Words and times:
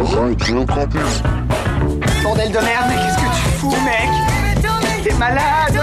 Radio 0.00 0.64
Campus. 0.64 1.22
Bordel 2.22 2.52
de 2.52 2.58
merde, 2.58 2.86
mais 2.88 2.94
qu'est-ce 2.94 3.16
que 3.16 3.30
tu 3.34 3.48
fous, 3.58 3.76
mec 3.84 4.08
T'es 5.02 5.14
malade 5.14 5.80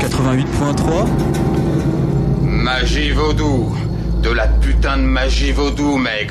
88.3 0.00 1.06
Magie 2.42 3.12
vaudou. 3.12 3.74
De 4.22 4.30
la 4.30 4.46
putain 4.46 4.98
de 4.98 5.02
magie 5.02 5.52
vaudou, 5.52 5.96
mec. 5.96 6.30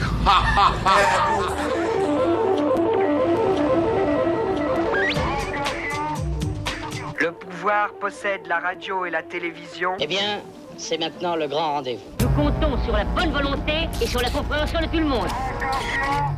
Le 7.20 7.32
pouvoir 7.32 7.94
possède 8.00 8.42
la 8.48 8.60
radio 8.60 9.06
et 9.06 9.10
la 9.10 9.24
télévision. 9.24 9.96
Eh 10.00 10.08
bien, 10.08 10.42
c'est 10.80 10.98
maintenant 10.98 11.36
le 11.36 11.48
grand 11.48 11.74
rendez-vous. 11.74 12.02
Nous 12.22 12.30
comptons 12.30 12.82
sur 12.84 12.94
la 12.94 13.04
bonne 13.04 13.32
volonté 13.32 13.90
et 14.02 14.08
sur 14.08 14.22
la 14.22 14.30
compréhension 14.30 14.80
de 14.80 14.86
tout 14.86 15.00
le 15.00 15.06
monde. 15.06 15.28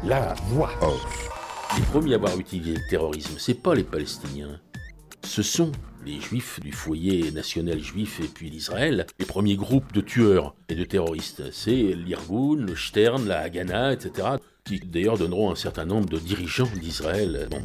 La 0.03 0.33
voix 0.47 0.71
off. 0.81 1.29
Les 1.77 1.83
premiers 1.83 2.13
à 2.13 2.15
avoir 2.15 2.37
utilisé 2.37 2.73
le 2.73 2.81
terrorisme, 2.89 3.35
c'est 3.37 3.61
pas 3.61 3.75
les 3.75 3.83
Palestiniens. 3.83 4.59
Ce 5.23 5.43
sont 5.43 5.71
les 6.03 6.19
juifs 6.19 6.59
du 6.59 6.71
foyer 6.71 7.31
national 7.31 7.79
juif 7.79 8.19
et 8.19 8.27
puis 8.27 8.49
l'Israël, 8.49 9.05
les 9.19 9.25
premiers 9.25 9.55
groupes 9.55 9.93
de 9.93 10.01
tueurs 10.01 10.55
et 10.67 10.75
de 10.75 10.83
terroristes. 10.83 11.43
C'est 11.51 11.71
l'Irgun, 11.71 12.65
le 12.65 12.75
Stern, 12.75 13.27
la 13.27 13.41
Haganah, 13.41 13.93
etc., 13.93 14.27
qui 14.65 14.79
d'ailleurs 14.79 15.19
donneront 15.19 15.51
un 15.51 15.55
certain 15.55 15.85
nombre 15.85 16.09
de 16.09 16.17
dirigeants 16.17 16.69
d'Israël. 16.75 17.47
Bon. 17.49 17.61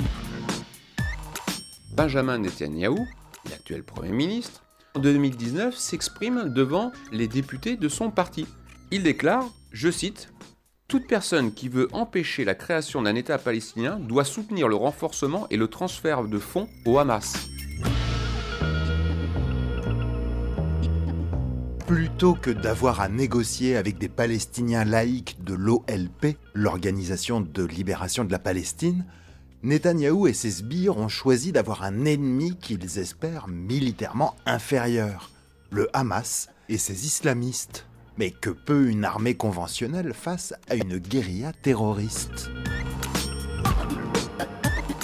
Benjamin 1.93 2.39
Netanyahou, 2.39 3.07
l'actuel 3.51 3.83
Premier 3.83 4.13
ministre, 4.13 4.66
en 4.97 4.99
2019 4.99 5.77
s'exprime 5.77 6.49
devant 6.49 6.91
les 7.13 7.29
députés 7.29 7.77
de 7.77 7.89
son 7.89 8.11
parti. 8.11 8.47
Il 8.91 9.03
déclare, 9.03 9.45
je 9.71 9.91
cite, 9.91 10.33
Toute 10.89 11.07
personne 11.07 11.53
qui 11.53 11.69
veut 11.69 11.89
empêcher 11.93 12.47
la 12.47 12.55
création 12.55 13.03
d'un 13.03 13.15
État 13.15 13.37
palestinien 13.37 13.99
doit 13.99 14.25
soutenir 14.25 14.69
le 14.69 14.77
renforcement 14.77 15.47
et 15.51 15.59
le 15.59 15.69
transfert 15.69 16.25
de 16.25 16.39
fonds 16.39 16.69
au 16.87 16.99
Hamas. 16.99 17.35
Plutôt 21.87 22.35
que 22.35 22.51
d'avoir 22.51 23.01
à 23.01 23.09
négocier 23.11 23.77
avec 23.77 23.99
des 23.99 24.09
Palestiniens 24.09 24.85
laïcs 24.85 25.37
de 25.45 25.53
l'OLP, 25.53 26.39
l'Organisation 26.55 27.43
de 27.43 27.65
libération 27.65 28.25
de 28.25 28.33
la 28.33 28.39
Palestine, 28.39 29.05
Netanyahou 29.63 30.27
et 30.27 30.35
ses 30.35 30.51
sbires 30.51 30.99
ont 30.99 31.09
choisi 31.09 31.51
d'avoir 31.51 31.83
un 31.83 32.05
ennemi 32.05 32.57
qu'ils 32.57 32.99
espèrent 32.99 33.49
militairement 33.49 34.37
inférieur, 34.45 35.31
le 35.71 35.89
Hamas 35.97 36.49
et 36.69 36.79
ses 36.79 37.07
islamistes. 37.07 37.87
Mais 38.19 38.31
que 38.31 38.51
peut 38.51 38.89
une 38.89 39.05
armée 39.05 39.35
conventionnelle 39.35 40.15
face 40.15 40.55
à 40.69 40.75
une 40.75 40.99
guérilla 40.99 41.53
terroriste? 41.53 42.51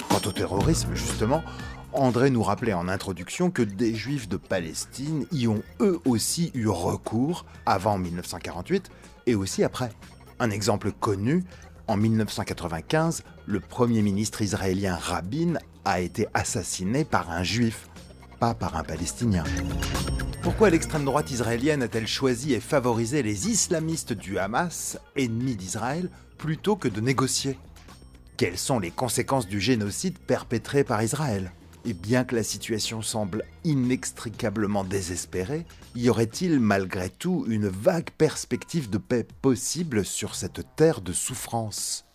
Quant 0.09 0.21
au 0.25 0.31
terrorisme, 0.31 0.93
justement, 0.93 1.43
André 1.91 2.29
nous 2.29 2.43
rappelait 2.43 2.73
en 2.73 2.87
introduction 2.87 3.51
que 3.51 3.61
des 3.61 3.93
juifs 3.93 4.29
de 4.29 4.37
Palestine 4.37 5.25
y 5.31 5.47
ont 5.47 5.61
eux 5.79 5.99
aussi 6.05 6.51
eu 6.53 6.67
recours 6.67 7.45
avant 7.65 7.97
1948 7.97 8.89
et 9.27 9.35
aussi 9.35 9.63
après. 9.63 9.91
Un 10.39 10.49
exemple 10.49 10.91
connu, 10.91 11.43
en 11.87 11.97
1995, 11.97 13.23
le 13.45 13.59
premier 13.59 14.01
ministre 14.01 14.41
israélien 14.41 14.95
Rabin 14.95 15.55
a 15.85 15.99
été 15.99 16.27
assassiné 16.33 17.03
par 17.03 17.29
un 17.29 17.43
juif, 17.43 17.89
pas 18.39 18.53
par 18.53 18.77
un 18.77 18.83
palestinien. 18.83 19.43
Pourquoi 20.41 20.69
l'extrême 20.69 21.05
droite 21.05 21.31
israélienne 21.31 21.83
a-t-elle 21.83 22.07
choisi 22.07 22.53
et 22.53 22.59
favorisé 22.59 23.23
les 23.23 23.49
islamistes 23.49 24.13
du 24.13 24.37
Hamas, 24.37 24.97
ennemis 25.15 25.55
d'Israël, 25.55 26.09
plutôt 26.37 26.75
que 26.75 26.87
de 26.87 27.01
négocier? 27.01 27.57
Quelles 28.37 28.57
sont 28.57 28.79
les 28.79 28.91
conséquences 28.91 29.47
du 29.47 29.59
génocide 29.59 30.17
perpétré 30.19 30.83
par 30.83 31.03
Israël? 31.03 31.51
Et 31.85 31.93
bien 31.93 32.23
que 32.23 32.35
la 32.35 32.43
situation 32.43 33.01
semble 33.01 33.43
inextricablement 33.63 34.83
désespérée, 34.83 35.65
y 35.95 36.09
aurait-il 36.09 36.59
malgré 36.59 37.09
tout 37.09 37.45
une 37.47 37.67
vague 37.67 38.09
perspective 38.11 38.89
de 38.89 38.97
paix 38.97 39.27
possible 39.41 40.05
sur 40.05 40.35
cette 40.35 40.75
terre 40.75 41.01
de 41.01 41.13
souffrance? 41.13 42.05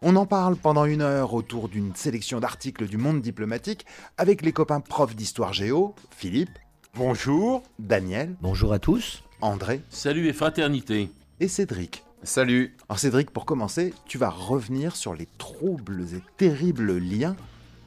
On 0.00 0.14
en 0.14 0.26
parle 0.26 0.56
pendant 0.56 0.84
une 0.84 1.02
heure 1.02 1.34
autour 1.34 1.68
d'une 1.68 1.94
sélection 1.94 2.38
d'articles 2.38 2.86
du 2.86 2.98
monde 2.98 3.20
diplomatique 3.20 3.84
avec 4.16 4.42
les 4.42 4.52
copains 4.52 4.80
profs 4.80 5.16
d'histoire 5.16 5.52
géo, 5.52 5.94
Philippe. 6.16 6.56
Bonjour. 6.94 7.62
Daniel. 7.78 8.36
Bonjour 8.40 8.72
à 8.72 8.78
tous. 8.78 9.24
André. 9.40 9.80
Salut 9.90 10.28
et 10.28 10.32
fraternité. 10.32 11.10
Et 11.40 11.48
Cédric. 11.48 12.04
Salut. 12.22 12.76
Alors 12.88 12.98
Cédric, 12.98 13.30
pour 13.30 13.44
commencer, 13.44 13.92
tu 14.06 14.18
vas 14.18 14.30
revenir 14.30 14.96
sur 14.96 15.14
les 15.14 15.28
troubles 15.38 16.02
et 16.14 16.22
terribles 16.36 16.98
liens 16.98 17.36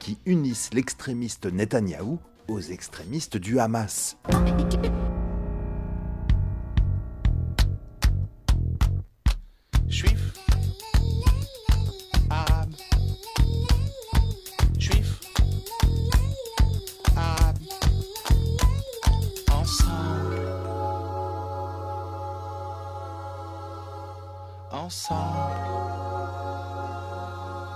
qui 0.02 0.18
unissent 0.26 0.74
l'extrémiste 0.74 1.46
Netanyahou 1.46 2.18
aux 2.48 2.60
extrémistes 2.60 3.38
du 3.38 3.60
Hamas. 3.60 4.18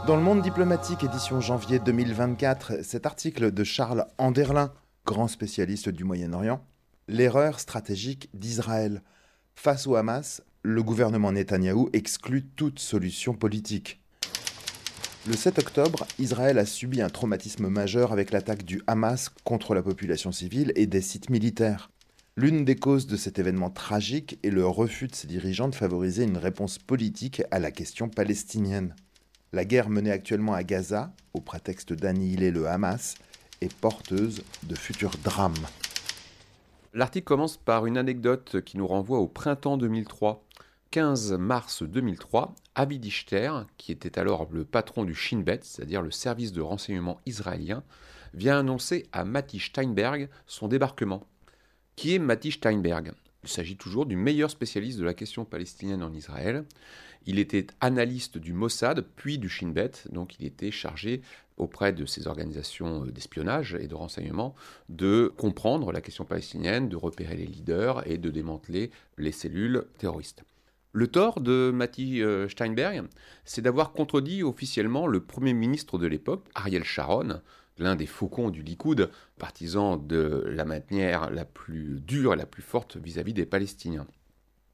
Dans 0.07 0.17
le 0.17 0.21
monde 0.21 0.43
diplomatique, 0.43 1.03
édition 1.03 1.41
janvier 1.41 1.79
2024, 1.79 2.83
cet 2.83 3.07
article 3.07 3.51
de 3.51 3.63
Charles 3.63 4.05
Anderlin, 4.19 4.71
grand 5.03 5.27
spécialiste 5.27 5.89
du 5.89 6.03
Moyen-Orient, 6.03 6.63
L'erreur 7.07 7.59
stratégique 7.59 8.29
d'Israël. 8.35 9.01
Face 9.55 9.87
au 9.87 9.95
Hamas, 9.95 10.43
le 10.61 10.83
gouvernement 10.83 11.31
Netanyahou 11.31 11.89
exclut 11.93 12.45
toute 12.45 12.77
solution 12.77 13.33
politique. 13.33 13.99
Le 15.27 15.33
7 15.33 15.57
octobre, 15.57 16.05
Israël 16.19 16.59
a 16.59 16.67
subi 16.67 17.01
un 17.01 17.09
traumatisme 17.09 17.67
majeur 17.67 18.11
avec 18.11 18.29
l'attaque 18.29 18.63
du 18.63 18.83
Hamas 18.85 19.29
contre 19.43 19.73
la 19.73 19.81
population 19.81 20.31
civile 20.31 20.71
et 20.75 20.85
des 20.85 21.01
sites 21.01 21.31
militaires. 21.31 21.89
L'une 22.37 22.63
des 22.63 22.75
causes 22.75 23.07
de 23.07 23.17
cet 23.17 23.39
événement 23.39 23.71
tragique 23.71 24.37
est 24.43 24.51
le 24.51 24.67
refus 24.67 25.07
de 25.07 25.15
ses 25.15 25.25
dirigeants 25.25 25.69
de 25.69 25.75
favoriser 25.75 26.25
une 26.25 26.37
réponse 26.37 26.77
politique 26.77 27.41
à 27.49 27.57
la 27.57 27.71
question 27.71 28.07
palestinienne. 28.07 28.93
La 29.55 29.63
guerre 29.63 29.87
menée 29.87 30.11
actuellement 30.11 30.53
à 30.53 30.63
Gaza, 30.63 31.13
au 31.33 31.39
prétexte 31.39 31.93
d'annihiler 31.93 32.51
le 32.51 32.67
Hamas, 32.67 33.15
est 33.61 33.73
porteuse 33.73 34.43
de 34.63 34.75
futurs 34.75 35.15
drames. 35.23 35.53
L'article 36.93 37.23
commence 37.23 37.55
par 37.55 37.85
une 37.85 37.97
anecdote 37.97 38.59
qui 38.65 38.77
nous 38.77 38.85
renvoie 38.85 39.19
au 39.19 39.29
printemps 39.29 39.77
2003. 39.77 40.43
15 40.91 41.37
mars 41.39 41.83
2003, 41.83 42.53
Avi 42.75 42.99
Dichter, 42.99 43.49
qui 43.77 43.93
était 43.93 44.19
alors 44.19 44.49
le 44.51 44.65
patron 44.65 45.05
du 45.05 45.15
Shin 45.15 45.39
Bet, 45.39 45.61
c'est-à-dire 45.63 46.01
le 46.01 46.11
service 46.11 46.51
de 46.51 46.59
renseignement 46.59 47.21
israélien, 47.25 47.81
vient 48.33 48.59
annoncer 48.59 49.07
à 49.13 49.23
Mati 49.23 49.61
Steinberg 49.61 50.27
son 50.47 50.67
débarquement. 50.67 51.23
Qui 51.95 52.15
est 52.15 52.19
Mati 52.19 52.51
Steinberg? 52.51 53.13
Il 53.45 53.51
s'agit 53.51 53.77
toujours 53.77 54.07
du 54.07 54.15
meilleur 54.15 54.49
spécialiste 54.49 54.97
de 54.97 55.03
la 55.03 55.13
question 55.13 55.45
palestinienne 55.45 56.01
en 56.01 56.13
Israël. 56.13 56.65
Il 57.27 57.37
était 57.37 57.67
analyste 57.79 58.39
du 58.39 58.53
Mossad, 58.53 59.05
puis 59.15 59.37
du 59.37 59.49
Shin 59.49 59.69
Bet, 59.69 59.91
donc 60.11 60.39
il 60.39 60.45
était 60.45 60.71
chargé 60.71 61.21
auprès 61.57 61.93
de 61.93 62.05
ces 62.05 62.27
organisations 62.27 63.05
d'espionnage 63.05 63.77
et 63.79 63.87
de 63.87 63.95
renseignement 63.95 64.55
de 64.89 65.31
comprendre 65.37 65.91
la 65.91 66.01
question 66.01 66.25
palestinienne, 66.25 66.89
de 66.89 66.95
repérer 66.95 67.37
les 67.37 67.45
leaders 67.45 68.05
et 68.07 68.17
de 68.17 68.31
démanteler 68.31 68.89
les 69.17 69.31
cellules 69.31 69.85
terroristes. 69.99 70.43
Le 70.91 71.07
tort 71.07 71.39
de 71.39 71.71
Mati 71.73 72.21
Steinberg, 72.49 73.05
c'est 73.43 73.61
d'avoir 73.61 73.91
contredit 73.91 74.43
officiellement 74.43 75.07
le 75.07 75.19
Premier 75.19 75.53
ministre 75.53 75.97
de 75.97 76.07
l'époque, 76.07 76.45
Ariel 76.55 76.83
Sharon, 76.83 77.41
l'un 77.77 77.95
des 77.95 78.05
faucons 78.05 78.49
du 78.49 78.61
Likoud, 78.61 79.09
partisan 79.37 79.97
de 79.97 80.43
la 80.47 80.65
manière 80.65 81.29
la 81.29 81.45
plus 81.45 81.99
dure 82.01 82.33
et 82.33 82.37
la 82.37 82.45
plus 82.45 82.61
forte 82.61 82.97
vis-à-vis 82.97 83.33
des 83.33 83.45
Palestiniens. 83.45 84.07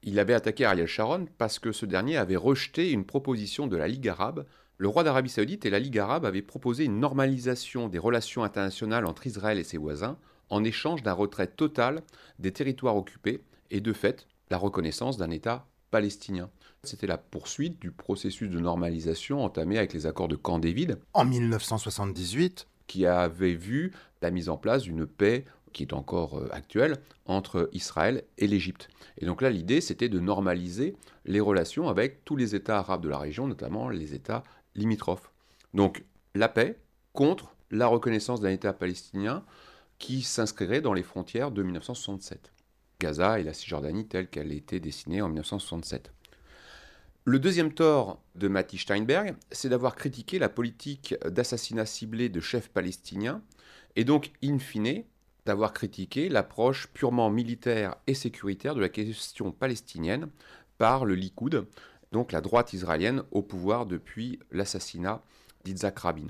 Il 0.02 0.18
avait 0.18 0.34
attaqué 0.34 0.64
Ariel 0.64 0.86
Sharon 0.86 1.26
parce 1.38 1.58
que 1.58 1.72
ce 1.72 1.86
dernier 1.86 2.16
avait 2.16 2.36
rejeté 2.36 2.90
une 2.90 3.04
proposition 3.04 3.66
de 3.66 3.76
la 3.76 3.86
Ligue 3.86 4.08
arabe. 4.08 4.46
Le 4.78 4.88
roi 4.88 5.04
d'Arabie 5.04 5.30
saoudite 5.30 5.64
et 5.64 5.70
la 5.70 5.78
Ligue 5.78 5.98
arabe 5.98 6.24
avaient 6.24 6.42
proposé 6.42 6.84
une 6.84 6.98
normalisation 6.98 7.88
des 7.88 7.98
relations 7.98 8.42
internationales 8.42 9.06
entre 9.06 9.26
Israël 9.26 9.58
et 9.58 9.64
ses 9.64 9.78
voisins 9.78 10.18
en 10.50 10.64
échange 10.64 11.02
d'un 11.02 11.12
retrait 11.12 11.46
total 11.46 12.02
des 12.38 12.52
territoires 12.52 12.96
occupés 12.96 13.42
et 13.70 13.80
de 13.80 13.92
fait 13.92 14.26
la 14.50 14.58
reconnaissance 14.58 15.16
d'un 15.16 15.30
État 15.30 15.66
palestinien. 15.90 16.50
C'était 16.82 17.06
la 17.06 17.18
poursuite 17.18 17.80
du 17.80 17.92
processus 17.92 18.50
de 18.50 18.58
normalisation 18.58 19.44
entamé 19.44 19.78
avec 19.78 19.92
les 19.92 20.06
accords 20.06 20.26
de 20.26 20.34
Camp 20.36 20.58
David. 20.58 20.98
En 21.12 21.24
1978, 21.24 22.66
qui 22.86 23.06
avait 23.06 23.54
vu 23.54 23.92
la 24.20 24.30
mise 24.30 24.48
en 24.48 24.56
place 24.56 24.82
d'une 24.82 25.06
paix 25.06 25.44
qui 25.72 25.82
est 25.82 25.92
encore 25.92 26.38
euh, 26.38 26.48
actuelle, 26.52 26.98
entre 27.26 27.68
Israël 27.72 28.24
et 28.38 28.46
l'Égypte. 28.46 28.88
Et 29.18 29.26
donc 29.26 29.42
là, 29.42 29.50
l'idée, 29.50 29.80
c'était 29.80 30.08
de 30.08 30.20
normaliser 30.20 30.94
les 31.24 31.40
relations 31.40 31.88
avec 31.88 32.24
tous 32.24 32.36
les 32.36 32.54
États 32.54 32.78
arabes 32.78 33.02
de 33.02 33.08
la 33.08 33.18
région, 33.18 33.46
notamment 33.46 33.88
les 33.88 34.14
États 34.14 34.42
limitrophes. 34.74 35.30
Donc 35.74 36.04
la 36.34 36.48
paix 36.48 36.78
contre 37.12 37.54
la 37.70 37.86
reconnaissance 37.86 38.40
d'un 38.40 38.50
État 38.50 38.72
palestinien 38.72 39.44
qui 39.98 40.22
s'inscrirait 40.22 40.80
dans 40.80 40.92
les 40.92 41.02
frontières 41.02 41.50
de 41.50 41.62
1967. 41.62 42.52
Gaza 43.00 43.40
et 43.40 43.42
la 43.42 43.54
Cisjordanie 43.54 44.06
telle 44.06 44.28
qu'elle 44.28 44.52
été 44.52 44.78
dessinée 44.78 45.22
en 45.22 45.28
1967. 45.28 46.12
Le 47.24 47.38
deuxième 47.38 47.72
tort 47.72 48.20
de 48.34 48.48
Matti 48.48 48.78
Steinberg, 48.78 49.36
c'est 49.52 49.68
d'avoir 49.68 49.94
critiqué 49.94 50.40
la 50.40 50.48
politique 50.48 51.14
d'assassinat 51.24 51.86
ciblé 51.86 52.28
de 52.28 52.40
chefs 52.40 52.68
palestiniens 52.68 53.42
et 53.94 54.02
donc, 54.02 54.32
in 54.42 54.58
fine, 54.58 55.04
d'avoir 55.46 55.72
critiqué 55.72 56.28
l'approche 56.28 56.88
purement 56.88 57.30
militaire 57.30 57.94
et 58.08 58.14
sécuritaire 58.14 58.74
de 58.74 58.80
la 58.80 58.88
question 58.88 59.52
palestinienne 59.52 60.30
par 60.78 61.04
le 61.04 61.14
Likoud, 61.14 61.68
donc 62.10 62.32
la 62.32 62.40
droite 62.40 62.72
israélienne 62.72 63.22
au 63.30 63.42
pouvoir 63.42 63.86
depuis 63.86 64.40
l'assassinat 64.50 65.22
d'Itzhak 65.62 66.00
Rabin. 66.00 66.26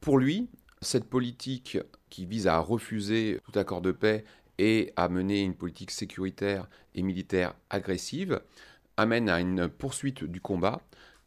Pour 0.00 0.16
lui, 0.16 0.48
cette 0.80 1.10
politique 1.10 1.76
qui 2.08 2.24
vise 2.24 2.46
à 2.46 2.58
refuser 2.58 3.38
tout 3.44 3.58
accord 3.58 3.82
de 3.82 3.92
paix 3.92 4.24
et 4.56 4.94
à 4.96 5.10
mener 5.10 5.42
une 5.42 5.54
politique 5.54 5.90
sécuritaire 5.90 6.70
et 6.94 7.02
militaire 7.02 7.54
agressive 7.68 8.40
amène 8.96 9.28
à 9.28 9.40
une 9.40 9.68
poursuite 9.68 10.24
du 10.24 10.40
combat 10.40 10.80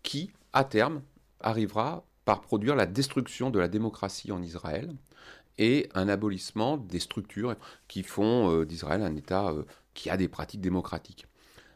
qui, 0.04 0.32
à 0.54 0.64
terme, 0.64 1.02
arrivera 1.42 2.04
par 2.26 2.42
produire 2.42 2.76
la 2.76 2.86
destruction 2.86 3.50
de 3.50 3.60
la 3.60 3.68
démocratie 3.68 4.32
en 4.32 4.42
Israël 4.42 4.94
et 5.58 5.90
un 5.94 6.08
abolissement 6.08 6.78
des 6.78 7.00
structures 7.00 7.56
qui 7.88 8.04
font 8.04 8.52
euh, 8.52 8.66
d'Israël 8.66 9.02
un 9.02 9.16
État 9.16 9.50
euh, 9.50 9.64
qui 9.94 10.10
a 10.10 10.18
des 10.18 10.28
pratiques 10.28 10.62
démocratiques. 10.62 11.28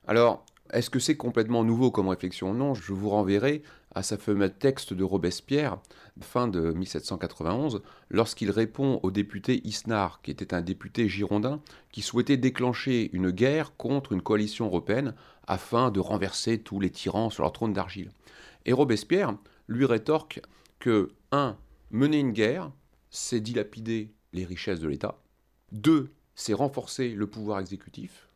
Alors, 0.08 0.46
est-ce 0.72 0.90
que 0.90 1.00
c'est 1.00 1.18
complètement 1.18 1.64
nouveau 1.64 1.92
comme 1.92 2.08
réflexion? 2.08 2.54
Non, 2.54 2.74
je 2.74 2.94
vous 2.94 3.10
renverrai 3.10 3.64
à 3.94 4.02
sa 4.02 4.18
fameux 4.18 4.50
texte 4.50 4.94
de 4.94 5.04
Robespierre, 5.04 5.78
fin 6.22 6.48
de 6.48 6.72
1791, 6.72 7.82
lorsqu'il 8.10 8.50
répond 8.50 9.00
au 9.04 9.12
député 9.12 9.62
Isnard, 9.68 10.22
qui 10.22 10.32
était 10.32 10.54
un 10.54 10.62
député 10.62 11.08
girondin, 11.10 11.62
qui 11.92 12.02
souhaitait 12.02 12.38
déclencher 12.38 13.10
une 13.14 13.30
guerre 13.30 13.76
contre 13.78 14.14
une 14.14 14.22
coalition 14.22 14.66
européenne 14.66 15.14
afin 15.48 15.92
de 15.92 16.00
renverser 16.00 16.62
tous 16.62 16.80
les 16.80 16.90
tyrans 16.90 17.30
sur 17.30 17.44
leur 17.44 17.54
trône 17.54 17.74
d'argile. 17.74 18.12
Et 18.66 18.74
Robespierre 18.74 19.36
lui 19.68 19.86
rétorque 19.86 20.42
que 20.80 21.12
1. 21.32 21.58
Mener 21.92 22.20
une 22.20 22.32
guerre, 22.32 22.72
c'est 23.10 23.40
dilapider 23.40 24.14
les 24.34 24.46
richesses 24.46 24.80
de 24.80 24.88
l'État. 24.88 25.20
2. 25.72 26.12
C'est 26.36 26.54
renforcer 26.54 27.10
le 27.10 27.28
pouvoir 27.28 27.60
exécutif. 27.60 28.30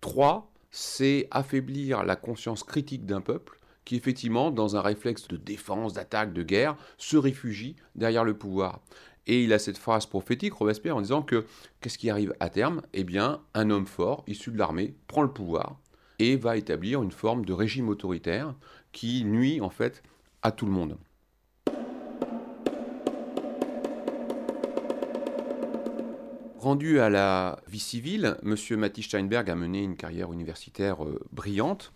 3. 0.00 0.52
C'est 0.70 1.26
affaiblir 1.30 2.04
la 2.04 2.16
conscience 2.16 2.62
critique 2.62 3.06
d'un 3.06 3.20
peuple 3.20 3.58
qui, 3.84 3.96
effectivement, 3.96 4.50
dans 4.50 4.76
un 4.76 4.82
réflexe 4.82 5.26
de 5.28 5.36
défense, 5.36 5.94
d'attaque, 5.94 6.32
de 6.32 6.42
guerre, 6.42 6.76
se 6.98 7.16
réfugie 7.16 7.76
derrière 7.94 8.24
le 8.24 8.36
pouvoir. 8.36 8.80
Et 9.26 9.42
il 9.44 9.52
a 9.52 9.58
cette 9.58 9.78
phrase 9.78 10.06
prophétique, 10.06 10.54
Robespierre, 10.54 10.96
en 10.96 11.00
disant 11.00 11.22
que 11.22 11.46
qu'est-ce 11.80 11.98
qui 11.98 12.10
arrive 12.10 12.34
à 12.40 12.50
terme? 12.50 12.82
Eh 12.92 13.04
bien, 13.04 13.40
un 13.54 13.70
homme 13.70 13.86
fort, 13.86 14.22
issu 14.26 14.50
de 14.50 14.58
l'armée, 14.58 14.94
prend 15.08 15.22
le 15.22 15.32
pouvoir 15.32 15.80
et 16.20 16.36
va 16.36 16.56
établir 16.56 17.02
une 17.02 17.10
forme 17.10 17.44
de 17.44 17.52
régime 17.52 17.88
autoritaire 17.88 18.54
qui 18.92 19.24
nuit 19.24 19.60
en 19.60 19.70
fait 19.70 20.02
à 20.42 20.52
tout 20.52 20.66
le 20.66 20.72
monde. 20.72 20.98
Rendu 26.58 27.00
à 27.00 27.08
la 27.08 27.58
vie 27.68 27.78
civile, 27.78 28.36
M. 28.42 28.54
Matti 28.78 29.02
Steinberg 29.02 29.48
a 29.48 29.54
mené 29.54 29.82
une 29.82 29.96
carrière 29.96 30.30
universitaire 30.30 31.02
euh, 31.04 31.18
brillante 31.32 31.90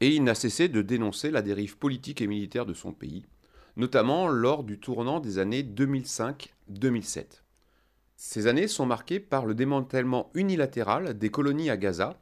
et 0.00 0.08
il 0.14 0.24
n'a 0.24 0.34
cessé 0.34 0.68
de 0.68 0.82
dénoncer 0.82 1.30
la 1.30 1.40
dérive 1.40 1.78
politique 1.78 2.20
et 2.20 2.26
militaire 2.26 2.66
de 2.66 2.74
son 2.74 2.92
pays, 2.92 3.24
notamment 3.76 4.28
lors 4.28 4.62
du 4.62 4.78
tournant 4.78 5.20
des 5.20 5.38
années 5.38 5.62
2005-2007. 5.62 7.40
Ces 8.16 8.46
années 8.46 8.68
sont 8.68 8.84
marquées 8.84 9.20
par 9.20 9.46
le 9.46 9.54
démantèlement 9.54 10.30
unilatéral 10.34 11.16
des 11.16 11.30
colonies 11.30 11.70
à 11.70 11.78
Gaza. 11.78 12.20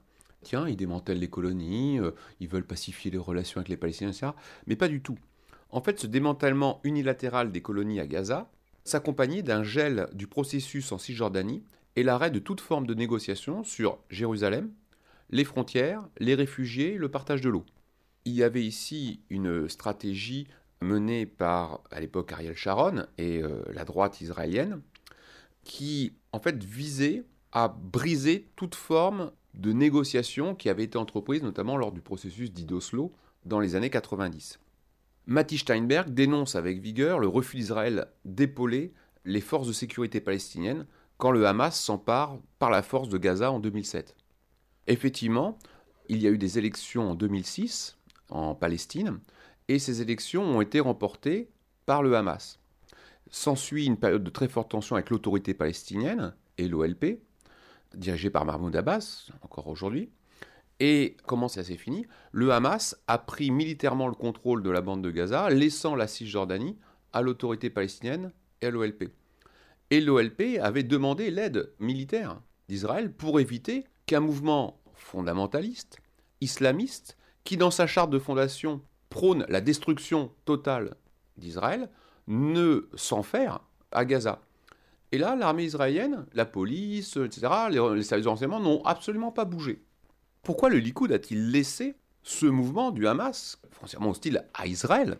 Ils 0.52 0.76
démantèlent 0.76 1.18
les 1.18 1.28
colonies, 1.28 1.98
euh, 1.98 2.12
ils 2.40 2.48
veulent 2.48 2.66
pacifier 2.66 3.10
les 3.10 3.18
relations 3.18 3.58
avec 3.58 3.68
les 3.68 3.76
Palestiniens, 3.76 4.10
etc. 4.10 4.32
Mais 4.66 4.76
pas 4.76 4.88
du 4.88 5.00
tout. 5.00 5.18
En 5.70 5.80
fait, 5.80 6.00
ce 6.00 6.06
démantèlement 6.06 6.80
unilatéral 6.84 7.52
des 7.52 7.60
colonies 7.60 8.00
à 8.00 8.06
Gaza 8.06 8.50
s'accompagnait 8.84 9.42
d'un 9.42 9.62
gel 9.62 10.08
du 10.14 10.26
processus 10.26 10.92
en 10.92 10.98
Cisjordanie 10.98 11.62
et 11.96 12.02
l'arrêt 12.02 12.30
de 12.30 12.38
toute 12.38 12.60
forme 12.60 12.86
de 12.86 12.94
négociation 12.94 13.64
sur 13.64 13.98
Jérusalem, 14.08 14.70
les 15.30 15.44
frontières, 15.44 16.08
les 16.18 16.34
réfugiés, 16.34 16.96
le 16.96 17.10
partage 17.10 17.40
de 17.40 17.50
l'eau. 17.50 17.66
Il 18.24 18.32
y 18.32 18.42
avait 18.42 18.64
ici 18.64 19.20
une 19.30 19.68
stratégie 19.68 20.46
menée 20.80 21.26
par, 21.26 21.82
à 21.90 22.00
l'époque, 22.00 22.32
Ariel 22.32 22.56
Sharon 22.56 23.04
et 23.18 23.42
euh, 23.42 23.62
la 23.72 23.84
droite 23.84 24.20
israélienne, 24.20 24.80
qui, 25.64 26.14
en 26.32 26.40
fait, 26.40 26.62
visait 26.62 27.24
à 27.52 27.68
briser 27.68 28.48
toute 28.56 28.74
forme 28.74 29.32
de 29.54 29.72
négociation 29.72 30.54
qui 30.54 30.68
avait 30.68 30.84
été 30.84 30.98
entreprise, 30.98 31.42
notamment 31.42 31.76
lors 31.76 31.92
du 31.92 32.00
processus 32.00 32.52
d'Idoslo 32.52 33.12
dans 33.44 33.60
les 33.60 33.74
années 33.74 33.90
90. 33.90 34.58
Matti 35.26 35.58
Steinberg 35.58 36.14
dénonce 36.14 36.54
avec 36.54 36.80
vigueur 36.80 37.18
le 37.18 37.28
refus 37.28 37.56
d'Israël 37.56 38.06
d'épauler 38.24 38.92
les 39.24 39.40
forces 39.40 39.68
de 39.68 39.72
sécurité 39.72 40.20
palestiniennes 40.20 40.86
quand 41.18 41.32
le 41.32 41.46
Hamas 41.46 41.78
s'empare 41.78 42.38
par 42.58 42.70
la 42.70 42.82
force 42.82 43.08
de 43.08 43.18
Gaza 43.18 43.52
en 43.52 43.58
2007. 43.58 44.16
Effectivement, 44.86 45.58
il 46.08 46.22
y 46.22 46.26
a 46.26 46.30
eu 46.30 46.38
des 46.38 46.58
élections 46.58 47.10
en 47.10 47.14
2006 47.14 47.98
en 48.30 48.54
Palestine, 48.54 49.20
et 49.68 49.78
ces 49.78 50.00
élections 50.00 50.44
ont 50.44 50.60
été 50.60 50.80
remportées 50.80 51.50
par 51.84 52.02
le 52.02 52.16
Hamas. 52.16 52.58
S'ensuit 53.30 53.84
une 53.84 53.98
période 53.98 54.24
de 54.24 54.30
très 54.30 54.48
forte 54.48 54.70
tension 54.70 54.96
avec 54.96 55.10
l'autorité 55.10 55.52
palestinienne 55.52 56.34
et 56.56 56.68
l'OLP, 56.68 57.20
dirigée 57.94 58.30
par 58.30 58.44
Mahmoud 58.44 58.74
Abbas, 58.76 59.30
encore 59.42 59.68
aujourd'hui. 59.68 60.10
Et 60.80 61.16
comment 61.26 61.48
ça 61.48 61.64
s'est 61.64 61.76
fini? 61.76 62.06
Le 62.30 62.52
Hamas 62.52 62.96
a 63.08 63.18
pris 63.18 63.50
militairement 63.50 64.06
le 64.06 64.14
contrôle 64.14 64.62
de 64.62 64.70
la 64.70 64.80
bande 64.80 65.02
de 65.02 65.10
Gaza, 65.10 65.50
laissant 65.50 65.96
la 65.96 66.06
Cisjordanie 66.06 66.78
à 67.12 67.22
l'autorité 67.22 67.70
palestinienne 67.70 68.32
et 68.60 68.66
à 68.66 68.70
l'OLP. 68.70 69.10
Et 69.90 70.00
l'OLP 70.00 70.58
avait 70.60 70.82
demandé 70.82 71.30
l'aide 71.30 71.72
militaire 71.80 72.40
d'Israël 72.68 73.12
pour 73.12 73.40
éviter 73.40 73.84
qu'un 74.06 74.20
mouvement 74.20 74.80
fondamentaliste, 74.94 75.98
islamiste, 76.40 77.16
qui 77.44 77.56
dans 77.56 77.70
sa 77.70 77.86
charte 77.86 78.10
de 78.10 78.18
fondation 78.18 78.82
prône 79.08 79.46
la 79.48 79.60
destruction 79.60 80.30
totale 80.44 80.94
d'Israël, 81.38 81.88
ne 82.26 82.88
s'enferme 82.94 83.58
à 83.90 84.04
Gaza. 84.04 84.42
Et 85.10 85.18
là, 85.18 85.36
l'armée 85.36 85.64
israélienne, 85.64 86.26
la 86.34 86.44
police, 86.44 87.16
etc., 87.16 87.46
les, 87.70 88.02
services 88.02 88.24
de 88.24 88.28
renseignement 88.28 88.60
n'ont 88.60 88.84
absolument 88.84 89.32
pas 89.32 89.44
bougé. 89.44 89.82
Pourquoi 90.42 90.68
le 90.68 90.78
Likoud 90.78 91.12
a-t-il 91.12 91.50
laissé 91.50 91.96
ce 92.22 92.46
mouvement 92.46 92.90
du 92.90 93.06
Hamas, 93.06 93.58
foncièrement 93.70 94.10
hostile 94.10 94.44
à 94.54 94.66
Israël, 94.66 95.18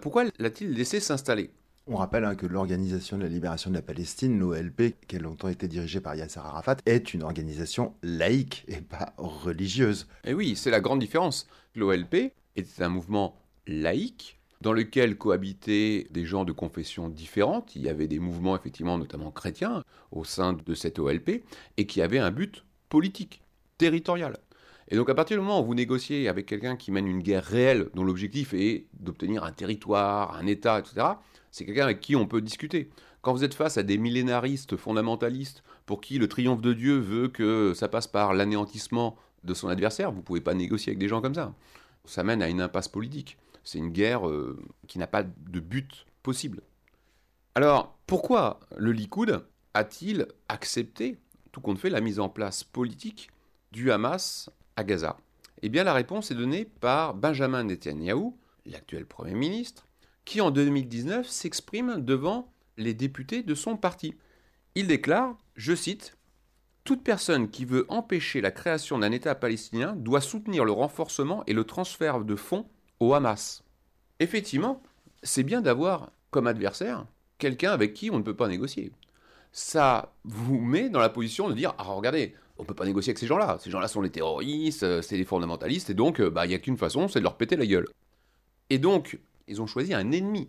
pourquoi 0.00 0.24
l'a-t-il 0.38 0.72
laissé 0.72 1.00
s'installer? 1.00 1.50
On 1.88 1.96
rappelle 1.96 2.24
hein, 2.24 2.34
que 2.34 2.46
l'Organisation 2.46 3.16
de 3.16 3.22
la 3.22 3.28
libération 3.28 3.70
de 3.70 3.76
la 3.76 3.82
Palestine, 3.82 4.38
l'OLP, 4.38 4.94
qui 5.06 5.16
a 5.16 5.18
longtemps 5.20 5.48
été 5.48 5.68
dirigée 5.68 6.00
par 6.00 6.14
Yasser 6.14 6.40
Arafat, 6.40 6.76
est 6.84 7.14
une 7.14 7.22
organisation 7.22 7.94
laïque 8.02 8.64
et 8.68 8.80
pas 8.80 9.14
religieuse. 9.16 10.08
Et 10.24 10.34
oui, 10.34 10.56
c'est 10.56 10.70
la 10.70 10.80
grande 10.80 10.98
différence. 10.98 11.46
L'OLP 11.74 12.32
était 12.56 12.82
un 12.82 12.88
mouvement 12.88 13.36
laïque 13.66 14.35
dans 14.60 14.72
lequel 14.72 15.16
cohabitaient 15.18 16.06
des 16.10 16.24
gens 16.24 16.44
de 16.44 16.52
confessions 16.52 17.08
différentes. 17.08 17.76
Il 17.76 17.82
y 17.82 17.88
avait 17.88 18.08
des 18.08 18.18
mouvements, 18.18 18.56
effectivement, 18.56 18.98
notamment 18.98 19.30
chrétiens, 19.30 19.84
au 20.10 20.24
sein 20.24 20.52
de 20.52 20.74
cette 20.74 20.98
OLP, 20.98 21.44
et 21.76 21.86
qui 21.86 22.02
avaient 22.02 22.18
un 22.18 22.30
but 22.30 22.64
politique, 22.88 23.42
territorial. 23.78 24.38
Et 24.88 24.96
donc 24.96 25.10
à 25.10 25.14
partir 25.14 25.36
du 25.36 25.42
moment 25.42 25.60
où 25.60 25.64
vous 25.64 25.74
négociez 25.74 26.28
avec 26.28 26.46
quelqu'un 26.46 26.76
qui 26.76 26.92
mène 26.92 27.08
une 27.08 27.20
guerre 27.20 27.44
réelle, 27.44 27.88
dont 27.94 28.04
l'objectif 28.04 28.54
est 28.54 28.86
d'obtenir 29.00 29.42
un 29.42 29.50
territoire, 29.52 30.36
un 30.36 30.46
État, 30.46 30.78
etc., 30.78 31.06
c'est 31.50 31.64
quelqu'un 31.64 31.84
avec 31.84 32.00
qui 32.00 32.14
on 32.14 32.26
peut 32.26 32.40
discuter. 32.40 32.90
Quand 33.22 33.32
vous 33.32 33.42
êtes 33.42 33.54
face 33.54 33.78
à 33.78 33.82
des 33.82 33.98
millénaristes 33.98 34.76
fondamentalistes 34.76 35.64
pour 35.86 36.00
qui 36.00 36.18
le 36.18 36.28
triomphe 36.28 36.60
de 36.60 36.72
Dieu 36.72 36.98
veut 36.98 37.28
que 37.28 37.72
ça 37.74 37.88
passe 37.88 38.06
par 38.06 38.34
l'anéantissement 38.34 39.16
de 39.42 39.54
son 39.54 39.68
adversaire, 39.68 40.12
vous 40.12 40.18
ne 40.18 40.22
pouvez 40.22 40.40
pas 40.40 40.54
négocier 40.54 40.90
avec 40.90 40.98
des 40.98 41.08
gens 41.08 41.20
comme 41.20 41.34
ça. 41.34 41.52
Ça 42.04 42.22
mène 42.22 42.40
à 42.40 42.48
une 42.48 42.60
impasse 42.60 42.88
politique. 42.88 43.36
C'est 43.66 43.78
une 43.78 43.90
guerre 43.90 44.28
euh, 44.28 44.56
qui 44.86 45.00
n'a 45.00 45.08
pas 45.08 45.24
de 45.24 45.58
but 45.58 46.06
possible. 46.22 46.62
Alors, 47.56 47.98
pourquoi 48.06 48.60
le 48.76 48.92
Likoud 48.92 49.44
a-t-il 49.74 50.28
accepté, 50.48 51.18
tout 51.50 51.60
compte 51.60 51.80
fait, 51.80 51.90
la 51.90 52.00
mise 52.00 52.20
en 52.20 52.28
place 52.28 52.62
politique 52.62 53.28
du 53.72 53.90
Hamas 53.90 54.50
à 54.76 54.84
Gaza? 54.84 55.16
Eh 55.62 55.68
bien, 55.68 55.82
la 55.82 55.94
réponse 55.94 56.30
est 56.30 56.36
donnée 56.36 56.64
par 56.64 57.14
Benjamin 57.14 57.64
Netanyahou, 57.64 58.38
l'actuel 58.66 59.04
Premier 59.04 59.34
ministre, 59.34 59.88
qui 60.24 60.40
en 60.40 60.52
2019 60.52 61.28
s'exprime 61.28 62.04
devant 62.04 62.52
les 62.76 62.94
députés 62.94 63.42
de 63.42 63.54
son 63.56 63.76
parti. 63.76 64.14
Il 64.76 64.86
déclare, 64.86 65.36
je 65.56 65.74
cite, 65.74 66.16
Toute 66.84 67.02
personne 67.02 67.50
qui 67.50 67.64
veut 67.64 67.86
empêcher 67.88 68.40
la 68.40 68.52
création 68.52 69.00
d'un 69.00 69.10
État 69.10 69.34
palestinien 69.34 69.96
doit 69.96 70.20
soutenir 70.20 70.64
le 70.64 70.70
renforcement 70.70 71.42
et 71.48 71.52
le 71.52 71.64
transfert 71.64 72.20
de 72.20 72.36
fonds 72.36 72.68
au 73.00 73.14
Hamas. 73.14 73.62
Effectivement, 74.20 74.82
c'est 75.22 75.42
bien 75.42 75.60
d'avoir 75.60 76.10
comme 76.30 76.46
adversaire 76.46 77.06
quelqu'un 77.38 77.72
avec 77.72 77.94
qui 77.94 78.10
on 78.10 78.18
ne 78.18 78.22
peut 78.22 78.36
pas 78.36 78.48
négocier. 78.48 78.92
Ça 79.52 80.12
vous 80.24 80.58
met 80.58 80.88
dans 80.88 81.00
la 81.00 81.08
position 81.08 81.48
de 81.48 81.54
dire 81.54 81.74
Ah, 81.78 81.84
regardez, 81.84 82.34
on 82.58 82.62
ne 82.62 82.66
peut 82.66 82.74
pas 82.74 82.84
négocier 82.84 83.10
avec 83.10 83.18
ces 83.18 83.26
gens-là. 83.26 83.58
Ces 83.60 83.70
gens-là 83.70 83.88
sont 83.88 84.02
les 84.02 84.10
terroristes, 84.10 84.82
euh, 84.82 85.02
c'est 85.02 85.16
les 85.16 85.24
fondamentalistes, 85.24 85.90
et 85.90 85.94
donc, 85.94 86.20
euh, 86.20 86.30
bah, 86.30 86.46
il 86.46 86.50
n'y 86.50 86.54
a 86.54 86.58
qu'une 86.58 86.76
façon, 86.76 87.08
c'est 87.08 87.20
de 87.20 87.24
leur 87.24 87.36
péter 87.36 87.56
la 87.56 87.66
gueule. 87.66 87.86
Et 88.70 88.78
donc, 88.78 89.18
ils 89.48 89.60
ont 89.62 89.66
choisi 89.66 89.94
un 89.94 90.10
ennemi. 90.10 90.48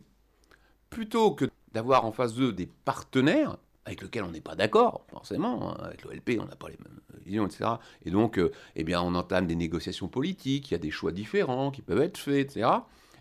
Plutôt 0.89 1.31
que 1.31 1.45
d'avoir 1.73 2.05
en 2.05 2.11
face 2.11 2.33
d'eux 2.33 2.53
des 2.53 2.69
partenaires 2.85 3.57
avec 3.87 4.01
lesquels 4.01 4.23
on 4.23 4.31
n'est 4.31 4.41
pas 4.41 4.55
d'accord, 4.55 5.05
forcément. 5.09 5.71
Hein. 5.71 5.77
Avec 5.81 6.03
l'OLP, 6.03 6.37
on 6.41 6.45
n'a 6.45 6.57
pas 6.57 6.67
les 6.67 6.77
mêmes 6.83 6.99
visions, 7.25 7.47
etc. 7.47 7.71
Et 8.05 8.11
donc, 8.11 8.37
euh, 8.37 8.51
eh 8.75 8.83
bien, 8.83 9.01
on 9.01 9.15
entame 9.15 9.47
des 9.47 9.55
négociations 9.55 10.09
politiques, 10.09 10.69
il 10.69 10.73
y 10.73 10.75
a 10.75 10.79
des 10.79 10.91
choix 10.91 11.13
différents 11.13 11.71
qui 11.71 11.81
peuvent 11.81 12.01
être 12.01 12.17
faits, 12.17 12.51
etc. 12.51 12.69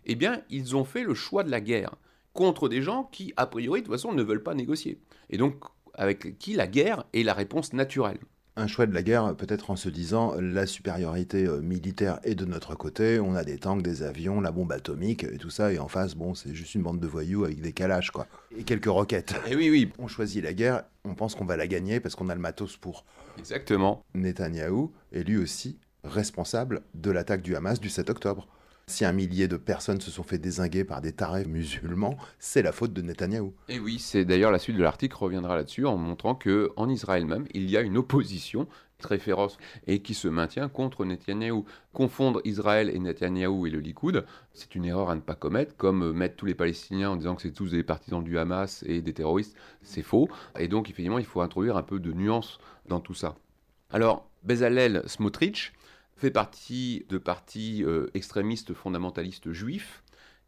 Eh 0.07 0.17
bien, 0.17 0.43
ils 0.51 0.75
ont 0.75 0.85
fait 0.85 1.05
le 1.05 1.15
choix 1.15 1.45
de 1.45 1.51
la 1.53 1.61
guerre 1.61 1.95
contre 2.33 2.69
des 2.69 2.83
gens 2.83 3.05
qui, 3.05 3.33
a 3.37 3.47
priori, 3.47 3.81
de 3.81 3.87
toute 3.87 3.95
façon, 3.95 4.13
ne 4.13 4.23
veulent 4.25 4.43
pas 4.43 4.55
négocier. 4.55 5.01
Et 5.31 5.39
donc, 5.39 5.65
avec 5.95 6.37
qui 6.39 6.55
la 6.55 6.67
guerre 6.67 7.05
est 7.15 7.23
la 7.23 7.33
réponse 7.33 7.73
naturelle 7.73 8.19
un 8.57 8.67
choix 8.67 8.87
de 8.87 8.95
la 8.95 9.03
guerre, 9.03 9.35
peut-être 9.37 9.71
en 9.71 9.77
se 9.77 9.89
disant 9.89 10.35
la 10.41 10.67
supériorité 10.67 11.47
euh, 11.47 11.61
militaire 11.61 12.19
est 12.25 12.35
de 12.35 12.47
notre 12.47 12.75
côté, 12.75 13.21
on 13.21 13.35
a 13.35 13.45
des 13.45 13.59
tanks, 13.59 13.83
des 13.83 14.03
avions, 14.03 14.41
la 14.41 14.51
bombe 14.51 14.73
atomique 14.73 15.25
et 15.25 15.37
tout 15.37 15.51
ça, 15.51 15.73
et 15.73 15.79
en 15.79 15.89
face, 15.89 16.15
bon, 16.15 16.35
c'est 16.35 16.55
juste 16.55 16.75
une 16.75 16.83
bande 16.83 16.99
de 16.99 17.07
voyous 17.07 17.45
avec 17.45 17.61
des 17.61 17.73
calages, 17.73 18.11
quoi. 18.11 18.27
Et 18.57 18.65
quelques 18.65 18.87
roquettes. 18.87 19.33
Et 19.47 19.51
eh 19.53 19.57
oui, 19.57 19.71
oui. 19.71 19.93
On 19.99 20.09
choisit 20.09 20.43
la 20.43 20.55
guerre, 20.55 20.85
on 21.05 21.15
pense 21.15 21.35
qu'on 21.35 21.45
va 21.45 21.57
la 21.57 21.67
gagner 21.67 22.01
parce 22.01 22.15
qu'on 22.15 22.31
a 22.31 22.35
le 22.35 22.41
matos 22.41 22.77
pour. 22.77 23.05
Exactement. 23.39 24.03
Netanyahou 24.15 24.93
est 25.13 25.23
lui 25.23 25.37
aussi 25.37 25.79
responsable 26.03 26.83
de 26.95 27.11
l'attaque 27.11 27.43
du 27.43 27.57
Hamas 27.57 27.81
du 27.81 27.91
7 27.91 28.09
octobre. 28.09 28.49
Si 28.88 29.05
un 29.05 29.12
millier 29.12 29.49
de 29.49 29.57
personnes 29.57 30.00
se 30.00 30.12
sont 30.12 30.23
fait 30.23 30.38
désinguer 30.38 30.85
par 30.85 31.00
des 31.00 31.11
tarés 31.11 31.45
musulmans, 31.45 32.16
c'est 32.38 32.62
la 32.62 32.71
faute 32.71 32.93
de 32.93 33.02
Netanyahou. 33.02 33.52
Et 33.69 33.81
oui, 33.81 33.99
c'est 33.99 34.25
d'ailleurs 34.25 34.52
la 34.52 34.61
suite 34.61 34.76
de 34.76 34.83
l'article 34.83 35.16
reviendra 35.16 35.57
là-dessus 35.57 35.85
en 35.87 35.97
montrant 35.97 36.37
que 36.37 36.71
en 36.76 36.88
Israël 36.88 37.26
même, 37.26 37.47
il 37.52 37.69
y 37.69 37.76
a 37.76 37.81
une 37.81 37.97
opposition 37.97 38.69
très 38.99 39.19
féroce 39.19 39.59
et 39.88 40.02
qui 40.02 40.14
se 40.14 40.28
maintient 40.28 40.69
contre 40.69 41.05
Netanyahou. 41.05 41.64
Confondre 41.93 42.40
Israël 42.45 42.88
et 42.88 43.00
Netanyahou 43.00 43.66
et 43.66 43.71
le 43.71 43.81
Likoud, 43.81 44.25
c'est 44.55 44.76
une 44.76 44.85
erreur 44.85 45.11
à 45.11 45.16
ne 45.16 45.21
pas 45.21 45.35
commettre, 45.35 45.76
comme 45.76 46.12
mettre 46.12 46.37
tous 46.37 46.47
les 46.47 46.55
Palestiniens 46.55 47.11
en 47.11 47.16
disant 47.16 47.35
que 47.35 47.43
c'est 47.43 47.50
tous 47.50 47.73
des 47.73 47.83
partisans 47.83 48.23
du 48.23 48.38
Hamas 48.38 48.85
et 48.87 49.02
des 49.02 49.12
terroristes, 49.12 49.57
c'est 49.83 50.02
faux. 50.02 50.28
Et 50.61 50.69
donc, 50.69 50.90
effectivement, 50.90 51.19
il 51.19 51.26
faut 51.26 51.40
introduire 51.40 51.76
un 51.76 51.83
peu 51.83 51.99
de 51.99 52.12
nuance 52.12 52.59
dans 52.88 53.00
tout 53.00 53.14
ça. 53.14 53.35
Alors, 53.90 54.31
Bezalel 54.45 55.02
Smotrich, 55.07 55.73
fait 56.17 56.31
partie 56.31 57.05
de 57.09 57.19
partis 57.19 57.85
euh, 57.85 58.11
extrémistes 58.15 58.75
fondamentalistes 58.75 59.53
juifs 59.53 60.03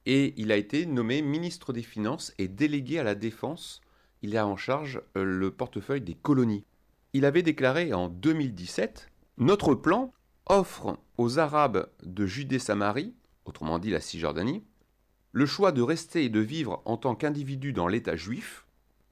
et 0.07 0.33
il 0.39 0.51
a 0.53 0.57
été 0.57 0.87
nommé 0.87 1.21
ministre 1.21 1.73
des 1.73 1.83
Finances 1.83 2.33
et 2.39 2.49
délégué 2.49 2.99
à 2.99 3.03
la 3.03 3.15
défense. 3.15 3.83
Il 4.23 4.37
a 4.39 4.47
en 4.47 4.57
charge 4.57 5.03
euh, 5.17 5.25
le 5.25 5.51
portefeuille 5.51 6.01
des 6.01 6.15
colonies. 6.15 6.65
Il 7.13 7.27
avait 7.27 7.43
déclaré 7.43 7.93
en 7.93 8.09
2017 8.09 9.11
Notre 9.37 9.75
plan 9.75 10.13
offre 10.47 10.99
aux 11.19 11.39
Arabes 11.39 11.91
de 12.03 12.27
Judée-Samarie, 12.27 13.15
autrement 13.45 13.79
dit 13.79 13.91
la 13.91 14.01
Cisjordanie, 14.01 14.65
le 15.33 15.45
choix 15.45 15.73
de 15.73 15.83
rester 15.83 16.25
et 16.25 16.31
de 16.31 16.41
vivre 16.41 16.81
en 16.87 16.97
tant 16.97 17.15
qu'individu 17.15 17.75
dans 17.75 17.87
l'État 17.87 18.17
juif, 18.17 18.65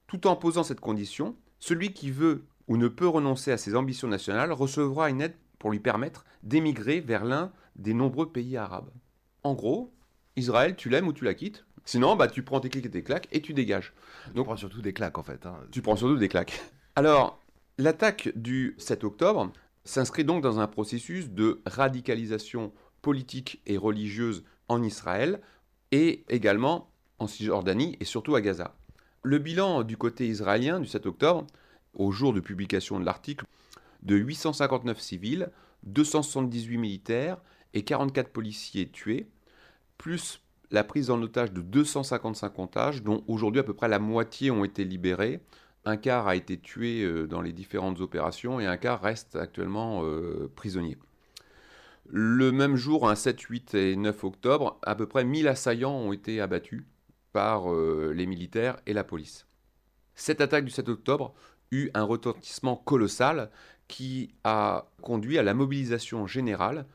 tout 0.06 0.26
en 0.26 0.36
posant 0.36 0.62
cette 0.62 0.80
condition, 0.80 1.36
celui 1.58 1.92
qui 1.92 2.10
veut 2.10 2.46
ou 2.68 2.78
ne 2.78 2.88
peut 2.88 3.06
renoncer 3.06 3.52
à 3.52 3.58
ses 3.58 3.76
ambitions 3.76 4.08
nationales 4.08 4.52
recevra 4.52 5.10
une 5.10 5.20
aide 5.20 5.36
pour 5.58 5.70
lui 5.70 5.80
permettre 5.80 6.24
d'émigrer 6.42 7.00
vers 7.00 7.24
l'un 7.24 7.52
des 7.76 7.94
nombreux 7.94 8.30
pays 8.30 8.56
arabes. 8.56 8.90
En 9.42 9.54
gros, 9.54 9.92
Israël, 10.36 10.76
tu 10.76 10.88
l'aimes 10.88 11.08
ou 11.08 11.12
tu 11.12 11.24
la 11.24 11.34
quittes. 11.34 11.64
Sinon, 11.84 12.16
bah, 12.16 12.26
tu 12.26 12.42
prends 12.42 12.60
tes 12.60 12.68
clics 12.68 12.86
et 12.86 12.90
tes 12.90 13.02
claques 13.02 13.28
et 13.32 13.40
tu 13.40 13.54
dégages. 13.54 13.92
Donc, 14.34 14.44
tu 14.44 14.44
prends 14.44 14.56
surtout 14.56 14.82
des 14.82 14.92
claques 14.92 15.18
en 15.18 15.22
fait. 15.22 15.46
Hein. 15.46 15.56
Tu 15.70 15.82
prends 15.82 15.96
surtout 15.96 16.16
des 16.16 16.28
claques. 16.28 16.60
Alors, 16.96 17.40
l'attaque 17.78 18.30
du 18.34 18.74
7 18.78 19.04
octobre 19.04 19.52
s'inscrit 19.84 20.24
donc 20.24 20.42
dans 20.42 20.58
un 20.58 20.66
processus 20.66 21.30
de 21.30 21.62
radicalisation 21.64 22.72
politique 23.02 23.62
et 23.66 23.76
religieuse 23.76 24.44
en 24.68 24.82
Israël 24.82 25.40
et 25.92 26.24
également 26.28 26.90
en 27.18 27.28
Cisjordanie 27.28 27.96
et 28.00 28.04
surtout 28.04 28.34
à 28.34 28.40
Gaza. 28.40 28.74
Le 29.22 29.38
bilan 29.38 29.84
du 29.84 29.96
côté 29.96 30.26
israélien 30.26 30.80
du 30.80 30.86
7 30.86 31.06
octobre, 31.06 31.46
au 31.94 32.10
jour 32.10 32.32
de 32.32 32.40
publication 32.40 33.00
de 33.00 33.04
l'article, 33.04 33.44
de 34.06 34.16
859 34.16 34.98
civils, 34.98 35.50
278 35.82 36.78
militaires 36.78 37.38
et 37.74 37.82
44 37.82 38.30
policiers 38.30 38.88
tués, 38.88 39.28
plus 39.98 40.40
la 40.70 40.84
prise 40.84 41.10
en 41.10 41.20
otage 41.22 41.52
de 41.52 41.60
255 41.60 42.58
otages, 42.58 43.02
dont 43.02 43.22
aujourd'hui 43.28 43.60
à 43.60 43.64
peu 43.64 43.74
près 43.74 43.88
la 43.88 43.98
moitié 43.98 44.50
ont 44.50 44.64
été 44.64 44.84
libérés. 44.84 45.40
Un 45.84 45.96
quart 45.96 46.26
a 46.26 46.34
été 46.34 46.58
tué 46.58 47.02
euh, 47.02 47.26
dans 47.26 47.40
les 47.40 47.52
différentes 47.52 48.00
opérations 48.00 48.58
et 48.58 48.66
un 48.66 48.76
quart 48.76 49.00
reste 49.00 49.36
actuellement 49.36 50.02
euh, 50.04 50.50
prisonnier. 50.56 50.96
Le 52.08 52.52
même 52.52 52.76
jour, 52.76 53.08
un 53.08 53.14
7, 53.14 53.40
8 53.40 53.74
et 53.74 53.96
9 53.96 54.24
octobre, 54.24 54.78
à 54.82 54.94
peu 54.94 55.06
près 55.06 55.24
1000 55.24 55.48
assaillants 55.48 55.94
ont 55.94 56.12
été 56.12 56.40
abattus 56.40 56.84
par 57.32 57.72
euh, 57.72 58.12
les 58.14 58.26
militaires 58.26 58.78
et 58.86 58.92
la 58.92 59.04
police. 59.04 59.46
Cette 60.14 60.40
attaque 60.40 60.64
du 60.64 60.70
7 60.70 60.88
octobre 60.88 61.34
eut 61.70 61.90
un 61.94 62.04
retentissement 62.04 62.76
colossal 62.76 63.50
qui 63.88 64.30
a 64.44 64.86
conduit 65.02 65.38
à 65.38 65.42
la 65.42 65.54
mobilisation 65.54 66.26
générale 66.26 66.86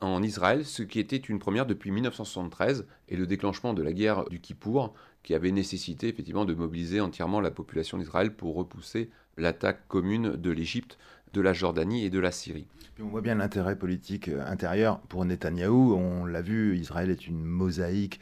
en 0.00 0.22
Israël, 0.22 0.64
ce 0.64 0.82
qui 0.82 1.00
était 1.00 1.16
une 1.16 1.38
première 1.38 1.66
depuis 1.66 1.90
1973 1.90 2.86
et 3.08 3.16
le 3.16 3.26
déclenchement 3.26 3.74
de 3.74 3.82
la 3.82 3.92
guerre 3.92 4.24
du 4.28 4.40
Kippour, 4.40 4.94
qui 5.22 5.34
avait 5.34 5.50
nécessité 5.50 6.08
effectivement 6.08 6.44
de 6.44 6.54
mobiliser 6.54 7.00
entièrement 7.00 7.40
la 7.40 7.50
population 7.50 7.98
d'Israël 7.98 8.34
pour 8.34 8.54
repousser 8.54 9.10
l'attaque 9.36 9.88
commune 9.88 10.36
de 10.36 10.50
l'Égypte, 10.50 10.98
de 11.32 11.40
la 11.40 11.52
Jordanie 11.52 12.04
et 12.04 12.10
de 12.10 12.18
la 12.18 12.30
Syrie. 12.30 12.68
on 13.00 13.06
voit 13.06 13.20
bien 13.20 13.34
l'intérêt 13.34 13.76
politique 13.76 14.28
euh, 14.28 14.44
intérieur 14.46 15.00
pour 15.00 15.24
Netanyahou. 15.24 15.94
On 15.94 16.24
l'a 16.24 16.42
vu, 16.42 16.78
Israël 16.78 17.10
est 17.10 17.26
une 17.26 17.42
mosaïque 17.42 18.20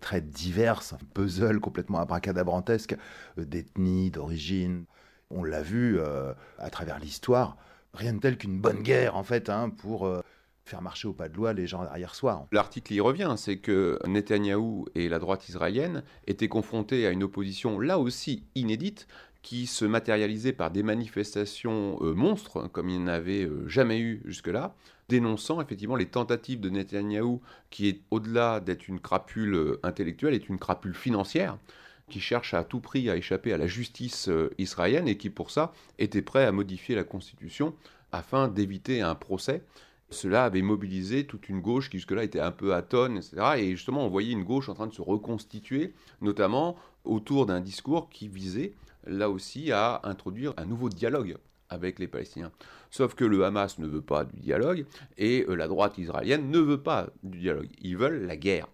très 0.00 0.20
diverse, 0.20 0.92
un 0.94 0.98
puzzle 1.14 1.60
complètement 1.60 1.98
abracadabrantesque 1.98 2.96
euh, 3.38 3.44
d'ethnie, 3.44 4.10
d'origine. 4.10 4.84
On 5.30 5.44
l'a 5.44 5.62
vu 5.62 5.98
euh, 5.98 6.32
à 6.58 6.70
travers 6.70 6.98
l'histoire. 6.98 7.56
Rien 7.94 8.12
de 8.12 8.20
tel 8.20 8.38
qu'une 8.38 8.60
bonne 8.60 8.82
guerre, 8.82 9.16
en 9.16 9.24
fait, 9.24 9.48
hein, 9.48 9.70
pour 9.70 10.06
euh, 10.06 10.20
faire 10.64 10.82
marcher 10.82 11.08
au 11.08 11.12
pas 11.12 11.28
de 11.28 11.34
loi 11.34 11.52
les 11.52 11.66
gens 11.66 11.82
derrière 11.82 12.14
soi. 12.14 12.46
L'article 12.52 12.92
y 12.94 13.00
revient, 13.00 13.34
c'est 13.36 13.56
que 13.56 13.98
Netanyahou 14.06 14.86
et 14.94 15.08
la 15.08 15.18
droite 15.18 15.48
israélienne 15.48 16.04
étaient 16.26 16.48
confrontés 16.48 17.06
à 17.06 17.10
une 17.10 17.24
opposition 17.24 17.80
là 17.80 17.98
aussi 17.98 18.44
inédite 18.54 19.08
qui 19.42 19.66
se 19.66 19.84
matérialisait 19.84 20.52
par 20.52 20.70
des 20.70 20.82
manifestations 20.82 21.98
euh, 22.02 22.12
monstres, 22.14 22.60
hein, 22.60 22.68
comme 22.70 22.88
il 22.88 22.98
n'y 22.98 23.04
en 23.04 23.08
avait 23.08 23.48
jamais 23.66 23.98
eu 23.98 24.22
jusque-là, 24.24 24.74
dénonçant 25.08 25.60
effectivement 25.60 25.96
les 25.96 26.06
tentatives 26.06 26.60
de 26.60 26.68
Netanyahou, 26.68 27.40
qui 27.70 27.88
est 27.88 28.00
au-delà 28.10 28.60
d'être 28.60 28.88
une 28.88 29.00
crapule 29.00 29.78
intellectuelle, 29.82 30.34
est 30.34 30.48
une 30.48 30.58
crapule 30.58 30.94
financière 30.94 31.58
qui 32.08 32.20
cherche 32.20 32.54
à 32.54 32.64
tout 32.64 32.80
prix 32.80 33.10
à 33.10 33.16
échapper 33.16 33.52
à 33.52 33.58
la 33.58 33.66
justice 33.66 34.28
euh, 34.28 34.50
israélienne 34.58 35.08
et 35.08 35.16
qui 35.16 35.30
pour 35.30 35.50
ça 35.50 35.72
était 35.98 36.22
prêt 36.22 36.44
à 36.44 36.52
modifier 36.52 36.94
la 36.94 37.04
constitution 37.04 37.74
afin 38.12 38.48
d'éviter 38.48 39.00
un 39.02 39.14
procès. 39.14 39.62
Cela 40.10 40.44
avait 40.44 40.62
mobilisé 40.62 41.26
toute 41.26 41.48
une 41.48 41.60
gauche 41.60 41.90
qui 41.90 41.98
jusque-là 41.98 42.22
était 42.22 42.40
un 42.40 42.52
peu 42.52 42.74
atone, 42.74 43.16
etc. 43.16 43.36
Et 43.56 43.70
justement, 43.72 44.06
on 44.06 44.08
voyait 44.08 44.32
une 44.32 44.44
gauche 44.44 44.68
en 44.68 44.74
train 44.74 44.86
de 44.86 44.94
se 44.94 45.02
reconstituer, 45.02 45.94
notamment 46.20 46.76
autour 47.04 47.46
d'un 47.46 47.60
discours 47.60 48.08
qui 48.08 48.28
visait 48.28 48.72
là 49.06 49.28
aussi 49.28 49.72
à 49.72 50.00
introduire 50.04 50.54
un 50.56 50.64
nouveau 50.64 50.88
dialogue 50.88 51.36
avec 51.68 51.98
les 51.98 52.06
Palestiniens. 52.06 52.52
Sauf 52.90 53.14
que 53.14 53.24
le 53.24 53.44
Hamas 53.44 53.78
ne 53.78 53.86
veut 53.86 54.00
pas 54.00 54.24
du 54.24 54.38
dialogue 54.38 54.86
et 55.18 55.44
euh, 55.48 55.56
la 55.56 55.66
droite 55.66 55.98
israélienne 55.98 56.50
ne 56.50 56.58
veut 56.58 56.80
pas 56.80 57.08
du 57.24 57.38
dialogue. 57.38 57.68
Ils 57.82 57.96
veulent 57.96 58.26
la 58.26 58.36
guerre. 58.36 58.68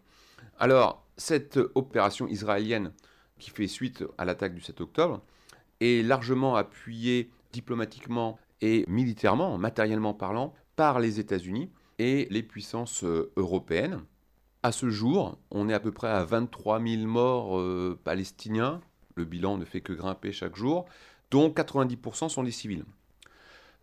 Alors, 0.59 1.03
cette 1.17 1.59
opération 1.75 2.29
israélienne 2.29 2.93
qui 3.43 3.51
fait 3.51 3.67
suite 3.67 4.05
à 4.19 4.25
l'attaque 4.25 4.55
du 4.55 4.61
7 4.61 4.81
octobre, 4.81 5.21
est 5.81 6.07
largement 6.07 6.55
appuyé 6.55 7.29
diplomatiquement 7.53 8.39
et 8.61 8.85
militairement, 8.87 9.59
matériellement 9.59 10.15
parlant, 10.15 10.55
par 10.77 11.01
les 11.01 11.19
États-Unis 11.19 11.69
et 11.99 12.29
les 12.31 12.45
puissances 12.45 13.03
euh, 13.03 13.33
européennes. 13.37 14.01
À 14.63 14.71
ce 14.71 14.91
jour, 14.91 15.39
on 15.51 15.69
est 15.69 15.75
à 15.75 15.81
peu 15.81 15.91
près 15.91 16.09
à 16.09 16.25
23 16.25 16.81
000 16.81 17.03
morts 17.03 17.59
euh, 17.59 17.99
palestiniens. 18.05 18.81
Le 19.17 19.25
bilan 19.25 19.59
ne 19.59 19.65
fait 19.65 19.81
que 19.81 19.93
grimper 19.93 20.31
chaque 20.31 20.55
jour, 20.55 20.87
dont 21.33 21.49
90% 21.49 22.29
sont 22.29 22.45
des 22.45 22.53
civils. 22.53 22.85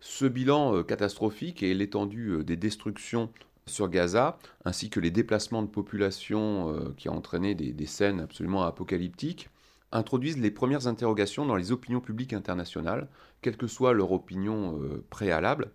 Ce 0.00 0.24
bilan 0.24 0.74
euh, 0.74 0.82
catastrophique 0.82 1.62
et 1.62 1.74
l'étendue 1.74 2.42
des 2.44 2.56
destructions 2.56 3.30
sur 3.70 3.88
Gaza, 3.88 4.38
ainsi 4.64 4.90
que 4.90 5.00
les 5.00 5.10
déplacements 5.10 5.62
de 5.62 5.68
population 5.68 6.74
euh, 6.74 6.94
qui 6.96 7.08
ont 7.08 7.16
entraîné 7.16 7.54
des, 7.54 7.86
scènes 7.86 8.20
absolument 8.20 8.62
apocalyptiques, 8.62 9.48
introduisent 9.92 10.38
les 10.38 10.50
premières 10.50 10.86
interrogations 10.86 11.46
dans 11.46 11.56
les 11.56 11.72
opinions 11.72 12.00
publiques 12.00 12.32
internationales, 12.32 13.08
quelle 13.42 13.56
que 13.56 13.66
soit 13.66 13.92
leur 13.92 14.12
opinion 14.12 14.80
euh, 14.80 15.04
préalable. 15.10 15.70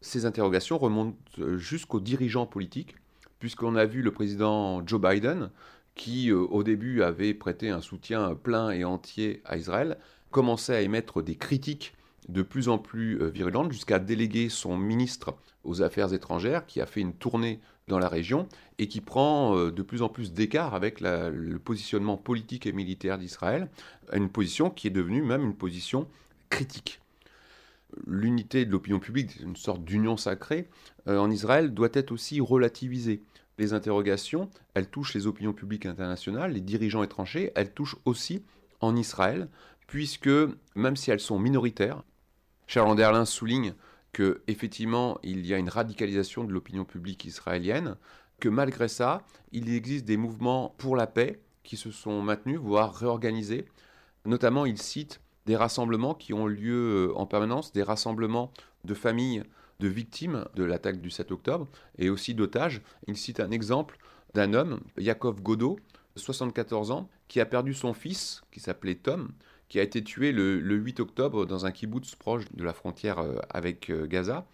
Ces 0.00 0.26
interrogations 0.26 0.78
remontent 0.78 1.16
euh, 1.38 1.56
jusqu'aux 1.56 2.00
dirigeants 2.00 2.46
politiques, 2.46 2.96
puisqu'on 3.38 3.76
a 3.76 3.86
vu 3.86 4.02
le 4.02 4.12
président 4.12 4.86
Joe 4.86 5.00
Biden, 5.00 5.50
qui 5.94 6.32
au 6.32 6.62
début 6.62 7.02
avait 7.02 7.34
prêté 7.34 7.68
un 7.68 7.80
soutien 7.80 8.34
plein 8.34 8.70
et 8.70 8.84
entier 8.84 9.42
à 9.44 9.56
Israël, 9.56 9.98
commençait 10.30 10.74
à 10.74 10.80
émettre 10.80 11.22
des 11.22 11.36
critiques 11.36 11.94
de 12.28 12.42
plus 12.42 12.68
en 12.68 12.78
plus 12.78 13.18
virulentes, 13.30 13.72
jusqu'à 13.72 13.98
déléguer 13.98 14.48
son 14.48 14.76
ministre 14.76 15.36
aux 15.64 15.82
Affaires 15.82 16.12
étrangères, 16.12 16.66
qui 16.66 16.80
a 16.80 16.86
fait 16.86 17.00
une 17.00 17.14
tournée 17.14 17.60
dans 17.90 17.98
la 17.98 18.08
région 18.08 18.48
et 18.78 18.88
qui 18.88 19.02
prend 19.02 19.56
euh, 19.56 19.70
de 19.70 19.82
plus 19.82 20.00
en 20.00 20.08
plus 20.08 20.32
d'écart 20.32 20.74
avec 20.74 21.00
le 21.00 21.58
positionnement 21.58 22.16
politique 22.16 22.66
et 22.66 22.72
militaire 22.72 23.18
d'Israël, 23.18 23.68
une 24.14 24.30
position 24.30 24.70
qui 24.70 24.86
est 24.86 24.90
devenue 24.90 25.22
même 25.22 25.44
une 25.44 25.56
position 25.56 26.08
critique. 26.48 27.00
L'unité 28.06 28.64
de 28.64 28.70
l'opinion 28.70 29.00
publique, 29.00 29.38
une 29.40 29.56
sorte 29.56 29.84
d'union 29.84 30.16
sacrée, 30.16 30.68
euh, 31.08 31.18
en 31.18 31.30
Israël 31.30 31.74
doit 31.74 31.90
être 31.92 32.12
aussi 32.12 32.40
relativisée. 32.40 33.22
Les 33.58 33.74
interrogations, 33.74 34.48
elles 34.72 34.88
touchent 34.88 35.14
les 35.14 35.26
opinions 35.26 35.52
publiques 35.52 35.84
internationales, 35.84 36.52
les 36.52 36.60
dirigeants 36.60 37.02
étrangers, 37.02 37.52
elles 37.56 37.74
touchent 37.74 37.96
aussi 38.06 38.42
en 38.80 38.96
Israël, 38.96 39.48
puisque 39.86 40.30
même 40.76 40.96
si 40.96 41.10
elles 41.10 41.20
sont 41.20 41.38
minoritaires, 41.38 42.02
Charles 42.72 42.90
Anderlin 42.90 43.24
souligne 43.24 43.74
que 44.12 44.42
effectivement 44.46 45.18
il 45.24 45.44
y 45.44 45.52
a 45.52 45.58
une 45.58 45.68
radicalisation 45.68 46.44
de 46.44 46.52
l'opinion 46.52 46.84
publique 46.84 47.24
israélienne, 47.24 47.96
que 48.38 48.48
malgré 48.48 48.86
ça, 48.86 49.24
il 49.50 49.74
existe 49.74 50.04
des 50.04 50.16
mouvements 50.16 50.72
pour 50.78 50.94
la 50.94 51.08
paix 51.08 51.40
qui 51.64 51.76
se 51.76 51.90
sont 51.90 52.22
maintenus, 52.22 52.60
voire 52.60 52.94
réorganisés. 52.94 53.66
Notamment, 54.24 54.66
il 54.66 54.80
cite 54.80 55.20
des 55.46 55.56
rassemblements 55.56 56.14
qui 56.14 56.32
ont 56.32 56.46
lieu 56.46 57.08
euh, 57.08 57.18
en 57.18 57.26
permanence, 57.26 57.72
des 57.72 57.82
rassemblements 57.82 58.52
de 58.84 58.94
familles 58.94 59.42
de 59.80 59.88
victimes 59.88 60.44
de 60.54 60.62
l'attaque 60.62 61.00
du 61.00 61.10
7 61.10 61.32
octobre 61.32 61.66
et 61.98 62.08
aussi 62.08 62.36
d'otages. 62.36 62.82
Il 63.08 63.16
cite 63.16 63.40
un 63.40 63.50
exemple 63.50 63.98
d'un 64.32 64.54
homme, 64.54 64.78
Yakov 64.96 65.42
Godot, 65.42 65.80
74 66.14 66.92
ans, 66.92 67.08
qui 67.26 67.40
a 67.40 67.46
perdu 67.46 67.74
son 67.74 67.94
fils, 67.94 68.42
qui 68.52 68.60
s'appelait 68.60 68.94
Tom, 68.94 69.32
qui 69.70 69.78
a 69.78 69.82
été 69.82 70.02
tué 70.04 70.32
le, 70.32 70.60
8 70.60 71.00
octobre 71.00 71.46
dans 71.46 71.64
un 71.64 71.70
kibbutz 71.70 72.16
proche 72.16 72.44
de 72.52 72.64
la 72.64 72.74
frontière 72.74 73.20
euh, 73.20 73.36
avec 73.48 73.88
euh, 73.88 74.06
Gaza. 74.06 74.46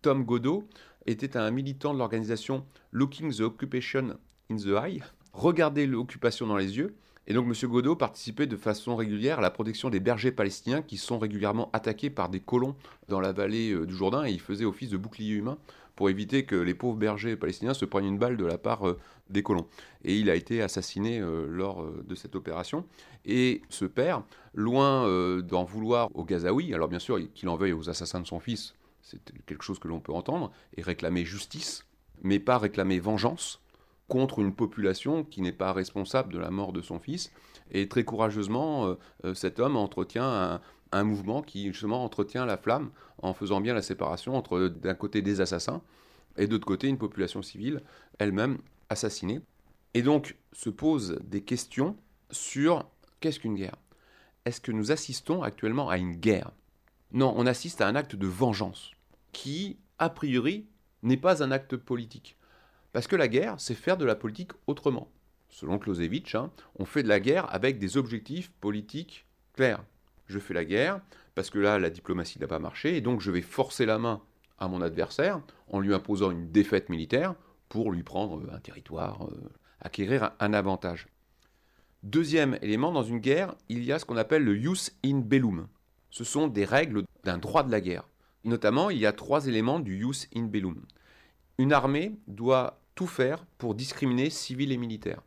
Tom 0.00 0.24
Godot 0.24 0.66
était 1.06 1.36
un 1.36 1.50
militant 1.50 1.92
de 1.92 1.98
l'organisation 1.98 2.64
Looking 2.92 3.34
the 3.34 3.40
Occupation 3.40 4.16
in 4.48 4.56
the 4.56 4.68
Eye, 4.68 5.02
regarder 5.32 5.86
l'occupation 5.86 6.46
dans 6.46 6.56
les 6.56 6.78
yeux, 6.78 6.94
et 7.26 7.34
donc 7.34 7.46
M. 7.46 7.68
Godot 7.68 7.96
participait 7.96 8.46
de 8.46 8.56
façon 8.56 8.94
régulière 8.94 9.40
à 9.40 9.42
la 9.42 9.50
protection 9.50 9.90
des 9.90 10.00
bergers 10.00 10.32
palestiniens 10.32 10.82
qui 10.82 10.96
sont 10.96 11.18
régulièrement 11.18 11.68
attaqués 11.72 12.08
par 12.08 12.28
des 12.28 12.40
colons 12.40 12.76
dans 13.08 13.20
la 13.20 13.32
vallée 13.32 13.72
euh, 13.72 13.86
du 13.86 13.94
Jourdain, 13.94 14.24
et 14.24 14.30
il 14.30 14.40
faisait 14.40 14.64
office 14.64 14.90
de 14.90 14.96
bouclier 14.96 15.34
humain 15.34 15.58
pour 16.00 16.08
éviter 16.08 16.46
que 16.46 16.56
les 16.56 16.72
pauvres 16.72 16.96
bergers 16.96 17.36
palestiniens 17.36 17.74
se 17.74 17.84
prennent 17.84 18.06
une 18.06 18.16
balle 18.16 18.38
de 18.38 18.46
la 18.46 18.56
part 18.56 18.88
euh, 18.88 18.98
des 19.28 19.42
colons. 19.42 19.66
Et 20.02 20.16
il 20.16 20.30
a 20.30 20.34
été 20.34 20.62
assassiné 20.62 21.20
euh, 21.20 21.46
lors 21.46 21.82
euh, 21.82 22.02
de 22.08 22.14
cette 22.14 22.36
opération. 22.36 22.86
Et 23.26 23.60
ce 23.68 23.84
père, 23.84 24.22
loin 24.54 25.06
d'en 25.42 25.62
vouloir 25.64 26.08
aux 26.14 26.24
Gazaouis, 26.24 26.72
alors 26.72 26.88
bien 26.88 27.00
sûr 27.00 27.20
qu'il 27.34 27.50
en 27.50 27.56
veuille 27.56 27.74
aux 27.74 27.90
assassins 27.90 28.18
de 28.18 28.26
son 28.26 28.40
fils, 28.40 28.74
c'est 29.02 29.20
quelque 29.44 29.62
chose 29.62 29.78
que 29.78 29.88
l'on 29.88 30.00
peut 30.00 30.14
entendre, 30.14 30.50
et 30.74 30.80
réclamer 30.80 31.26
justice, 31.26 31.84
mais 32.22 32.38
pas 32.38 32.56
réclamer 32.56 32.98
vengeance 32.98 33.60
contre 34.08 34.38
une 34.38 34.54
population 34.54 35.22
qui 35.22 35.42
n'est 35.42 35.52
pas 35.52 35.74
responsable 35.74 36.32
de 36.32 36.38
la 36.38 36.50
mort 36.50 36.72
de 36.72 36.80
son 36.80 36.98
fils. 36.98 37.30
Et 37.72 37.88
très 37.88 38.04
courageusement, 38.04 38.96
cet 39.34 39.60
homme 39.60 39.76
entretient 39.76 40.24
un, 40.24 40.60
un 40.92 41.04
mouvement 41.04 41.42
qui 41.42 41.66
justement 41.68 42.04
entretient 42.04 42.46
la 42.46 42.56
flamme 42.56 42.90
en 43.22 43.34
faisant 43.34 43.60
bien 43.60 43.74
la 43.74 43.82
séparation 43.82 44.36
entre 44.36 44.68
d'un 44.68 44.94
côté 44.94 45.22
des 45.22 45.40
assassins 45.40 45.82
et 46.36 46.46
d'autre 46.46 46.66
côté 46.66 46.88
une 46.88 46.98
population 46.98 47.42
civile 47.42 47.82
elle-même 48.18 48.58
assassinée. 48.88 49.40
Et 49.94 50.02
donc 50.02 50.36
se 50.52 50.70
posent 50.70 51.18
des 51.22 51.42
questions 51.42 51.96
sur 52.30 52.88
qu'est-ce 53.20 53.40
qu'une 53.40 53.56
guerre? 53.56 53.76
Est-ce 54.44 54.60
que 54.60 54.72
nous 54.72 54.92
assistons 54.92 55.42
actuellement 55.42 55.90
à 55.90 55.98
une 55.98 56.14
guerre? 56.14 56.50
Non, 57.12 57.34
on 57.36 57.46
assiste 57.46 57.80
à 57.80 57.88
un 57.88 57.96
acte 57.96 58.16
de 58.16 58.26
vengeance 58.26 58.92
qui, 59.32 59.78
a 59.98 60.08
priori, 60.08 60.66
n'est 61.02 61.16
pas 61.16 61.42
un 61.42 61.50
acte 61.50 61.76
politique. 61.76 62.36
Parce 62.92 63.06
que 63.06 63.16
la 63.16 63.28
guerre, 63.28 63.56
c'est 63.58 63.74
faire 63.74 63.96
de 63.96 64.04
la 64.04 64.16
politique 64.16 64.52
autrement. 64.66 65.10
Selon 65.48 65.78
Clausewitz, 65.78 66.34
hein, 66.34 66.50
on 66.78 66.84
fait 66.84 67.02
de 67.02 67.08
la 67.08 67.20
guerre 67.20 67.52
avec 67.52 67.78
des 67.78 67.96
objectifs 67.96 68.50
politiques 68.60 69.26
clairs 69.54 69.84
je 70.30 70.38
fais 70.38 70.54
la 70.54 70.64
guerre, 70.64 71.00
parce 71.34 71.50
que 71.50 71.58
là, 71.58 71.78
la 71.78 71.90
diplomatie 71.90 72.38
n'a 72.38 72.46
pas 72.46 72.58
marché, 72.58 72.96
et 72.96 73.00
donc 73.00 73.20
je 73.20 73.30
vais 73.30 73.42
forcer 73.42 73.86
la 73.86 73.98
main 73.98 74.22
à 74.58 74.68
mon 74.68 74.82
adversaire 74.82 75.40
en 75.68 75.80
lui 75.80 75.94
imposant 75.94 76.30
une 76.30 76.50
défaite 76.50 76.88
militaire 76.88 77.34
pour 77.68 77.92
lui 77.92 78.02
prendre 78.02 78.42
un 78.52 78.58
territoire, 78.58 79.26
euh, 79.26 79.52
acquérir 79.80 80.32
un 80.40 80.52
avantage. 80.52 81.08
Deuxième 82.02 82.58
élément, 82.62 82.92
dans 82.92 83.02
une 83.02 83.18
guerre, 83.18 83.54
il 83.68 83.84
y 83.84 83.92
a 83.92 83.98
ce 83.98 84.04
qu'on 84.04 84.16
appelle 84.16 84.44
le 84.44 84.54
jus 84.54 84.90
in 85.04 85.18
bellum. 85.18 85.68
Ce 86.10 86.24
sont 86.24 86.48
des 86.48 86.64
règles 86.64 87.04
d'un 87.24 87.38
droit 87.38 87.62
de 87.62 87.70
la 87.70 87.80
guerre. 87.80 88.08
Notamment, 88.44 88.90
il 88.90 88.98
y 88.98 89.06
a 89.06 89.12
trois 89.12 89.46
éléments 89.46 89.80
du 89.80 89.98
jus 89.98 90.28
in 90.34 90.44
bellum. 90.44 90.82
Une 91.58 91.72
armée 91.72 92.16
doit 92.26 92.80
tout 92.94 93.06
faire 93.06 93.44
pour 93.58 93.74
discriminer 93.74 94.30
civils 94.30 94.72
et 94.72 94.78
militaires. 94.78 95.22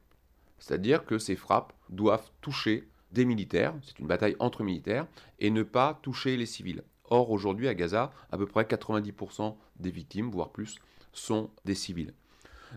C'est-à-dire 0.57 1.05
que 1.05 1.17
ses 1.17 1.35
frappes 1.35 1.73
doivent 1.89 2.31
toucher 2.41 2.87
des 3.13 3.26
militaires, 3.26 3.73
c'est 3.82 3.99
une 3.99 4.08
bataille 4.08 4.36
entre 4.39 4.63
militaires, 4.63 5.08
et 5.39 5.49
ne 5.49 5.63
pas 5.63 5.99
toucher 6.02 6.36
les 6.36 6.45
civils. 6.45 6.84
Or, 7.10 7.32
aujourd'hui, 7.32 7.67
à 7.67 7.76
Gaza, 7.76 8.12
à 8.32 8.38
peu 8.38 8.45
près 8.45 8.63
90% 8.63 9.56
des 9.80 9.91
victimes, 9.91 10.30
voire 10.32 10.49
plus, 10.49 10.80
sont 11.12 11.52
des 11.63 11.76
civils. 11.76 12.13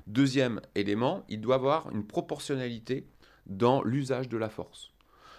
Deuxième 0.06 0.60
élément, 0.74 1.24
il 1.28 1.40
doit 1.40 1.54
avoir 1.54 1.90
une 1.90 2.06
proportionnalité 2.06 3.06
dans 3.46 3.82
l'usage 3.82 4.28
de 4.28 4.36
la 4.36 4.50
force. 4.50 4.92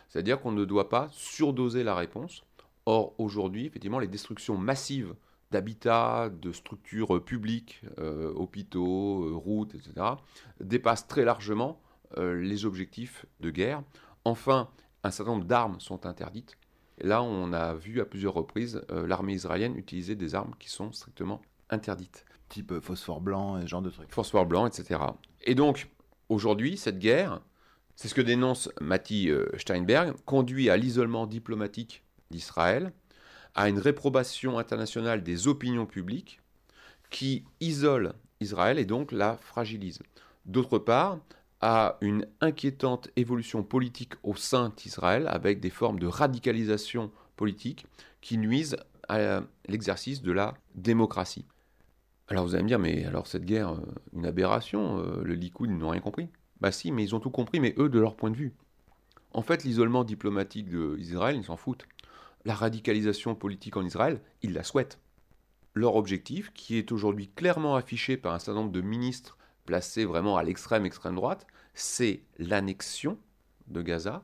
C'est-à-dire 0.09 0.41
qu'on 0.41 0.51
ne 0.51 0.65
doit 0.65 0.89
pas 0.89 1.09
surdoser 1.11 1.83
la 1.83 1.95
réponse. 1.95 2.43
Or, 2.85 3.13
aujourd'hui, 3.19 3.65
effectivement, 3.65 3.99
les 3.99 4.07
destructions 4.07 4.57
massives 4.57 5.13
d'habitats, 5.51 6.29
de 6.29 6.51
structures 6.51 7.23
publiques, 7.23 7.81
euh, 7.99 8.33
hôpitaux, 8.33 9.25
euh, 9.25 9.35
routes, 9.35 9.75
etc., 9.75 9.93
dépassent 10.59 11.07
très 11.07 11.23
largement 11.23 11.79
euh, 12.17 12.41
les 12.41 12.65
objectifs 12.65 13.25
de 13.39 13.49
guerre. 13.49 13.83
Enfin, 14.25 14.69
un 15.03 15.11
certain 15.11 15.31
nombre 15.33 15.45
d'armes 15.45 15.79
sont 15.79 16.05
interdites. 16.05 16.57
là, 16.99 17.21
on 17.21 17.53
a 17.53 17.73
vu 17.75 18.01
à 18.01 18.05
plusieurs 18.05 18.33
reprises 18.33 18.81
euh, 18.91 19.05
l'armée 19.07 19.33
israélienne 19.33 19.75
utiliser 19.75 20.15
des 20.15 20.35
armes 20.35 20.53
qui 20.59 20.69
sont 20.69 20.91
strictement 20.91 21.41
interdites. 21.69 22.25
Type 22.49 22.71
euh, 22.71 22.81
phosphore 22.81 23.21
blanc 23.21 23.57
et 23.57 23.61
ce 23.61 23.67
genre 23.67 23.81
de 23.81 23.89
trucs. 23.89 24.13
Phosphore 24.13 24.45
blanc, 24.45 24.65
etc. 24.65 24.99
Et 25.43 25.55
donc, 25.55 25.89
aujourd'hui, 26.29 26.77
cette 26.77 26.99
guerre, 26.99 27.41
c'est 27.95 28.07
ce 28.07 28.15
que 28.15 28.21
dénonce 28.21 28.69
Matti 28.81 29.29
euh, 29.29 29.47
Steinberg, 29.57 30.15
conduit 30.25 30.69
à 30.69 30.77
l'isolement 30.77 31.27
diplomatique 31.27 32.03
d'Israël, 32.31 32.93
à 33.55 33.69
une 33.69 33.79
réprobation 33.79 34.59
internationale 34.59 35.23
des 35.23 35.47
opinions 35.47 35.85
publiques 35.85 36.41
qui 37.09 37.45
isole 37.59 38.13
Israël 38.39 38.77
et 38.77 38.85
donc 38.85 39.11
la 39.11 39.37
fragilise. 39.37 39.99
D'autre 40.45 40.77
part, 40.77 41.19
à 41.61 41.97
une 42.01 42.27
inquiétante 42.41 43.09
évolution 43.15 43.63
politique 43.63 44.13
au 44.23 44.35
sein 44.35 44.73
d'Israël, 44.77 45.27
avec 45.27 45.59
des 45.59 45.69
formes 45.69 45.99
de 45.99 46.07
radicalisation 46.07 47.11
politique 47.35 47.85
qui 48.21 48.37
nuisent 48.37 48.77
à 49.09 49.41
l'exercice 49.67 50.21
de 50.21 50.31
la 50.31 50.55
démocratie. 50.75 51.45
Alors 52.29 52.45
vous 52.45 52.55
allez 52.55 52.63
me 52.63 52.67
dire, 52.67 52.79
mais 52.79 53.05
alors 53.05 53.25
cette 53.27 53.45
guerre, 53.45 53.73
euh, 53.73 53.81
une 54.13 54.25
aberration, 54.25 54.99
euh, 54.99 55.23
le 55.23 55.33
Likoud, 55.33 55.69
ils 55.69 55.77
n'ont 55.77 55.89
rien 55.89 56.01
compris. 56.01 56.27
Bah 56.59 56.71
si, 56.71 56.91
mais 56.91 57.03
ils 57.03 57.15
ont 57.15 57.19
tout 57.19 57.29
compris, 57.29 57.59
mais 57.59 57.73
eux, 57.77 57.89
de 57.89 57.99
leur 57.99 58.15
point 58.15 58.31
de 58.31 58.35
vue. 58.35 58.53
En 59.31 59.41
fait, 59.41 59.63
l'isolement 59.63 60.03
diplomatique 60.03 60.69
d'Israël, 60.69 61.35
ils 61.37 61.45
s'en 61.45 61.57
foutent. 61.57 61.85
La 62.43 62.55
radicalisation 62.55 63.35
politique 63.35 63.77
en 63.77 63.85
Israël, 63.85 64.19
ils 64.41 64.53
la 64.53 64.63
souhaitent. 64.63 64.99
Leur 65.73 65.95
objectif, 65.95 66.51
qui 66.53 66.77
est 66.77 66.91
aujourd'hui 66.91 67.29
clairement 67.29 67.75
affiché 67.75 68.17
par 68.17 68.33
un 68.33 68.39
certain 68.39 68.61
nombre 68.61 68.71
de 68.71 68.81
ministres 68.81 69.36
placé 69.67 70.05
vraiment 70.05 70.37
à 70.37 70.43
l'extrême 70.43 70.85
extrême 70.87 71.13
droite, 71.13 71.45
c'est 71.75 72.23
l'annexion 72.39 73.19
de 73.67 73.83
Gaza 73.83 74.23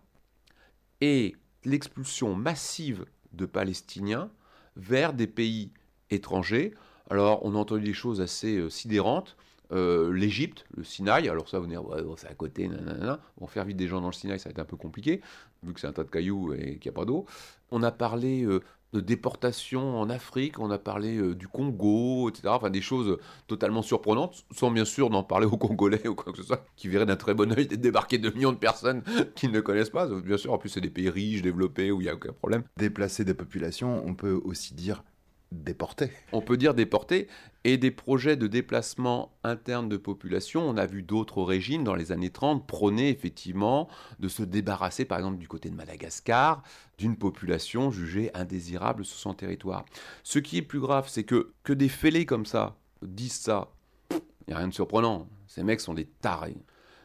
et 1.01 1.35
l'expulsion 1.65 2.33
massive 2.33 3.05
de 3.33 3.45
Palestiniens 3.45 4.31
vers 4.75 5.13
des 5.13 5.27
pays 5.27 5.71
étrangers. 6.09 6.73
Alors, 7.09 7.45
on 7.45 7.53
a 7.53 7.57
entendu 7.57 7.83
des 7.83 7.93
choses 7.93 8.21
assez 8.21 8.57
euh, 8.57 8.69
sidérantes. 8.69 9.35
Euh, 9.71 10.11
L'Égypte, 10.13 10.65
le 10.77 10.83
Sinaï, 10.83 11.27
alors 11.29 11.49
ça, 11.49 11.59
vous 11.59 11.67
ouais, 11.67 12.01
c'est 12.17 12.27
à 12.27 12.33
côté, 12.33 12.67
nanana. 12.67 13.19
Bon, 13.37 13.47
faire 13.47 13.65
vivre 13.65 13.77
des 13.77 13.87
gens 13.87 14.01
dans 14.01 14.07
le 14.07 14.13
Sinaï, 14.13 14.39
ça 14.39 14.49
va 14.49 14.51
être 14.51 14.59
un 14.59 14.65
peu 14.65 14.77
compliqué, 14.77 15.21
vu 15.63 15.73
que 15.73 15.79
c'est 15.79 15.87
un 15.87 15.93
tas 15.93 16.03
de 16.03 16.09
cailloux 16.09 16.53
et 16.53 16.77
qu'il 16.77 16.89
n'y 16.91 16.95
a 16.95 16.99
pas 16.99 17.05
d'eau. 17.05 17.25
On 17.71 17.83
a 17.83 17.91
parlé 17.91 18.43
euh, 18.43 18.61
de 18.93 18.99
déportation 18.99 19.99
en 19.99 20.09
Afrique, 20.09 20.59
on 20.59 20.71
a 20.71 20.77
parlé 20.77 21.17
euh, 21.17 21.35
du 21.35 21.47
Congo, 21.47 22.29
etc. 22.29 22.49
Enfin, 22.49 22.69
des 22.69 22.81
choses 22.81 23.17
totalement 23.47 23.81
surprenantes, 23.81 24.45
sans 24.51 24.71
bien 24.71 24.85
sûr 24.85 25.09
d'en 25.09 25.23
parler 25.23 25.45
aux 25.45 25.57
Congolais 25.57 26.07
ou 26.07 26.15
quoi 26.15 26.31
que 26.31 26.37
ce 26.37 26.43
soit, 26.43 26.63
qui 26.75 26.87
verraient 26.87 27.05
d'un 27.05 27.15
très 27.15 27.33
bon 27.33 27.51
oeil 27.51 27.67
débarquer 27.67 28.17
de 28.17 28.29
millions 28.29 28.51
de 28.51 28.57
personnes 28.57 29.03
qu'ils 29.35 29.51
ne 29.51 29.59
connaissent 29.59 29.89
pas. 29.89 30.07
Bien 30.07 30.37
sûr, 30.37 30.53
en 30.53 30.57
plus, 30.57 30.69
c'est 30.69 30.81
des 30.81 30.89
pays 30.89 31.09
riches, 31.09 31.41
développés, 31.41 31.91
où 31.91 32.01
il 32.01 32.05
n'y 32.05 32.09
a 32.09 32.15
aucun 32.15 32.33
problème. 32.33 32.63
Déplacer 32.77 33.25
des 33.25 33.33
populations, 33.33 34.03
on 34.05 34.13
peut 34.13 34.39
aussi 34.43 34.73
dire 34.73 35.03
On 36.31 36.41
peut 36.41 36.57
dire 36.57 36.73
déportés, 36.73 37.27
et 37.63 37.77
des 37.77 37.91
projets 37.91 38.35
de 38.35 38.47
déplacement 38.47 39.31
interne 39.43 39.87
de 39.87 39.97
population, 39.97 40.67
on 40.67 40.77
a 40.77 40.85
vu 40.85 41.03
d'autres 41.03 41.43
régimes 41.43 41.83
dans 41.83 41.95
les 41.95 42.11
années 42.11 42.29
30 42.29 42.67
prôner 42.67 43.09
effectivement 43.09 43.87
de 44.19 44.27
se 44.27 44.43
débarrasser, 44.43 45.05
par 45.05 45.17
exemple 45.19 45.37
du 45.37 45.47
côté 45.47 45.69
de 45.69 45.75
Madagascar, 45.75 46.63
d'une 46.97 47.15
population 47.15 47.91
jugée 47.91 48.31
indésirable 48.33 49.05
sur 49.05 49.17
son 49.17 49.33
territoire. 49.33 49.85
Ce 50.23 50.39
qui 50.39 50.57
est 50.57 50.63
plus 50.63 50.79
grave, 50.79 51.07
c'est 51.07 51.23
que, 51.23 51.53
que 51.63 51.73
des 51.73 51.89
fêlés 51.89 52.25
comme 52.25 52.45
ça 52.45 52.75
disent 53.01 53.33
ça, 53.33 53.71
il 54.11 54.19
n'y 54.49 54.53
a 54.53 54.57
rien 54.57 54.67
de 54.67 54.73
surprenant. 54.73 55.27
Ces 55.47 55.63
mecs 55.63 55.81
sont 55.81 55.93
des 55.93 56.05
tarés. 56.05 56.57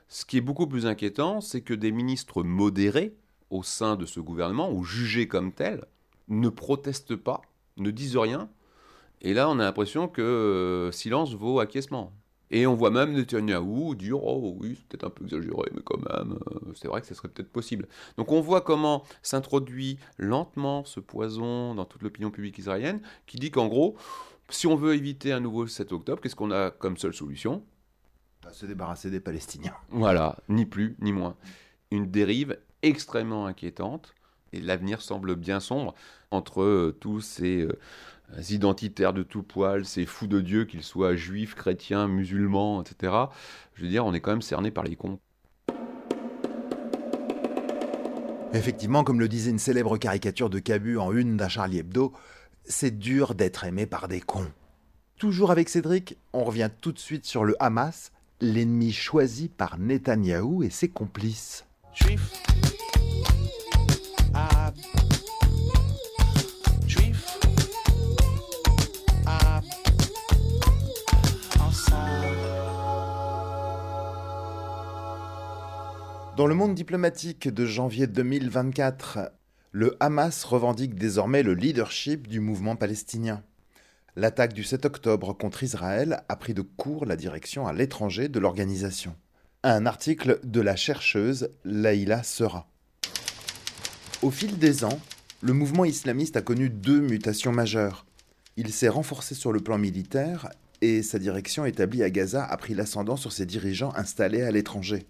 Ce 0.09 0.25
qui 0.25 0.39
est 0.39 0.43
beaucoup 0.43 0.67
plus 0.67 0.87
inquiétant, 0.87 1.41
c'est 1.41 1.61
que 1.61 1.75
des 1.75 1.93
ministres 1.93 2.43
modérés 2.43 3.15
au 3.51 3.63
sein 3.63 3.97
de 3.97 4.07
ce 4.07 4.21
gouvernement, 4.21 4.73
ou 4.73 4.85
jugés 4.85 5.29
comme 5.29 5.53
tels, 5.53 5.85
ne 6.29 6.49
protestent 6.49 7.17
pas 7.17 7.43
ne 7.79 7.91
disent 7.91 8.17
rien. 8.17 8.49
Et 9.21 9.35
là, 9.35 9.49
on 9.49 9.59
a 9.59 9.65
l'impression 9.65 10.09
que 10.09 10.23
euh, 10.23 10.93
silence 10.93 11.35
vaut 11.35 11.61
acquiescement. 11.61 12.13
Et 12.51 12.67
on 12.67 12.75
voit 12.75 12.91
même 12.91 13.13
Netanyahou 13.13 13.95
dire 13.95 14.23
Oh 14.23 14.57
oui, 14.59 14.77
c'est 14.77 14.87
peut-être 14.89 15.05
un 15.05 15.11
peu 15.11 15.25
exagéré, 15.25 15.71
mais 15.75 15.83
quand 15.85 15.99
même, 15.99 16.39
euh, 16.51 16.73
c'est 16.75 16.89
vrai 16.89 17.01
que 17.01 17.07
ce 17.07 17.15
serait 17.15 17.29
peut-être 17.29 17.51
possible. 17.51 17.89
Donc 18.17 18.33
on 18.33 18.41
voit 18.41 18.63
comment 18.63 19.05
s'introduit 19.23 19.99
lentement 20.17 20.85
ce 20.85 21.01
poison 21.01 21.75
dans 21.75 21.85
toute 21.85 22.03
l'opinion 22.03 22.31
publique 22.31 22.59
israélienne, 22.59 23.03
qui 23.27 23.37
dit 23.37 23.51
qu'en 23.51 23.67
gros, 23.67 23.97
si 24.49 24.67
on 24.67 24.77
veut 24.77 24.95
éviter 24.95 25.33
un 25.33 25.41
nouveau 25.41 25.67
7 25.67 25.93
octobre, 25.93 26.23
qu'est-ce 26.23 26.37
qu'on 26.37 26.51
a 26.51 26.71
comme 26.71 26.97
seule 26.97 27.13
solution? 27.13 27.65
Bah, 28.43 28.53
Se 28.53 28.65
débarrasser 28.65 29.11
des 29.11 29.21
Palestiniens. 29.21 29.75
Voilà, 29.91 30.37
ni 30.49 30.65
plus 30.65 30.97
ni 31.01 31.13
moins. 31.13 31.37
Une 31.91 32.11
dérive 32.11 32.59
extrêmement 32.83 33.47
inquiétante 33.47 34.15
et 34.53 34.61
l'avenir 34.61 35.03
semble 35.03 35.37
bien 35.37 35.61
sombre 35.61 35.95
entre 36.31 36.63
euh, 36.63 36.97
tous 37.01 37.21
ces 37.21 37.63
euh, 37.63 37.79
identitaires 38.51 39.13
de 39.13 39.23
tout 39.23 39.43
poil, 39.43 39.85
ces 39.85 40.07
fous 40.07 40.27
de 40.27 40.41
Dieu, 40.41 40.65
qu'ils 40.65 40.83
soient 40.83 41.17
juifs, 41.17 41.55
chrétiens, 41.55 42.09
musulmans, 42.09 42.83
etc. 42.83 43.13
Je 43.75 43.83
veux 43.83 43.89
dire, 43.89 44.05
on 44.05 44.15
est 44.15 44.21
quand 44.21 44.31
même 44.31 44.43
cerné 44.43 44.71
par 44.71 44.85
les 44.85 44.97
cons. 44.97 45.19
Effectivement, 48.55 49.05
comme 49.05 49.21
le 49.21 49.29
disait 49.29 49.51
une 49.51 49.59
célèbre 49.59 49.99
caricature 49.99 50.49
de 50.49 50.59
Cabu 50.59 50.97
en 50.97 51.13
une 51.13 51.37
d'un 51.37 51.49
Charlie 51.49 51.79
Hebdo, 51.79 52.15
c'est 52.65 52.99
dur 52.99 53.35
d'être 53.35 53.65
aimé 53.65 53.85
par 53.85 54.09
des 54.09 54.21
cons. 54.21 54.51
Toujours 55.19 55.51
avec 55.51 55.69
Cédric, 55.69 56.17
on 56.33 56.45
revient 56.45 56.71
tout 56.81 56.93
de 56.93 56.99
suite 56.99 57.27
sur 57.27 57.45
le 57.45 57.57
Hamas, 57.61 58.13
l'ennemi 58.41 58.93
choisi 58.93 59.49
par 59.49 59.79
Netanyahou 59.79 60.63
et 60.63 60.71
ses 60.71 60.89
complices. 60.89 61.67
Dans 76.39 76.47
le 76.47 76.55
monde 76.55 76.77
diplomatique 76.77 77.49
de 77.49 77.67
janvier 77.67 78.07
2024, 78.07 79.33
le 79.73 79.97
Hamas 79.99 80.45
revendique 80.45 80.95
désormais 80.95 81.43
le 81.43 81.53
leadership 81.53 82.29
du 82.29 82.39
mouvement 82.39 82.77
palestinien. 82.77 83.43
L'attaque 84.15 84.53
du 84.53 84.63
7 84.63 84.85
octobre 84.85 85.33
contre 85.33 85.65
Israël 85.65 86.23
a 86.29 86.37
pris 86.37 86.55
de 86.55 86.63
court 86.63 87.07
la 87.07 87.17
direction 87.17 87.67
à 87.67 87.73
l'étranger 87.73 88.29
de 88.29 88.39
l'organisation. 88.39 89.17
Un 89.65 89.85
article 89.85 90.39
de 90.45 90.61
la 90.61 90.77
chercheuse 90.77 91.51
Laïla 91.65 92.23
Sera. 92.23 92.69
Au 94.23 94.31
fil 94.31 94.59
des 94.59 94.85
ans, 94.85 95.01
le 95.41 95.55
mouvement 95.55 95.87
islamiste 95.87 96.37
a 96.37 96.43
connu 96.43 96.71
deux 96.71 97.01
mutations 97.01 97.51
majeures. 97.51 98.07
Il 98.57 98.73
s'est 98.73 98.89
renforcé 98.89 99.35
sur 99.35 99.51
le 99.51 99.59
plan 99.59 99.77
militaire 99.77 100.51
et 100.83 101.03
sa 101.03 101.19
direction 101.19 101.65
établie 101.65 102.05
à 102.05 102.11
Gaza 102.11 102.45
a 102.45 102.57
pris 102.57 102.75
l'ascendant 102.75 103.17
sur 103.17 103.33
ses 103.33 103.45
dirigeants 103.45 103.93
installés 103.97 104.43
à 104.43 104.53
l'étranger. 104.53 105.09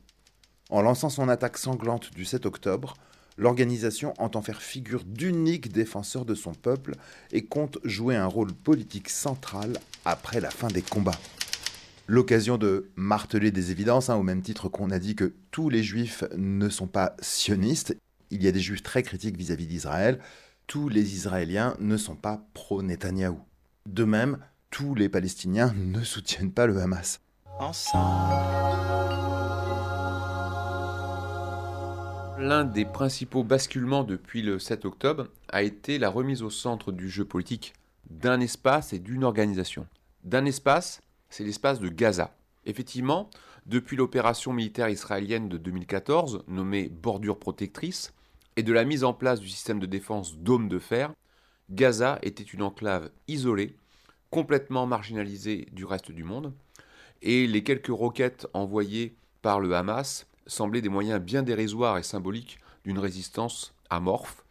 En 0.70 0.82
lançant 0.82 1.08
son 1.08 1.28
attaque 1.28 1.56
sanglante 1.56 2.12
du 2.14 2.24
7 2.24 2.44
octobre, 2.44 2.94
l'organisation 3.38 4.12
entend 4.18 4.42
faire 4.42 4.60
figure 4.60 5.04
d'unique 5.04 5.72
défenseur 5.72 6.24
de 6.24 6.34
son 6.34 6.52
peuple 6.52 6.94
et 7.32 7.44
compte 7.44 7.78
jouer 7.84 8.16
un 8.16 8.26
rôle 8.26 8.52
politique 8.52 9.08
central 9.08 9.78
après 10.04 10.40
la 10.40 10.50
fin 10.50 10.68
des 10.68 10.82
combats. 10.82 11.18
L'occasion 12.06 12.58
de 12.58 12.90
marteler 12.96 13.50
des 13.50 13.70
évidences, 13.70 14.10
hein, 14.10 14.16
au 14.16 14.22
même 14.22 14.42
titre 14.42 14.68
qu'on 14.68 14.90
a 14.90 14.98
dit 14.98 15.14
que 15.14 15.34
tous 15.50 15.68
les 15.68 15.82
juifs 15.82 16.24
ne 16.36 16.68
sont 16.68 16.86
pas 16.86 17.14
sionistes, 17.20 17.96
il 18.30 18.42
y 18.42 18.48
a 18.48 18.52
des 18.52 18.60
juifs 18.60 18.82
très 18.82 19.02
critiques 19.02 19.36
vis-à-vis 19.36 19.66
d'Israël, 19.66 20.18
tous 20.66 20.88
les 20.88 21.14
Israéliens 21.14 21.74
ne 21.80 21.96
sont 21.96 22.16
pas 22.16 22.42
pro-Netanyahou. 22.52 23.40
De 23.86 24.04
même, 24.04 24.38
tous 24.70 24.94
les 24.94 25.08
Palestiniens 25.08 25.74
ne 25.76 26.02
soutiennent 26.02 26.52
pas 26.52 26.66
le 26.66 26.78
Hamas. 26.78 27.20
L'un 32.38 32.64
des 32.64 32.84
principaux 32.84 33.42
basculements 33.42 34.04
depuis 34.04 34.42
le 34.42 34.60
7 34.60 34.84
octobre 34.84 35.26
a 35.48 35.64
été 35.64 35.98
la 35.98 36.08
remise 36.08 36.44
au 36.44 36.50
centre 36.50 36.92
du 36.92 37.10
jeu 37.10 37.24
politique 37.24 37.72
d'un 38.10 38.38
espace 38.38 38.92
et 38.92 39.00
d'une 39.00 39.24
organisation. 39.24 39.88
D'un 40.22 40.44
espace, 40.44 41.00
c'est 41.30 41.42
l'espace 41.42 41.80
de 41.80 41.88
Gaza. 41.88 42.36
Effectivement, 42.64 43.28
depuis 43.66 43.96
l'opération 43.96 44.52
militaire 44.52 44.88
israélienne 44.88 45.48
de 45.48 45.58
2014, 45.58 46.44
nommée 46.46 46.88
Bordure 46.88 47.40
protectrice, 47.40 48.14
et 48.54 48.62
de 48.62 48.72
la 48.72 48.84
mise 48.84 49.02
en 49.02 49.14
place 49.14 49.40
du 49.40 49.48
système 49.48 49.80
de 49.80 49.86
défense 49.86 50.36
Dôme 50.36 50.68
de 50.68 50.78
fer, 50.78 51.12
Gaza 51.70 52.20
était 52.22 52.44
une 52.44 52.62
enclave 52.62 53.10
isolée, 53.26 53.74
complètement 54.30 54.86
marginalisée 54.86 55.66
du 55.72 55.84
reste 55.84 56.12
du 56.12 56.22
monde, 56.22 56.52
et 57.20 57.48
les 57.48 57.64
quelques 57.64 57.88
roquettes 57.88 58.46
envoyées 58.54 59.16
par 59.42 59.58
le 59.58 59.74
Hamas 59.74 60.27
semblaient 60.48 60.82
des 60.82 60.88
moyens 60.88 61.20
bien 61.20 61.44
dérisoires 61.44 61.98
et 61.98 62.02
symboliques 62.02 62.58
d'une 62.84 62.98
résistance 62.98 63.74
amorphe, 63.90 64.44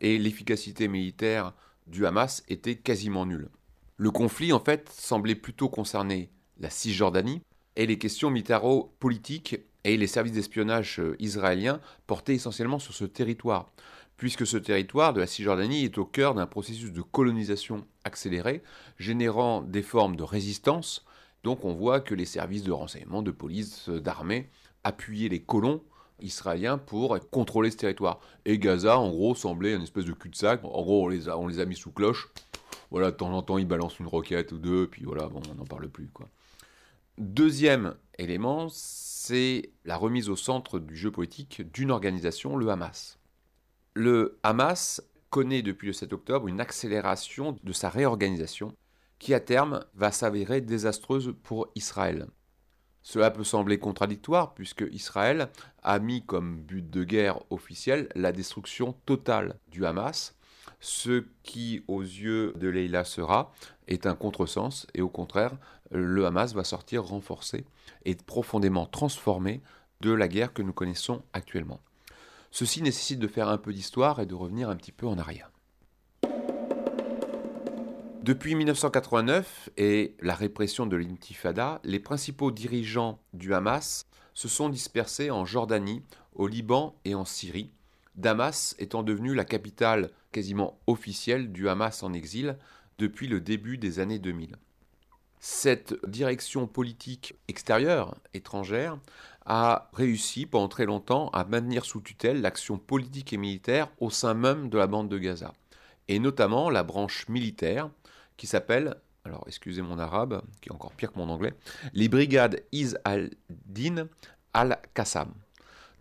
et 0.00 0.16
l'efficacité 0.16 0.88
militaire 0.88 1.52
du 1.86 2.06
Hamas 2.06 2.42
était 2.48 2.76
quasiment 2.76 3.26
nulle. 3.26 3.50
Le 3.98 4.10
conflit, 4.10 4.52
en 4.54 4.60
fait, 4.60 4.88
semblait 4.88 5.34
plutôt 5.34 5.68
concerner 5.68 6.30
la 6.58 6.70
Cisjordanie, 6.70 7.42
et 7.76 7.86
les 7.86 7.98
questions 7.98 8.30
militaro-politiques 8.30 9.60
et 9.84 9.96
les 9.96 10.06
services 10.06 10.32
d'espionnage 10.32 11.00
euh, 11.00 11.16
israéliens 11.18 11.80
portaient 12.06 12.34
essentiellement 12.34 12.78
sur 12.78 12.94
ce 12.94 13.04
territoire, 13.04 13.70
puisque 14.16 14.46
ce 14.46 14.56
territoire 14.56 15.12
de 15.12 15.20
la 15.20 15.26
Cisjordanie 15.26 15.84
est 15.84 15.96
au 15.96 16.04
cœur 16.04 16.34
d'un 16.34 16.46
processus 16.46 16.92
de 16.92 17.00
colonisation 17.00 17.86
accéléré, 18.04 18.62
générant 18.98 19.62
des 19.62 19.82
formes 19.82 20.16
de 20.16 20.22
résistance. 20.22 21.04
Donc 21.42 21.64
on 21.64 21.72
voit 21.72 22.00
que 22.00 22.14
les 22.14 22.26
services 22.26 22.64
de 22.64 22.72
renseignement, 22.72 23.22
de 23.22 23.30
police, 23.30 23.88
euh, 23.88 24.00
d'armée 24.00 24.50
appuyer 24.84 25.28
les 25.28 25.40
colons 25.40 25.82
israéliens 26.20 26.78
pour 26.78 27.18
contrôler 27.30 27.70
ce 27.70 27.76
territoire. 27.76 28.20
Et 28.44 28.58
Gaza, 28.58 28.98
en 28.98 29.10
gros, 29.10 29.34
semblait 29.34 29.74
une 29.74 29.82
espèce 29.82 30.04
de 30.04 30.12
cul-de-sac. 30.12 30.64
En 30.64 30.82
gros, 30.82 31.04
on 31.04 31.08
les, 31.08 31.28
a, 31.28 31.38
on 31.38 31.46
les 31.46 31.60
a 31.60 31.64
mis 31.64 31.76
sous 31.76 31.90
cloche. 31.90 32.28
Voilà, 32.90 33.10
de 33.10 33.16
temps 33.16 33.32
en 33.32 33.42
temps, 33.42 33.58
ils 33.58 33.66
balancent 33.66 33.98
une 34.00 34.06
roquette 34.06 34.52
ou 34.52 34.58
deux, 34.58 34.88
puis 34.88 35.04
voilà, 35.04 35.28
bon, 35.28 35.40
on 35.50 35.54
n'en 35.54 35.64
parle 35.64 35.88
plus. 35.88 36.08
Quoi. 36.08 36.28
Deuxième 37.18 37.94
élément, 38.18 38.68
c'est 38.70 39.70
la 39.84 39.96
remise 39.96 40.28
au 40.28 40.36
centre 40.36 40.78
du 40.78 40.96
jeu 40.96 41.10
politique 41.10 41.62
d'une 41.72 41.90
organisation, 41.90 42.56
le 42.56 42.68
Hamas. 42.70 43.18
Le 43.94 44.38
Hamas 44.42 45.02
connaît 45.30 45.62
depuis 45.62 45.88
le 45.88 45.92
7 45.92 46.12
octobre 46.12 46.48
une 46.48 46.60
accélération 46.60 47.56
de 47.62 47.72
sa 47.72 47.88
réorganisation 47.88 48.74
qui 49.18 49.34
à 49.34 49.40
terme 49.40 49.84
va 49.94 50.10
s'avérer 50.10 50.60
désastreuse 50.60 51.34
pour 51.42 51.68
Israël. 51.76 52.26
Cela 53.02 53.30
peut 53.30 53.44
sembler 53.44 53.78
contradictoire 53.78 54.54
puisque 54.54 54.84
Israël 54.92 55.48
a 55.82 55.98
mis 55.98 56.22
comme 56.24 56.60
but 56.60 56.88
de 56.88 57.04
guerre 57.04 57.40
officiel 57.50 58.08
la 58.14 58.32
destruction 58.32 58.94
totale 59.06 59.56
du 59.70 59.86
Hamas, 59.86 60.34
ce 60.80 61.24
qui 61.42 61.82
aux 61.88 62.02
yeux 62.02 62.52
de 62.56 62.68
Leila 62.68 63.04
sera 63.04 63.52
est 63.88 64.06
un 64.06 64.14
contresens 64.14 64.86
et 64.94 65.02
au 65.02 65.08
contraire 65.08 65.56
le 65.90 66.26
Hamas 66.26 66.54
va 66.54 66.64
sortir 66.64 67.04
renforcé 67.04 67.64
et 68.04 68.14
profondément 68.14 68.86
transformé 68.86 69.60
de 70.00 70.12
la 70.12 70.28
guerre 70.28 70.52
que 70.52 70.62
nous 70.62 70.72
connaissons 70.72 71.22
actuellement. 71.32 71.80
Ceci 72.50 72.82
nécessite 72.82 73.18
de 73.18 73.28
faire 73.28 73.48
un 73.48 73.58
peu 73.58 73.72
d'histoire 73.72 74.20
et 74.20 74.26
de 74.26 74.34
revenir 74.34 74.68
un 74.68 74.76
petit 74.76 74.92
peu 74.92 75.06
en 75.06 75.18
arrière. 75.18 75.50
Depuis 78.22 78.54
1989 78.54 79.70
et 79.78 80.14
la 80.20 80.34
répression 80.34 80.84
de 80.84 80.94
l'intifada, 80.94 81.80
les 81.84 82.00
principaux 82.00 82.50
dirigeants 82.50 83.18
du 83.32 83.54
Hamas 83.54 84.06
se 84.34 84.46
sont 84.46 84.68
dispersés 84.68 85.30
en 85.30 85.46
Jordanie, 85.46 86.02
au 86.34 86.46
Liban 86.46 86.94
et 87.06 87.14
en 87.14 87.24
Syrie, 87.24 87.70
Damas 88.16 88.74
étant 88.78 89.02
devenue 89.02 89.34
la 89.34 89.46
capitale 89.46 90.10
quasiment 90.32 90.78
officielle 90.86 91.50
du 91.50 91.70
Hamas 91.70 92.02
en 92.02 92.12
exil 92.12 92.58
depuis 92.98 93.26
le 93.26 93.40
début 93.40 93.78
des 93.78 94.00
années 94.00 94.18
2000. 94.18 94.56
Cette 95.38 95.94
direction 96.06 96.66
politique 96.66 97.36
extérieure, 97.48 98.14
étrangère, 98.34 98.98
a 99.46 99.88
réussi 99.94 100.44
pendant 100.44 100.68
très 100.68 100.84
longtemps 100.84 101.30
à 101.30 101.44
maintenir 101.44 101.86
sous 101.86 102.02
tutelle 102.02 102.42
l'action 102.42 102.76
politique 102.76 103.32
et 103.32 103.38
militaire 103.38 103.88
au 103.98 104.10
sein 104.10 104.34
même 104.34 104.68
de 104.68 104.76
la 104.76 104.86
bande 104.86 105.08
de 105.08 105.16
Gaza, 105.16 105.54
et 106.08 106.18
notamment 106.18 106.68
la 106.68 106.82
branche 106.82 107.26
militaire 107.28 107.88
qui 108.40 108.46
s'appelle, 108.46 108.94
alors 109.26 109.44
excusez 109.46 109.82
mon 109.82 109.98
arabe, 109.98 110.40
qui 110.62 110.70
est 110.70 110.72
encore 110.72 110.94
pire 110.94 111.12
que 111.12 111.18
mon 111.18 111.28
anglais, 111.28 111.52
les 111.92 112.08
brigades 112.08 112.64
Iz 112.72 112.96
al-Din 113.04 114.08
al-Qassam, 114.54 115.34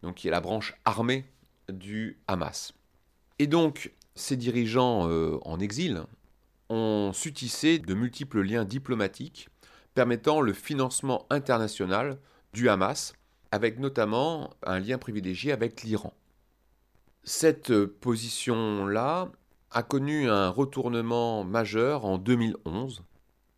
donc 0.04 0.15
qui 0.15 0.30
est 0.30 0.32
la 0.32 0.39
branche 0.39 0.73
armée 0.86 1.25
du 1.67 2.17
Hamas. 2.30 2.71
Et 3.39 3.47
donc, 3.47 3.91
ces 4.15 4.38
dirigeants 4.38 5.10
euh, 5.10 5.38
en 5.43 5.60
exil 5.60 6.02
ont 6.69 7.12
su 7.13 7.34
tisser 7.34 7.78
de 7.78 7.93
multiples 7.93 8.41
liens 8.41 8.63
diplomatiques 8.63 9.49
permettant 9.93 10.39
le 10.39 10.54
financement 10.54 11.25
international 11.30 12.19
du 12.54 12.69
Hamas, 12.69 13.12
avec 13.52 13.80
notamment 13.80 14.52
un 14.63 14.80
lien 14.80 14.97
privilégié 14.97 15.52
avec 15.52 15.84
l'Iran. 15.84 16.13
Cette 17.25 17.86
position-là 17.86 19.30
a 19.71 19.84
connu 19.84 20.29
un 20.29 20.49
retournement 20.49 21.43
majeur 21.43 22.05
en 22.05 22.17
2011. 22.17 23.03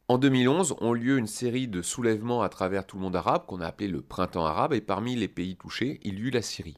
En 0.07 0.17
2011 0.17 0.75
ont 0.81 0.93
lieu 0.93 1.17
une 1.17 1.27
série 1.27 1.67
de 1.69 1.81
soulèvements 1.81 2.41
à 2.41 2.49
travers 2.49 2.85
tout 2.85 2.97
le 2.97 3.03
monde 3.03 3.15
arabe 3.15 3.45
qu'on 3.45 3.61
a 3.61 3.67
appelé 3.67 3.87
le 3.87 4.01
printemps 4.01 4.45
arabe 4.45 4.73
et 4.73 4.81
parmi 4.81 5.15
les 5.15 5.29
pays 5.29 5.55
touchés, 5.55 6.01
il 6.03 6.19
y 6.19 6.23
eut 6.23 6.31
la 6.31 6.41
Syrie. 6.41 6.75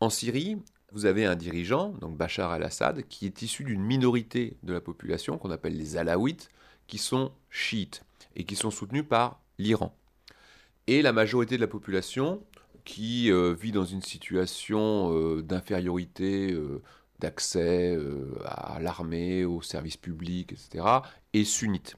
En 0.00 0.10
Syrie, 0.10 0.58
vous 0.92 1.06
avez 1.06 1.24
un 1.24 1.34
dirigeant, 1.34 1.90
donc 2.00 2.16
Bachar 2.18 2.54
el-Assad, 2.54 3.08
qui 3.08 3.24
est 3.24 3.40
issu 3.40 3.64
d'une 3.64 3.82
minorité 3.82 4.58
de 4.62 4.74
la 4.74 4.82
population 4.82 5.38
qu'on 5.38 5.50
appelle 5.50 5.76
les 5.76 5.96
Alaouites, 5.96 6.50
qui 6.86 6.98
sont 6.98 7.32
chiites 7.48 8.02
et 8.36 8.44
qui 8.44 8.54
sont 8.54 8.70
soutenus 8.70 9.04
par 9.08 9.40
l'Iran. 9.58 9.96
Et 10.86 11.00
la 11.00 11.12
majorité 11.12 11.56
de 11.56 11.62
la 11.62 11.68
population, 11.68 12.42
qui 12.84 13.32
euh, 13.32 13.52
vit 13.52 13.72
dans 13.72 13.84
une 13.84 14.02
situation 14.02 15.12
euh, 15.12 15.42
d'infériorité 15.42 16.52
euh, 16.52 16.82
d'accès 17.20 17.98
à 18.44 18.78
l'armée, 18.80 19.44
aux 19.44 19.62
services 19.62 19.96
publics, 19.96 20.52
etc., 20.52 20.84
est 21.32 21.44
sunnite. 21.44 21.96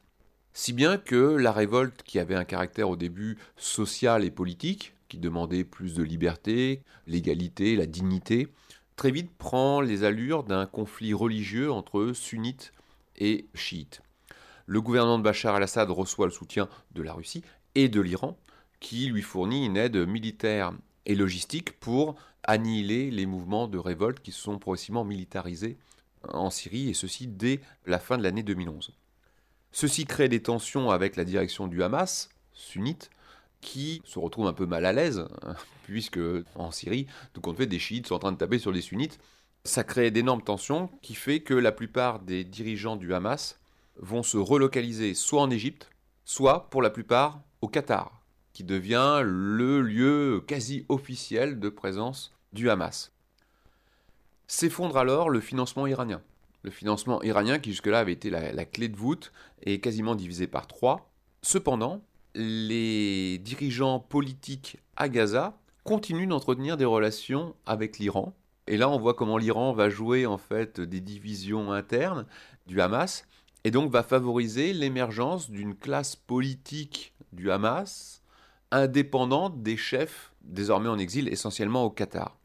Si 0.53 0.73
bien 0.73 0.99
que 0.99 1.37
la 1.37 1.53
révolte, 1.53 2.03
qui 2.03 2.19
avait 2.19 2.35
un 2.35 2.45
caractère 2.45 2.89
au 2.89 2.97
début 2.97 3.39
social 3.57 4.25
et 4.25 4.31
politique, 4.31 4.95
qui 5.09 5.19
demandait 5.19 5.65
plus 5.65 5.95
de 5.95 6.03
liberté, 6.03 6.83
l'égalité, 7.07 7.77
la 7.77 7.87
dignité, 7.87 8.49
très 8.97 9.11
vite 9.11 9.31
prend 9.39 9.81
les 9.81 10.05
allures 10.05 10.45
d'un 10.45 10.67
conflit 10.67 11.15
religieux 11.15 11.71
entre 11.71 12.13
sunnites 12.13 12.73
et 13.17 13.47
chiites. 13.55 14.03
Le 14.67 14.81
gouvernement 14.81 15.19
de 15.19 15.23
Bachar 15.23 15.57
el-Assad 15.57 15.91
reçoit 15.91 16.27
le 16.27 16.33
soutien 16.33 16.69
de 16.93 17.03
la 17.03 17.13
Russie 17.13 17.43
et 17.75 17.89
de 17.89 18.01
l'Iran, 18.01 18.37
qui 18.81 19.07
lui 19.07 19.23
fournit 19.23 19.67
une 19.67 19.77
aide 19.77 19.97
militaire 19.97 20.73
et 21.09 21.15
logistique 21.15 21.73
pour 21.81 22.15
annihiler 22.45 23.11
les 23.11 23.27
mouvements 23.27 23.67
de 23.67 23.79
révolte 23.79 24.21
qui 24.21 24.31
se 24.31 24.41
sont 24.41 24.59
progressivement 24.59 25.05
militarisés 25.05 25.77
en 26.29 26.51
Syrie, 26.51 26.89
et 26.89 26.95
ceci 26.95 27.27
dès 27.27 27.61
la 27.87 27.99
fin 27.99 28.19
de 28.19 28.23
l'année 28.23 28.43
2011. 28.43 28.93
Ceci 29.73 30.07
crée 30.07 30.29
des 30.29 30.43
tensions 30.43 30.91
avec 30.91 31.17
la 31.17 31.25
direction 31.25 31.67
du 31.67 31.83
Hamas, 31.83 32.29
sunnite, 32.53 33.11
qui 33.61 34.03
se 34.05 34.19
retrouve 34.19 34.47
un 34.47 34.53
peu 34.53 34.67
mal 34.67 34.85
à 34.85 34.93
l'aise, 34.93 35.27
puisque 35.85 36.21
en 36.55 36.71
Syrie, 36.71 37.07
tout 37.33 37.41
compte 37.41 37.57
fait, 37.57 37.67
des 37.67 37.79
chiites 37.79 38.07
sont 38.07 38.15
en 38.15 38.21
train 38.21 38.33
de 38.33 38.39
taper 38.39 38.59
sur 38.59 38.73
les 38.73 38.83
sunnites. 38.83 39.19
Ça 39.65 39.85
crée 39.85 40.11
d'énormes 40.11 40.43
tensions 40.43 40.89
qui 41.03 41.15
fait 41.15 41.41
que 41.41 41.55
la 41.55 41.73
plupart 41.73 42.21
des 42.21 42.45
dirigeants 42.45 42.97
du 42.97 43.13
Hamas 43.15 43.59
vont 43.97 44.23
se 44.23 44.37
relocaliser 44.37 45.15
soit 45.15 45.43
en 45.43 45.51
Égypte, 45.51 45.91
soit 46.25 46.71
pour 46.71 46.83
la 46.83 46.91
plupart 46.91 47.41
au 47.61 47.69
Qatar, 47.69 48.18
qui 48.59 48.65
devient 48.65 49.23
le 49.25 49.83
lieu 49.83 50.43
quasi 50.45 50.85
officiel 50.89 51.61
de 51.61 51.69
présence 51.69 52.37
du 52.53 52.69
Hamas. 52.69 53.13
S'effondre 54.49 54.97
alors 54.97 55.31
le 55.31 55.39
financement 55.39 55.87
iranien. 55.87 56.23
Le 56.65 56.73
financement 56.73 57.23
iranien 57.23 57.61
qui 57.61 57.71
jusque-là 57.71 58.01
avait 58.01 58.15
été 58.15 58.31
la, 58.31 58.53
la, 58.53 58.65
clé 58.65 58.89
de 58.89 58.97
voûte 58.97 59.33
est 59.63 59.79
quasiment 59.79 60.17
divisé 60.17 60.49
par 60.49 60.67
trois. 60.67 61.13
Cependant, 61.41 62.03
les 62.35 63.39
dirigeants 63.39 64.01
politiques 64.01 64.79
à 64.97 65.09
Gaza 65.09 65.57
continuent 65.85 66.27
d'entretenir 66.27 66.77
des 66.77 66.85
relations 66.85 67.55
avec 67.65 68.01
l'Iran. 68.01 68.35
Et 68.67 68.77
là, 68.77 68.89
on 68.89 68.99
voit 68.99 69.15
comment 69.15 69.39
l'Iran 69.39 69.73
va 69.73 69.89
jouer 69.89 70.27
en 70.27 70.37
fait 70.37 70.81
des 70.81 71.01
divisions 71.01 71.71
internes 71.71 72.27
du 72.67 72.81
Hamas 72.81 73.25
et 73.63 73.71
donc 73.71 73.93
va 73.93 74.03
favoriser 74.03 74.73
l'émergence 74.73 75.49
d'une 75.49 75.77
classe 75.77 76.17
politique 76.17 77.15
du 77.33 77.53
Hamas 77.53 78.18
indépendante 78.71 79.63
des 79.63 79.77
chefs 79.77 80.33
désormais 80.43 80.89
en 80.89 80.99
exil 80.99 81.29
essentiellement 81.29 81.85
au 81.85 81.91
Qatar. 81.91 82.39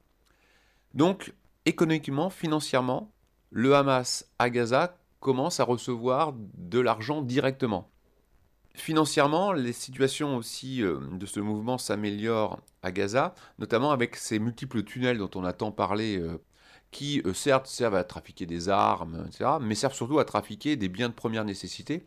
Donc, 0.94 1.34
économiquement, 1.66 2.30
financièrement, 2.30 3.12
le 3.50 3.76
Hamas 3.76 4.26
à 4.40 4.50
Gaza 4.50 4.98
commence 5.20 5.60
à 5.60 5.64
recevoir 5.64 6.34
de 6.58 6.80
l'argent 6.80 7.22
directement. 7.22 7.90
Financièrement, 8.76 9.54
les 9.54 9.72
situations 9.72 10.36
aussi 10.36 10.82
euh, 10.82 11.00
de 11.12 11.26
ce 11.26 11.40
mouvement 11.40 11.78
s'améliorent 11.78 12.60
à 12.82 12.92
Gaza, 12.92 13.36
notamment 13.60 13.92
avec 13.92 14.16
ces 14.16 14.40
multiples 14.40 14.84
tunnels 14.84 15.20
dont 15.20 15.30
on 15.36 15.44
a 15.44 15.54
tant 15.54 15.72
parlé, 15.72 16.18
euh, 16.18 16.42
qui 16.90 17.22
euh, 17.26 17.34
certes 17.34 17.68
servent 17.68 17.96
à 17.96 18.04
trafiquer 18.04 18.48
des 18.48 18.70
armes, 18.70 19.26
etc., 19.28 19.52
mais 19.62 19.76
servent 19.76 19.94
surtout 19.94 20.20
à 20.20 20.26
trafiquer 20.26 20.76
des 20.76 20.90
biens 20.90 21.10
de 21.10 21.14
première 21.14 21.46
nécessité, 21.46 22.04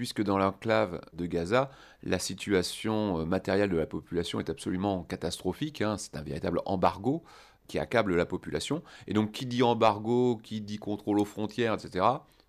puisque 0.00 0.22
dans 0.22 0.38
l'enclave 0.38 1.02
de 1.12 1.26
Gaza, 1.26 1.70
la 2.02 2.18
situation 2.18 3.26
matérielle 3.26 3.68
de 3.68 3.76
la 3.76 3.84
population 3.84 4.40
est 4.40 4.48
absolument 4.48 5.02
catastrophique, 5.02 5.82
hein. 5.82 5.98
c'est 5.98 6.16
un 6.16 6.22
véritable 6.22 6.62
embargo 6.64 7.22
qui 7.68 7.78
accable 7.78 8.16
la 8.16 8.24
population, 8.24 8.82
et 9.06 9.12
donc 9.12 9.32
qui 9.32 9.44
dit 9.44 9.62
embargo, 9.62 10.40
qui 10.42 10.62
dit 10.62 10.78
contrôle 10.78 11.20
aux 11.20 11.26
frontières, 11.26 11.74
etc., 11.74 12.06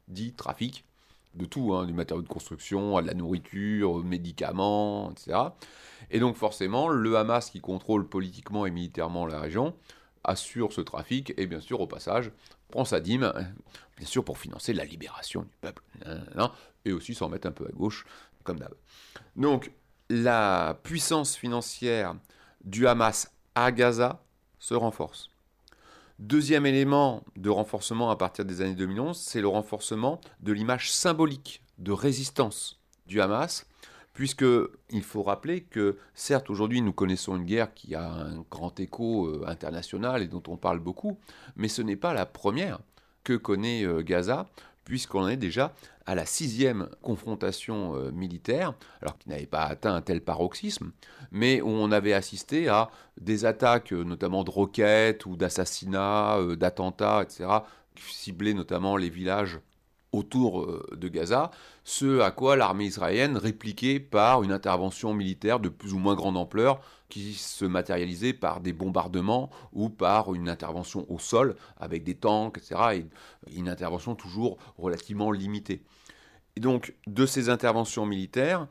dit 0.08 0.32
trafic, 0.32 0.86
de 1.36 1.44
tout, 1.44 1.74
hein, 1.74 1.86
du 1.86 1.92
matériau 1.92 2.22
de 2.22 2.28
construction, 2.30 2.96
à 2.96 3.02
de 3.02 3.08
la 3.08 3.16
nourriture, 3.16 3.92
aux 3.92 4.02
médicaments, 4.02 5.12
etc. 5.12 5.38
Et 6.10 6.22
donc 6.22 6.38
forcément, 6.38 6.88
le 6.88 7.18
Hamas 7.18 7.50
qui 7.50 7.60
contrôle 7.60 8.08
politiquement 8.08 8.66
et 8.66 8.72
militairement 8.72 9.26
la 9.26 9.42
région 9.42 9.74
assure 10.24 10.74
ce 10.74 10.82
trafic 10.82 11.34
et 11.38 11.48
bien 11.48 11.60
sûr 11.60 11.82
au 11.82 11.88
passage 11.88 12.32
prend 12.70 12.86
sa 12.86 13.00
dîme, 13.00 13.32
bien 13.98 14.08
sûr 14.08 14.24
pour 14.24 14.38
financer 14.38 14.74
la 14.74 14.86
libération 14.86 15.42
du 15.42 15.58
peuple, 15.60 15.84
et 16.86 16.92
aussi 16.92 17.14
s'en 17.14 17.30
mettre 17.30 17.48
un 17.48 17.52
peu 17.52 17.66
à 17.68 17.72
gauche, 17.72 18.06
comme 18.44 18.60
d'hab. 18.60 18.74
Donc 19.36 19.72
la 20.10 20.80
puissance 20.84 21.36
financière 21.36 22.16
du 22.64 22.88
Hamas 22.88 23.32
à 23.56 23.72
Gaza 23.72 24.24
se 24.60 24.74
renforce. 24.74 25.30
Deuxième 26.20 26.66
élément 26.66 27.24
de 27.36 27.50
renforcement 27.50 28.12
à 28.12 28.16
partir 28.16 28.46
des 28.46 28.62
années 28.62 28.76
2011, 28.76 29.18
c'est 29.18 29.42
le 29.42 29.48
renforcement 29.48 30.22
de 30.42 30.54
l'image 30.54 30.92
symbolique 30.92 31.64
de 31.80 31.92
résistance 31.92 32.80
du 33.08 33.22
Hamas, 33.22 33.66
puisque 34.14 34.46
il 34.90 35.04
faut 35.04 35.24
rappeler 35.24 35.62
que 35.62 35.98
certes 36.14 36.50
aujourd'hui 36.50 36.82
nous 36.82 36.94
connaissons 36.94 37.38
une 37.38 37.46
guerre 37.46 37.74
qui 37.74 37.96
a 37.96 38.10
un 38.12 38.44
grand 38.50 38.80
écho 38.80 39.28
euh, 39.28 39.44
international 39.48 40.22
et 40.22 40.28
dont 40.28 40.44
on 40.48 40.58
parle 40.58 40.80
beaucoup, 40.80 41.18
mais 41.56 41.68
ce 41.68 41.82
n'est 41.82 41.96
pas 41.96 42.14
la 42.14 42.26
première 42.26 42.80
que 43.24 43.34
connaît 43.34 43.86
euh, 43.86 44.02
Gaza, 44.02 44.48
puisqu'on 44.84 45.28
est 45.28 45.38
déjà 45.38 45.74
à 46.06 46.16
la 46.16 46.26
sixième 46.26 46.90
confrontation 47.02 47.96
euh, 47.96 48.12
militaire, 48.12 48.74
alors 49.02 49.18
qu'il 49.18 49.32
n'avait 49.32 49.46
pas 49.46 49.64
atteint 49.64 49.94
un 49.94 50.02
tel 50.02 50.22
paroxysme, 50.22 50.92
mais 51.32 51.62
où 51.62 51.70
on 51.70 51.92
avait 51.92 52.14
assisté 52.14 52.68
à 52.68 52.90
des 53.20 53.46
attaques, 53.46 53.92
notamment 53.92 54.44
de 54.44 54.50
roquettes 54.50 55.26
ou 55.26 55.36
d'assassinats, 55.36 56.38
d'attentats, 56.58 57.22
etc., 57.24 57.48
qui 57.96 58.14
ciblaient 58.14 58.56
notamment 58.56 58.98
les 58.98 59.10
villages 59.10 59.60
autour 60.12 60.84
de 60.92 61.08
Gaza, 61.08 61.52
ce 61.84 62.20
à 62.20 62.32
quoi 62.32 62.56
l'armée 62.56 62.86
israélienne 62.86 63.38
répliquait 63.38 64.00
par 64.00 64.44
une 64.44 64.52
intervention 64.52 65.14
militaire 65.14 65.60
de 65.60 65.70
plus 65.70 65.94
ou 65.94 66.00
moins 66.00 66.16
grande 66.16 66.38
ampleur 66.38 66.82
qui 67.12 67.34
se 67.34 67.66
matérialisait 67.66 68.34
par 68.34 68.62
des 68.62 68.74
bombardements 68.74 69.50
ou 69.74 69.90
par 69.90 70.34
une 70.34 70.50
intervention 70.50 71.06
au 71.10 71.20
sol 71.20 71.56
avec 71.78 72.04
des 72.04 72.16
tanks, 72.16 72.58
etc. 72.58 72.82
Et 72.94 73.58
une 73.58 73.70
intervention 73.70 74.16
toujours 74.16 74.58
relativement 74.78 75.32
limitée. 75.32 75.84
Et 76.56 76.60
donc, 76.60 76.96
de 77.08 77.26
ces 77.26 77.50
interventions 77.50 78.06
militaires 78.06 78.68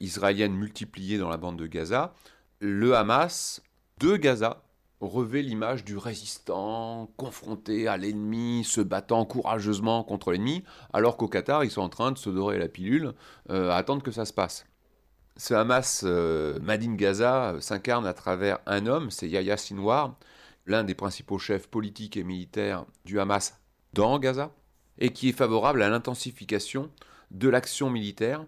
israéliennes 0.00 0.54
multipliées 0.54 1.18
dans 1.18 1.28
la 1.28 1.36
bande 1.36 1.58
de 1.58 1.66
Gaza, 1.66 2.14
le 2.60 2.96
Hamas 2.96 3.62
de 3.98 4.16
Gaza 4.16 4.62
revêt 5.02 5.42
l'image 5.42 5.84
du 5.84 5.96
résistant, 5.96 7.10
confronté 7.16 7.88
à 7.88 7.96
l'ennemi, 7.96 8.62
se 8.64 8.80
battant 8.80 9.24
courageusement 9.24 10.04
contre 10.04 10.30
l'ennemi, 10.30 10.62
alors 10.92 11.16
qu'au 11.16 11.28
Qatar, 11.28 11.64
ils 11.64 11.70
sont 11.70 11.82
en 11.82 11.88
train 11.88 12.12
de 12.12 12.18
se 12.18 12.30
dorer 12.30 12.58
la 12.58 12.68
pilule, 12.68 13.12
euh, 13.50 13.70
à 13.70 13.76
attendre 13.76 14.02
que 14.02 14.12
ça 14.12 14.24
se 14.24 14.32
passe. 14.32 14.64
Ce 15.36 15.54
Hamas 15.54 16.02
euh, 16.04 16.58
Madin 16.60 16.94
Gaza 16.94 17.50
euh, 17.50 17.60
s'incarne 17.60 18.06
à 18.06 18.14
travers 18.14 18.60
un 18.66 18.86
homme, 18.86 19.10
c'est 19.10 19.28
Yahya 19.28 19.56
Sinwar, 19.56 20.14
l'un 20.66 20.84
des 20.84 20.94
principaux 20.94 21.38
chefs 21.38 21.66
politiques 21.66 22.16
et 22.16 22.22
militaires 22.22 22.84
du 23.04 23.18
Hamas 23.18 23.58
dans 23.94 24.18
Gaza, 24.20 24.52
et 24.98 25.10
qui 25.10 25.30
est 25.30 25.36
favorable 25.36 25.82
à 25.82 25.88
l'intensification 25.88 26.90
de 27.32 27.48
l'action 27.48 27.90
militaire 27.90 28.44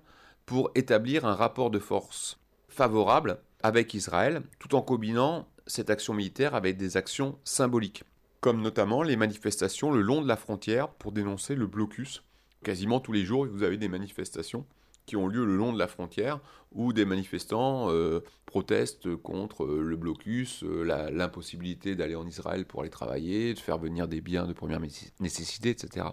pour 0.46 0.70
établir 0.76 1.24
un 1.24 1.34
rapport 1.34 1.70
de 1.70 1.78
force 1.80 2.38
favorable 2.68 3.38
avec 3.62 3.94
Israël, 3.94 4.42
tout 4.58 4.74
en 4.74 4.82
combinant 4.82 5.48
cette 5.66 5.90
action 5.90 6.14
militaire 6.14 6.54
avec 6.54 6.76
des 6.76 6.96
actions 6.96 7.38
symboliques, 7.44 8.04
comme 8.40 8.60
notamment 8.60 9.02
les 9.02 9.16
manifestations 9.16 9.90
le 9.90 10.02
long 10.02 10.22
de 10.22 10.28
la 10.28 10.36
frontière 10.36 10.88
pour 10.88 11.12
dénoncer 11.12 11.54
le 11.54 11.66
blocus. 11.66 12.22
Quasiment 12.62 13.00
tous 13.00 13.12
les 13.12 13.24
jours, 13.24 13.46
vous 13.46 13.62
avez 13.62 13.76
des 13.76 13.88
manifestations 13.88 14.66
qui 15.06 15.16
ont 15.16 15.28
lieu 15.28 15.44
le 15.44 15.56
long 15.56 15.72
de 15.72 15.78
la 15.78 15.88
frontière 15.88 16.40
où 16.72 16.92
des 16.92 17.04
manifestants 17.04 17.90
euh, 17.90 18.20
protestent 18.46 19.14
contre 19.16 19.64
euh, 19.64 19.82
le 19.82 19.96
blocus, 19.96 20.64
euh, 20.64 21.10
l'impossibilité 21.12 21.94
d'aller 21.94 22.14
en 22.14 22.26
Israël 22.26 22.64
pour 22.64 22.80
aller 22.80 22.90
travailler, 22.90 23.54
de 23.54 23.58
faire 23.58 23.78
venir 23.78 24.08
des 24.08 24.20
biens 24.20 24.46
de 24.46 24.52
première 24.52 24.80
nécessité, 25.20 25.70
etc. 25.70 26.06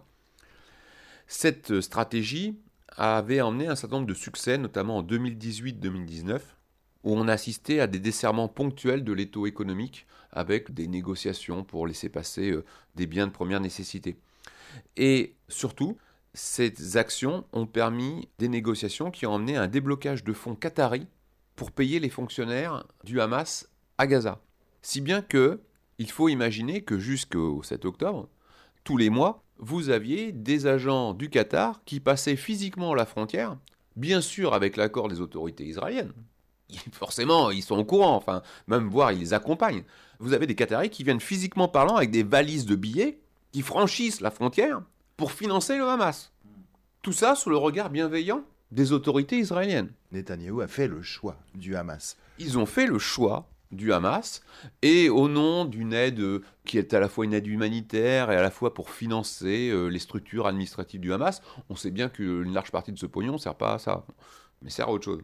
Cette 1.28 1.80
stratégie 1.82 2.60
avait 2.98 3.42
emmené 3.42 3.68
un 3.68 3.76
certain 3.76 3.98
nombre 3.98 4.08
de 4.08 4.14
succès, 4.14 4.58
notamment 4.58 4.98
en 4.98 5.04
2018-2019, 5.04 6.42
où 7.04 7.16
on 7.16 7.28
assistait 7.28 7.80
à 7.80 7.88
des 7.88 8.00
desserrements 8.00 8.48
ponctuels 8.48 9.04
de 9.04 9.14
l'étau 9.14 9.46
économique 9.46 10.06
avec 10.32 10.74
des 10.74 10.88
négociations 10.88 11.64
pour 11.64 11.88
laisser 11.88 12.10
passer 12.10 12.54
des 12.96 13.08
biens 13.08 13.28
de 13.28 13.32
première 13.32 13.60
nécessité. 13.60 14.18
Et 14.96 15.36
surtout, 15.50 15.98
ces 16.34 16.98
actions 16.98 17.46
ont 17.52 17.66
permis 17.66 18.30
des 18.40 18.48
négociations 18.48 19.12
qui 19.12 19.26
ont 19.26 19.34
emmené 19.34 19.58
un 19.58 19.68
déblocage 19.68 20.24
de 20.24 20.34
fonds 20.34 20.56
qataris 20.56 21.08
pour 21.56 21.72
payer 21.72 22.00
les 22.00 22.10
fonctionnaires 22.10 22.86
du 23.04 23.20
Hamas 23.20 23.70
à 23.98 24.08
Gaza. 24.08 24.42
Si 24.82 25.02
bien 25.02 25.22
que, 25.22 25.62
il 25.98 26.10
faut 26.10 26.30
imaginer 26.30 26.82
que 26.82 26.98
jusqu'au 26.98 27.62
7 27.62 27.86
octobre, 27.86 28.30
tous 28.84 28.98
les 28.98 29.10
mois, 29.10 29.44
vous 29.60 29.90
aviez 29.90 30.32
des 30.32 30.66
agents 30.66 31.14
du 31.14 31.30
Qatar 31.30 31.84
qui 31.86 32.00
passaient 32.00 32.36
physiquement 32.36 32.96
la 32.96 33.06
frontière, 33.06 33.58
bien 33.96 34.22
sûr 34.22 34.56
avec 34.56 34.76
l'accord 34.76 35.08
des 35.08 35.22
autorités 35.22 35.66
israéliennes. 35.66 36.14
Forcément, 36.92 37.52
ils 37.52 37.64
sont 37.64 37.78
au 37.78 37.86
courant, 37.86 38.16
enfin, 38.16 38.42
même 38.68 38.88
voire 38.88 39.12
ils 39.12 39.20
les 39.20 39.34
accompagnent. 39.34 39.84
Vous 40.20 40.34
avez 40.34 40.48
des 40.48 40.56
Qataris 40.56 40.90
qui 40.90 41.04
viennent 41.04 41.20
physiquement 41.20 41.68
parlant 41.68 41.96
avec 41.96 42.12
des 42.12 42.24
valises 42.24 42.66
de 42.66 42.76
billets, 42.76 43.20
qui 43.52 43.62
franchissent 43.62 44.22
la 44.22 44.32
frontière 44.32 44.82
pour 45.18 45.32
financer 45.32 45.78
le 45.78 45.88
Hamas. 45.88 46.32
Tout 47.02 47.14
ça 47.14 47.36
sous 47.36 47.50
le 47.50 47.58
regard 47.58 47.90
bienveillant 47.90 48.44
des 48.72 48.94
autorités 48.94 49.38
israéliennes. 49.38 49.92
Netanyahou 50.12 50.62
a 50.62 50.68
fait 50.68 50.88
le 50.88 51.02
choix 51.02 51.38
du 51.56 51.76
Hamas. 51.76 52.18
Ils 52.40 52.58
ont 52.58 52.66
fait 52.66 52.86
le 52.86 53.00
choix 53.00 53.50
du 53.72 53.94
Hamas 53.94 54.42
et 54.82 55.10
au 55.10 55.28
nom 55.28 55.66
d'une 55.66 55.94
aide 55.94 56.42
qui 56.66 56.78
est 56.78 56.94
à 56.94 57.00
la 57.00 57.10
fois 57.10 57.26
une 57.26 57.34
aide 57.34 57.48
humanitaire 57.48 58.32
et 58.32 58.36
à 58.36 58.42
la 58.42 58.52
fois 58.52 58.74
pour 58.74 58.90
financer 58.90 59.70
euh, 59.70 59.88
les 59.88 60.00
structures 60.00 60.48
administratives 60.48 61.00
du 61.00 61.14
Hamas, 61.14 61.42
on 61.70 61.76
sait 61.76 61.92
bien 61.92 62.10
qu'une 62.10 62.54
large 62.54 62.72
partie 62.72 62.92
de 62.92 63.00
ce 63.00 63.06
pognon 63.06 63.34
ne 63.34 63.38
sert 63.38 63.56
pas 63.56 63.74
à 63.74 63.80
ça, 63.80 64.06
mais 64.62 64.70
sert 64.70 64.88
à 64.88 64.92
autre 64.92 65.06
chose. 65.06 65.22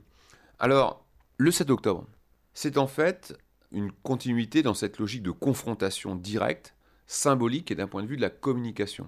Alors, 0.60 1.06
le 1.38 1.52
7 1.52 1.70
octobre, 1.70 2.08
c'est 2.54 2.78
en 2.78 2.88
fait 2.88 3.38
une 3.72 3.92
continuité 3.92 4.64
dans 4.64 4.74
cette 4.74 4.98
logique 4.98 5.24
de 5.24 5.32
confrontation 5.32 6.16
directe, 6.16 6.76
symbolique 7.06 7.72
et 7.72 7.76
d'un 7.76 7.88
point 7.88 8.02
de 8.02 8.08
vue 8.08 8.18
de 8.18 8.22
la 8.22 8.30
communication 8.30 9.08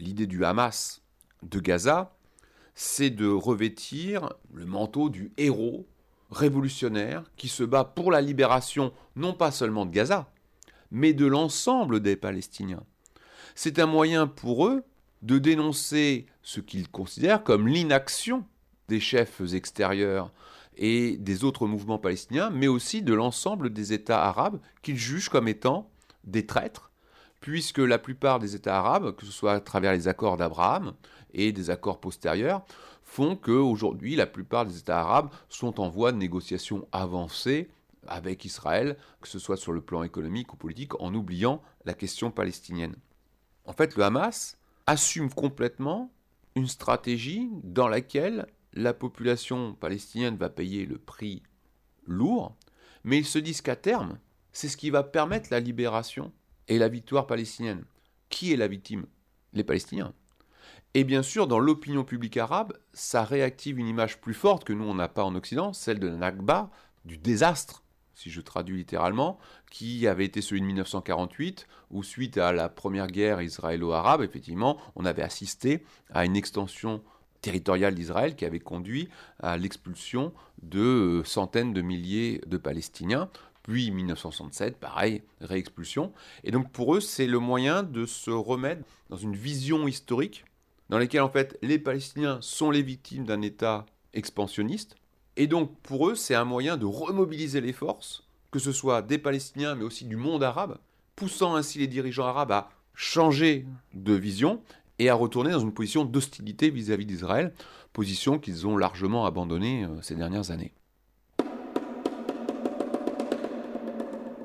l'idée 0.00 0.26
du 0.26 0.44
Hamas 0.44 1.02
de 1.42 1.60
Gaza, 1.60 2.16
c'est 2.74 3.10
de 3.10 3.28
revêtir 3.28 4.32
le 4.52 4.64
manteau 4.64 5.10
du 5.10 5.32
héros 5.36 5.86
révolutionnaire 6.30 7.24
qui 7.36 7.48
se 7.48 7.64
bat 7.64 7.84
pour 7.84 8.10
la 8.10 8.20
libération 8.20 8.92
non 9.16 9.34
pas 9.34 9.50
seulement 9.50 9.86
de 9.86 9.90
Gaza, 9.90 10.30
mais 10.90 11.12
de 11.12 11.26
l'ensemble 11.26 12.00
des 12.00 12.16
Palestiniens. 12.16 12.84
C'est 13.54 13.78
un 13.78 13.86
moyen 13.86 14.26
pour 14.26 14.66
eux 14.66 14.84
de 15.22 15.38
dénoncer 15.38 16.26
ce 16.42 16.60
qu'ils 16.60 16.88
considèrent 16.88 17.42
comme 17.42 17.68
l'inaction 17.68 18.44
des 18.88 19.00
chefs 19.00 19.42
extérieurs 19.52 20.32
et 20.80 21.16
des 21.16 21.44
autres 21.44 21.68
mouvements 21.68 21.98
palestiniens, 21.98 22.50
mais 22.50 22.66
aussi 22.66 23.02
de 23.02 23.14
l'ensemble 23.14 23.72
des 23.72 23.92
États 23.92 24.24
arabes 24.24 24.58
qu'ils 24.82 24.96
jugent 24.96 25.28
comme 25.28 25.46
étant 25.46 25.88
des 26.24 26.46
traîtres 26.46 26.90
puisque 27.40 27.78
la 27.78 27.98
plupart 27.98 28.38
des 28.38 28.54
États 28.54 28.78
arabes, 28.78 29.16
que 29.16 29.26
ce 29.26 29.32
soit 29.32 29.54
à 29.54 29.60
travers 29.60 29.92
les 29.92 30.08
accords 30.08 30.36
d'Abraham 30.36 30.92
et 31.32 31.52
des 31.52 31.70
accords 31.70 32.00
postérieurs, 32.00 32.62
font 33.02 33.34
qu'aujourd'hui 33.34 34.14
la 34.14 34.26
plupart 34.26 34.66
des 34.66 34.78
États 34.78 35.00
arabes 35.00 35.30
sont 35.48 35.80
en 35.80 35.88
voie 35.88 36.12
de 36.12 36.18
négociation 36.18 36.86
avancée 36.92 37.70
avec 38.06 38.44
Israël, 38.44 38.96
que 39.20 39.28
ce 39.28 39.38
soit 39.38 39.56
sur 39.56 39.72
le 39.72 39.80
plan 39.80 40.02
économique 40.02 40.52
ou 40.52 40.56
politique, 40.56 41.00
en 41.00 41.14
oubliant 41.14 41.62
la 41.84 41.94
question 41.94 42.30
palestinienne. 42.30 42.96
En 43.64 43.72
fait, 43.72 43.96
le 43.96 44.04
Hamas 44.04 44.58
assume 44.86 45.30
complètement 45.30 46.10
une 46.54 46.66
stratégie 46.66 47.48
dans 47.62 47.88
laquelle 47.88 48.46
la 48.72 48.94
population 48.94 49.74
palestinienne 49.74 50.36
va 50.36 50.48
payer 50.48 50.86
le 50.86 50.98
prix 50.98 51.42
lourd, 52.06 52.56
mais 53.04 53.18
ils 53.18 53.26
se 53.26 53.38
disent 53.38 53.62
qu'à 53.62 53.76
terme, 53.76 54.18
c'est 54.52 54.68
ce 54.68 54.76
qui 54.76 54.90
va 54.90 55.02
permettre 55.02 55.48
la 55.50 55.60
libération 55.60 56.32
et 56.68 56.78
la 56.78 56.88
victoire 56.88 57.26
palestinienne. 57.26 57.84
Qui 58.28 58.52
est 58.52 58.56
la 58.56 58.68
victime? 58.68 59.06
Les 59.52 59.64
Palestiniens. 59.64 60.12
Et 60.94 61.04
bien 61.04 61.22
sûr, 61.22 61.46
dans 61.46 61.58
l'opinion 61.58 62.04
publique 62.04 62.36
arabe, 62.36 62.72
ça 62.92 63.24
réactive 63.24 63.78
une 63.78 63.88
image 63.88 64.20
plus 64.20 64.34
forte 64.34 64.64
que 64.64 64.72
nous, 64.72 64.84
on 64.84 64.94
n'a 64.94 65.08
pas 65.08 65.24
en 65.24 65.34
Occident, 65.34 65.72
celle 65.72 66.00
de 66.00 66.08
la 66.08 66.16
Nakba, 66.16 66.70
du 67.04 67.16
désastre, 67.16 67.84
si 68.14 68.30
je 68.30 68.40
traduis 68.40 68.76
littéralement, 68.76 69.38
qui 69.70 70.06
avait 70.06 70.24
été 70.24 70.42
celui 70.42 70.60
de 70.60 70.66
1948, 70.66 71.66
où 71.90 72.02
suite 72.02 72.38
à 72.38 72.52
la 72.52 72.68
première 72.68 73.06
guerre 73.06 73.40
israélo-arabe, 73.40 74.22
effectivement, 74.22 74.78
on 74.96 75.04
avait 75.04 75.22
assisté 75.22 75.84
à 76.10 76.24
une 76.24 76.36
extension 76.36 77.02
territoriale 77.40 77.94
d'Israël 77.94 78.36
qui 78.36 78.44
avait 78.44 78.60
conduit 78.60 79.08
à 79.40 79.56
l'expulsion 79.56 80.32
de 80.62 81.22
centaines 81.24 81.72
de 81.72 81.80
milliers 81.80 82.40
de 82.46 82.56
Palestiniens. 82.56 83.30
Puis 83.62 83.90
1967, 83.90 84.78
pareil, 84.78 85.22
réexpulsion. 85.40 86.12
Et 86.44 86.50
donc 86.50 86.72
pour 86.72 86.96
eux, 86.96 87.00
c'est 87.00 87.26
le 87.26 87.38
moyen 87.38 87.82
de 87.82 88.06
se 88.06 88.30
remettre 88.30 88.82
dans 89.10 89.16
une 89.16 89.36
vision 89.36 89.86
historique 89.86 90.44
dans 90.88 90.98
laquelle 90.98 91.22
en 91.22 91.30
fait 91.30 91.56
les 91.62 91.78
Palestiniens 91.78 92.38
sont 92.40 92.70
les 92.70 92.82
victimes 92.82 93.24
d'un 93.24 93.42
État 93.42 93.86
expansionniste. 94.12 94.96
Et 95.36 95.46
donc 95.46 95.78
pour 95.82 96.08
eux, 96.08 96.14
c'est 96.14 96.34
un 96.34 96.44
moyen 96.44 96.76
de 96.76 96.84
remobiliser 96.84 97.60
les 97.60 97.72
forces, 97.72 98.26
que 98.50 98.58
ce 98.58 98.72
soit 98.72 99.02
des 99.02 99.18
Palestiniens 99.18 99.76
mais 99.76 99.84
aussi 99.84 100.04
du 100.04 100.16
monde 100.16 100.42
arabe, 100.42 100.78
poussant 101.14 101.54
ainsi 101.54 101.78
les 101.78 101.86
dirigeants 101.86 102.26
arabes 102.26 102.52
à 102.52 102.70
changer 102.94 103.66
de 103.94 104.12
vision 104.14 104.62
et 105.00 105.08
à 105.08 105.14
retourner 105.14 105.50
dans 105.50 105.60
une 105.60 105.72
position 105.72 106.04
d'hostilité 106.04 106.70
vis-à-vis 106.70 107.06
d'Israël, 107.06 107.52
position 107.92 108.38
qu'ils 108.38 108.66
ont 108.66 108.76
largement 108.76 109.26
abandonnée 109.26 109.84
euh, 109.84 110.00
ces 110.02 110.14
dernières 110.14 110.52
années. 110.52 110.72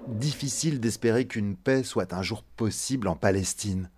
difficile 0.08 0.80
d'espérer 0.80 1.28
qu'une 1.28 1.56
paix 1.56 1.84
soit 1.84 2.14
un 2.14 2.24
jour 2.24 2.42
possible 2.42 3.08
en 3.08 3.16
Palestine. 3.16 3.90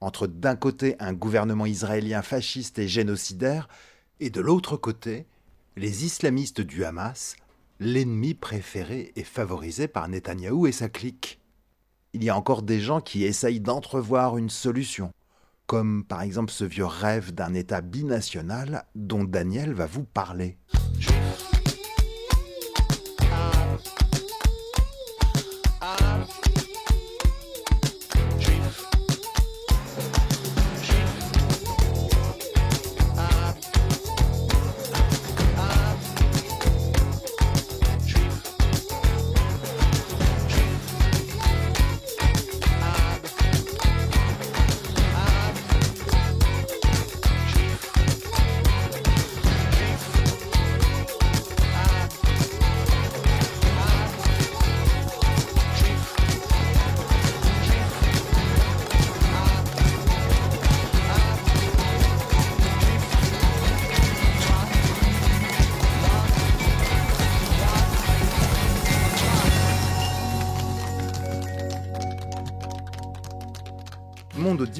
Entre 0.00 0.26
d'un 0.26 0.56
côté 0.56 0.94
un 0.98 1.12
gouvernement 1.12 1.66
israélien 1.66 2.22
fasciste 2.22 2.78
et 2.78 2.86
génocidaire, 2.86 3.68
et 4.20 4.30
de 4.30 4.40
l'autre 4.40 4.76
côté 4.76 5.26
les 5.76 6.04
islamistes 6.04 6.60
du 6.60 6.84
Hamas, 6.84 7.36
l'ennemi 7.80 8.34
préféré 8.34 9.12
et 9.16 9.24
favorisé 9.24 9.88
par 9.88 10.08
Netanyahou 10.08 10.66
et 10.66 10.72
sa 10.72 10.88
clique. 10.88 11.40
Il 12.12 12.22
y 12.22 12.30
a 12.30 12.36
encore 12.36 12.62
des 12.62 12.80
gens 12.80 13.00
qui 13.00 13.24
essayent 13.24 13.60
d'entrevoir 13.60 14.38
une 14.38 14.50
solution, 14.50 15.10
comme 15.66 16.04
par 16.04 16.22
exemple 16.22 16.52
ce 16.52 16.64
vieux 16.64 16.86
rêve 16.86 17.32
d'un 17.32 17.54
État 17.54 17.80
binational 17.80 18.84
dont 18.94 19.24
Daniel 19.24 19.72
va 19.72 19.86
vous 19.86 20.04
parler. 20.04 20.58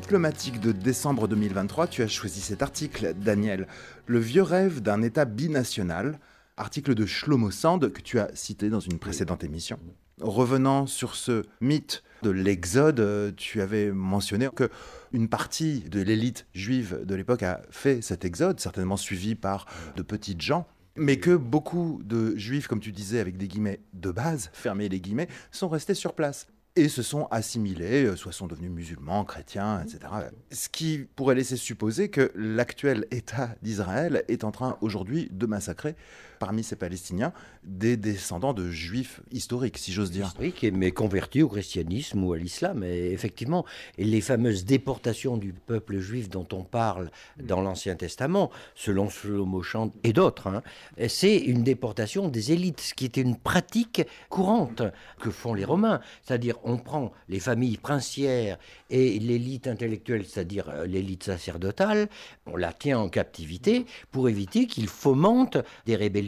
Diplomatique 0.04 0.60
de 0.60 0.70
décembre 0.70 1.28
2023, 1.28 1.86
tu 1.86 2.02
as 2.02 2.08
choisi 2.08 2.42
cet 2.42 2.60
article, 2.60 3.14
Daniel. 3.16 3.66
Le 4.04 4.18
vieux 4.18 4.42
rêve 4.42 4.82
d'un 4.82 5.00
État 5.00 5.24
binational, 5.24 6.18
article 6.58 6.94
de 6.94 7.06
Shlomo 7.06 7.50
Sand 7.50 7.90
que 7.90 8.02
tu 8.02 8.18
as 8.18 8.28
cité 8.34 8.68
dans 8.68 8.80
une 8.80 8.98
précédente 8.98 9.44
émission. 9.44 9.78
Revenant 10.20 10.86
sur 10.86 11.14
ce 11.14 11.44
mythe 11.62 12.02
de 12.22 12.28
l'exode, 12.28 13.34
tu 13.38 13.62
avais 13.62 13.92
mentionné 13.92 14.50
que 14.54 14.68
une 15.14 15.30
partie 15.30 15.80
de 15.88 16.02
l'élite 16.02 16.46
juive 16.52 17.00
de 17.06 17.14
l'époque 17.14 17.42
a 17.42 17.62
fait 17.70 18.02
cet 18.02 18.26
exode, 18.26 18.60
certainement 18.60 18.98
suivi 18.98 19.34
par 19.34 19.64
de 19.96 20.02
petites 20.02 20.42
gens, 20.42 20.66
mais 20.96 21.16
que 21.16 21.34
beaucoup 21.34 22.02
de 22.04 22.36
juifs, 22.36 22.68
comme 22.68 22.80
tu 22.80 22.92
disais 22.92 23.20
avec 23.20 23.38
des 23.38 23.48
guillemets 23.48 23.80
de 23.94 24.10
base, 24.10 24.50
fermés 24.52 24.90
les 24.90 25.00
guillemets, 25.00 25.28
sont 25.50 25.70
restés 25.70 25.94
sur 25.94 26.12
place 26.12 26.46
et 26.76 26.88
se 26.88 27.02
sont 27.02 27.26
assimilés, 27.30 28.04
euh, 28.04 28.16
soit 28.16 28.32
sont 28.32 28.46
devenus 28.46 28.70
musulmans, 28.70 29.24
chrétiens, 29.24 29.82
etc. 29.82 30.12
Ce 30.50 30.68
qui 30.68 31.06
pourrait 31.14 31.36
laisser 31.36 31.56
supposer 31.56 32.08
que 32.08 32.32
l'actuel 32.34 33.06
État 33.10 33.50
d'Israël 33.62 34.24
est 34.28 34.44
en 34.44 34.50
train 34.50 34.76
aujourd'hui 34.80 35.28
de 35.30 35.46
massacrer 35.46 35.94
parmi 36.38 36.62
ces 36.62 36.76
Palestiniens 36.76 37.32
des 37.64 37.96
descendants 37.96 38.52
de 38.52 38.70
juifs 38.70 39.20
historiques, 39.32 39.78
si 39.78 39.92
j'ose 39.92 40.10
dire. 40.10 40.26
Historiques, 40.26 40.66
mais 40.72 40.90
convertis 40.90 41.42
au 41.42 41.48
christianisme 41.48 42.22
ou 42.24 42.32
à 42.32 42.38
l'islam. 42.38 42.84
Et 42.84 43.12
effectivement, 43.12 43.64
les 43.98 44.20
fameuses 44.20 44.64
déportations 44.64 45.36
du 45.36 45.52
peuple 45.52 45.98
juif 45.98 46.28
dont 46.28 46.46
on 46.52 46.62
parle 46.62 47.10
dans 47.42 47.60
l'Ancien 47.60 47.96
Testament, 47.96 48.50
selon 48.74 49.08
Shlomo 49.08 49.62
Chant 49.62 49.92
et 50.02 50.12
d'autres, 50.12 50.48
hein, 50.48 50.62
c'est 51.08 51.36
une 51.36 51.62
déportation 51.62 52.28
des 52.28 52.52
élites, 52.52 52.80
ce 52.80 52.94
qui 52.94 53.06
était 53.06 53.20
une 53.20 53.36
pratique 53.36 54.02
courante 54.28 54.82
que 55.20 55.30
font 55.30 55.54
les 55.54 55.64
Romains. 55.64 56.00
C'est-à-dire, 56.22 56.56
on 56.64 56.76
prend 56.76 57.12
les 57.28 57.40
familles 57.40 57.78
princières 57.78 58.58
et 58.90 59.18
l'élite 59.18 59.66
intellectuelle, 59.66 60.24
c'est-à-dire 60.26 60.68
euh, 60.68 60.86
l'élite 60.86 61.24
sacerdotale, 61.24 62.08
on 62.46 62.56
la 62.56 62.72
tient 62.72 62.98
en 62.98 63.08
captivité 63.08 63.86
pour 64.10 64.28
éviter 64.28 64.66
qu'ils 64.66 64.88
fomentent 64.88 65.58
des 65.86 65.96
rébellions. 65.96 66.23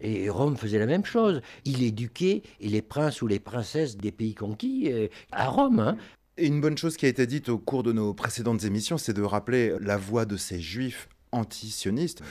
Et 0.00 0.28
Rome 0.28 0.56
faisait 0.56 0.78
la 0.78 0.86
même 0.86 1.04
chose. 1.04 1.40
Il 1.64 1.82
éduquait 1.82 2.42
les 2.60 2.82
princes 2.82 3.22
ou 3.22 3.26
les 3.26 3.38
princesses 3.38 3.96
des 3.96 4.12
pays 4.12 4.34
conquis 4.34 4.90
euh, 4.90 5.08
à 5.32 5.48
Rome. 5.48 5.80
Hein. 5.80 5.96
Et 6.36 6.46
une 6.46 6.60
bonne 6.60 6.78
chose 6.78 6.96
qui 6.96 7.06
a 7.06 7.08
été 7.08 7.26
dite 7.26 7.48
au 7.48 7.58
cours 7.58 7.82
de 7.82 7.92
nos 7.92 8.14
précédentes 8.14 8.64
émissions, 8.64 8.98
c'est 8.98 9.12
de 9.12 9.22
rappeler 9.22 9.74
la 9.80 9.96
voix 9.96 10.24
de 10.24 10.36
ces 10.36 10.60
juifs 10.60 11.08
anti-sionistes 11.32 12.22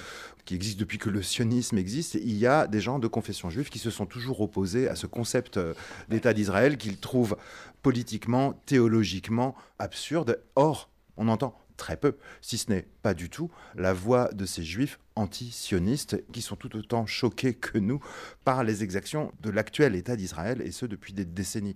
qui 0.47 0.55
existe 0.55 0.79
depuis 0.79 0.97
que 0.97 1.09
le 1.09 1.21
sionisme 1.21 1.77
existe, 1.77 2.15
il 2.15 2.37
y 2.37 2.47
a 2.47 2.67
des 2.67 2.79
gens 2.79 2.99
de 2.99 3.07
confession 3.07 3.49
juive 3.49 3.69
qui 3.69 3.79
se 3.79 3.91
sont 3.91 4.05
toujours 4.05 4.39
opposés 4.39 4.87
à 4.87 4.95
ce 4.95 5.05
concept 5.05 5.57
euh, 5.57 5.73
d'État 6.07 6.33
d'Israël 6.33 6.77
qu'ils 6.77 6.97
trouvent 6.97 7.35
politiquement, 7.81 8.53
théologiquement 8.65 9.55
absurde. 9.77 10.39
Or, 10.55 10.89
on 11.17 11.27
entend 11.27 11.59
très 11.77 11.97
peu, 11.97 12.17
si 12.41 12.57
ce 12.57 12.71
n'est 12.71 12.87
pas 13.01 13.13
du 13.13 13.29
tout, 13.29 13.49
la 13.75 13.93
voix 13.93 14.29
de 14.33 14.45
ces 14.45 14.63
juifs 14.63 14.99
anti-sionistes 15.15 16.23
qui 16.31 16.41
sont 16.41 16.55
tout 16.55 16.75
autant 16.75 17.05
choqués 17.05 17.53
que 17.53 17.77
nous 17.77 17.99
par 18.43 18.63
les 18.63 18.83
exactions 18.83 19.31
de 19.41 19.49
l'actuel 19.49 19.95
État 19.95 20.15
d'Israël, 20.15 20.61
et 20.61 20.71
ce 20.71 20.85
depuis 20.85 21.13
des 21.13 21.25
décennies. 21.25 21.75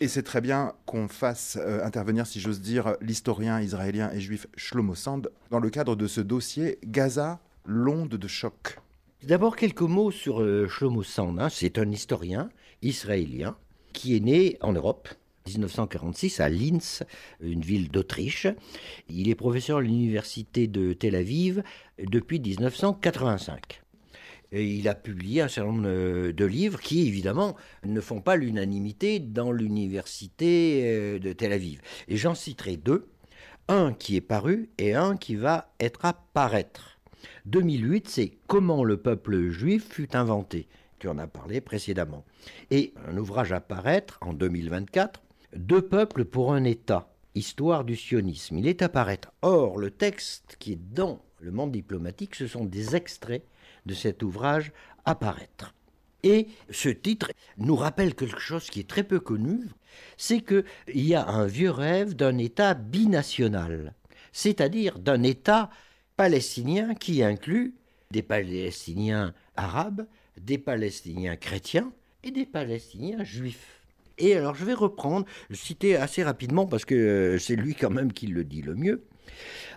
Et 0.00 0.08
c'est 0.08 0.22
très 0.22 0.40
bien 0.40 0.74
qu'on 0.86 1.08
fasse 1.08 1.58
euh, 1.60 1.84
intervenir, 1.84 2.26
si 2.26 2.40
j'ose 2.40 2.60
dire, 2.60 2.96
l'historien 3.00 3.60
israélien 3.60 4.10
et 4.12 4.20
juif 4.20 4.46
Shlomo 4.56 4.94
Sand 4.94 5.30
dans 5.50 5.60
le 5.60 5.70
cadre 5.70 5.96
de 5.96 6.06
ce 6.06 6.20
dossier 6.20 6.78
Gaza 6.84 7.40
l'onde 7.64 8.08
de 8.16 8.28
choc 8.28 8.78
D'abord 9.22 9.54
quelques 9.54 9.82
mots 9.82 10.10
sur 10.10 10.42
euh, 10.42 10.66
Shlomo 10.66 11.04
Sand. 11.04 11.38
Hein. 11.38 11.48
C'est 11.48 11.78
un 11.78 11.88
historien 11.92 12.50
israélien 12.82 13.56
qui 13.92 14.16
est 14.16 14.20
né 14.20 14.58
en 14.60 14.72
Europe. 14.72 15.08
1946 15.46 16.40
à 16.40 16.48
Linz, 16.48 17.02
une 17.40 17.62
ville 17.62 17.90
d'Autriche. 17.90 18.46
Il 19.08 19.28
est 19.28 19.34
professeur 19.34 19.78
à 19.78 19.82
l'université 19.82 20.66
de 20.66 20.92
Tel 20.92 21.14
Aviv 21.14 21.62
depuis 21.98 22.40
1985. 22.40 23.82
Et 24.52 24.66
il 24.66 24.86
a 24.86 24.94
publié 24.94 25.40
un 25.40 25.48
certain 25.48 25.72
nombre 25.72 26.30
de 26.30 26.44
livres 26.44 26.80
qui, 26.80 27.08
évidemment, 27.08 27.56
ne 27.84 28.00
font 28.00 28.20
pas 28.20 28.36
l'unanimité 28.36 29.18
dans 29.18 29.50
l'université 29.50 30.82
euh, 30.84 31.18
de 31.18 31.32
Tel 31.32 31.52
Aviv. 31.52 31.80
Et 32.08 32.18
j'en 32.18 32.34
citerai 32.34 32.76
deux. 32.76 33.08
Un 33.68 33.94
qui 33.94 34.16
est 34.16 34.20
paru 34.20 34.68
et 34.76 34.94
un 34.94 35.16
qui 35.16 35.36
va 35.36 35.72
être 35.80 36.04
à 36.04 36.12
paraître. 36.12 36.98
2008, 37.46 38.08
c'est 38.08 38.32
Comment 38.46 38.84
le 38.84 38.98
peuple 38.98 39.50
juif 39.50 39.88
fut 39.88 40.14
inventé. 40.14 40.68
Tu 40.98 41.08
en 41.08 41.18
as 41.18 41.26
parlé 41.26 41.60
précédemment. 41.60 42.24
Et 42.70 42.92
un 43.08 43.16
ouvrage 43.16 43.52
à 43.52 43.60
paraître 43.60 44.18
en 44.20 44.34
2024, 44.34 45.22
Deux 45.54 45.82
peuples 45.82 46.24
pour 46.24 46.54
un 46.54 46.64
État, 46.64 47.14
histoire 47.34 47.84
du 47.84 47.94
sionisme. 47.94 48.56
Il 48.56 48.66
est 48.66 48.80
à 48.80 48.88
paraître. 48.88 49.32
Or, 49.42 49.76
le 49.76 49.90
texte 49.90 50.56
qui 50.58 50.72
est 50.72 50.94
dans 50.94 51.20
le 51.40 51.50
monde 51.50 51.72
diplomatique, 51.72 52.34
ce 52.36 52.46
sont 52.46 52.64
des 52.64 52.96
extraits 52.96 53.44
de 53.84 53.92
cet 53.92 54.22
ouvrage 54.22 54.72
à 55.04 55.14
paraître. 55.14 55.74
Et 56.22 56.48
ce 56.70 56.88
titre 56.88 57.30
nous 57.58 57.76
rappelle 57.76 58.14
quelque 58.14 58.38
chose 58.38 58.70
qui 58.70 58.80
est 58.80 58.88
très 58.88 59.02
peu 59.02 59.20
connu, 59.20 59.68
c'est 60.16 60.40
qu'il 60.40 60.64
y 60.86 61.14
a 61.14 61.28
un 61.28 61.46
vieux 61.46 61.70
rêve 61.70 62.14
d'un 62.14 62.38
État 62.38 62.72
binational, 62.72 63.92
c'est-à-dire 64.32 64.98
d'un 64.98 65.22
État 65.22 65.68
palestinien 66.16 66.94
qui 66.94 67.22
inclut 67.22 67.74
des 68.10 68.22
Palestiniens 68.22 69.34
arabes, 69.56 70.06
des 70.40 70.58
Palestiniens 70.58 71.36
chrétiens 71.36 71.92
et 72.22 72.30
des 72.30 72.46
Palestiniens 72.46 73.24
juifs. 73.24 73.81
Et 74.18 74.34
alors 74.36 74.54
je 74.54 74.64
vais 74.64 74.74
reprendre, 74.74 75.26
citer 75.50 75.96
assez 75.96 76.22
rapidement 76.22 76.66
parce 76.66 76.84
que 76.84 76.94
euh, 76.94 77.38
c'est 77.38 77.56
lui 77.56 77.74
quand 77.74 77.90
même 77.90 78.12
qui 78.12 78.26
le 78.26 78.44
dit 78.44 78.62
le 78.62 78.74
mieux. 78.74 79.04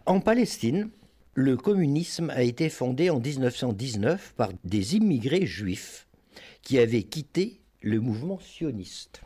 En 0.06 0.20
Palestine, 0.20 0.90
le 1.34 1.58
communisme 1.58 2.30
a 2.30 2.44
été 2.44 2.70
fondé 2.70 3.10
en 3.10 3.20
1919 3.20 4.34
par 4.38 4.52
des 4.64 4.96
immigrés 4.96 5.46
juifs 5.46 6.08
qui 6.62 6.80
avaient 6.80 7.04
quitté 7.04 7.62
le 7.82 8.00
mouvement 8.00 8.40
sioniste. 8.40 9.22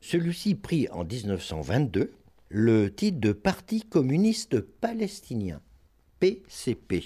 Celui-ci 0.00 0.54
prit 0.54 0.88
en 0.90 1.04
1922 1.04 2.12
le 2.50 2.94
titre 2.94 3.20
de 3.20 3.32
Parti 3.32 3.82
communiste 3.82 4.60
palestinien. 4.60 5.60
PCP. 6.18 7.04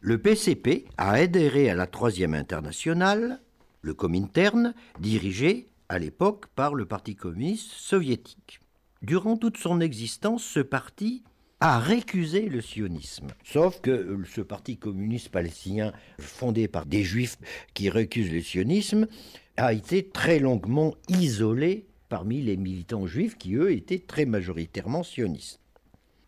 Le 0.00 0.18
PCP 0.18 0.86
a 0.96 1.12
adhéré 1.12 1.68
à 1.70 1.74
la 1.74 1.86
Troisième 1.86 2.34
Internationale, 2.34 3.40
le 3.82 3.94
Comintern, 3.94 4.74
dirigé 4.98 5.68
à 5.90 5.98
l'époque 5.98 6.46
par 6.54 6.74
le 6.76 6.86
Parti 6.86 7.16
communiste 7.16 7.72
soviétique. 7.72 8.60
Durant 9.02 9.36
toute 9.36 9.56
son 9.56 9.80
existence, 9.80 10.44
ce 10.44 10.60
parti 10.60 11.24
a 11.58 11.80
récusé 11.80 12.48
le 12.48 12.60
sionisme. 12.60 13.26
Sauf 13.44 13.80
que 13.80 14.16
ce 14.24 14.40
parti 14.40 14.78
communiste 14.78 15.30
palestinien, 15.30 15.92
fondé 16.20 16.68
par 16.68 16.86
des 16.86 17.02
juifs 17.02 17.38
qui 17.74 17.90
récusent 17.90 18.32
le 18.32 18.40
sionisme, 18.40 19.08
a 19.56 19.72
été 19.72 20.08
très 20.08 20.38
longuement 20.38 20.94
isolé 21.08 21.86
parmi 22.08 22.40
les 22.40 22.56
militants 22.56 23.08
juifs 23.08 23.36
qui, 23.36 23.54
eux, 23.54 23.72
étaient 23.72 23.98
très 23.98 24.26
majoritairement 24.26 25.02
sionistes. 25.02 25.60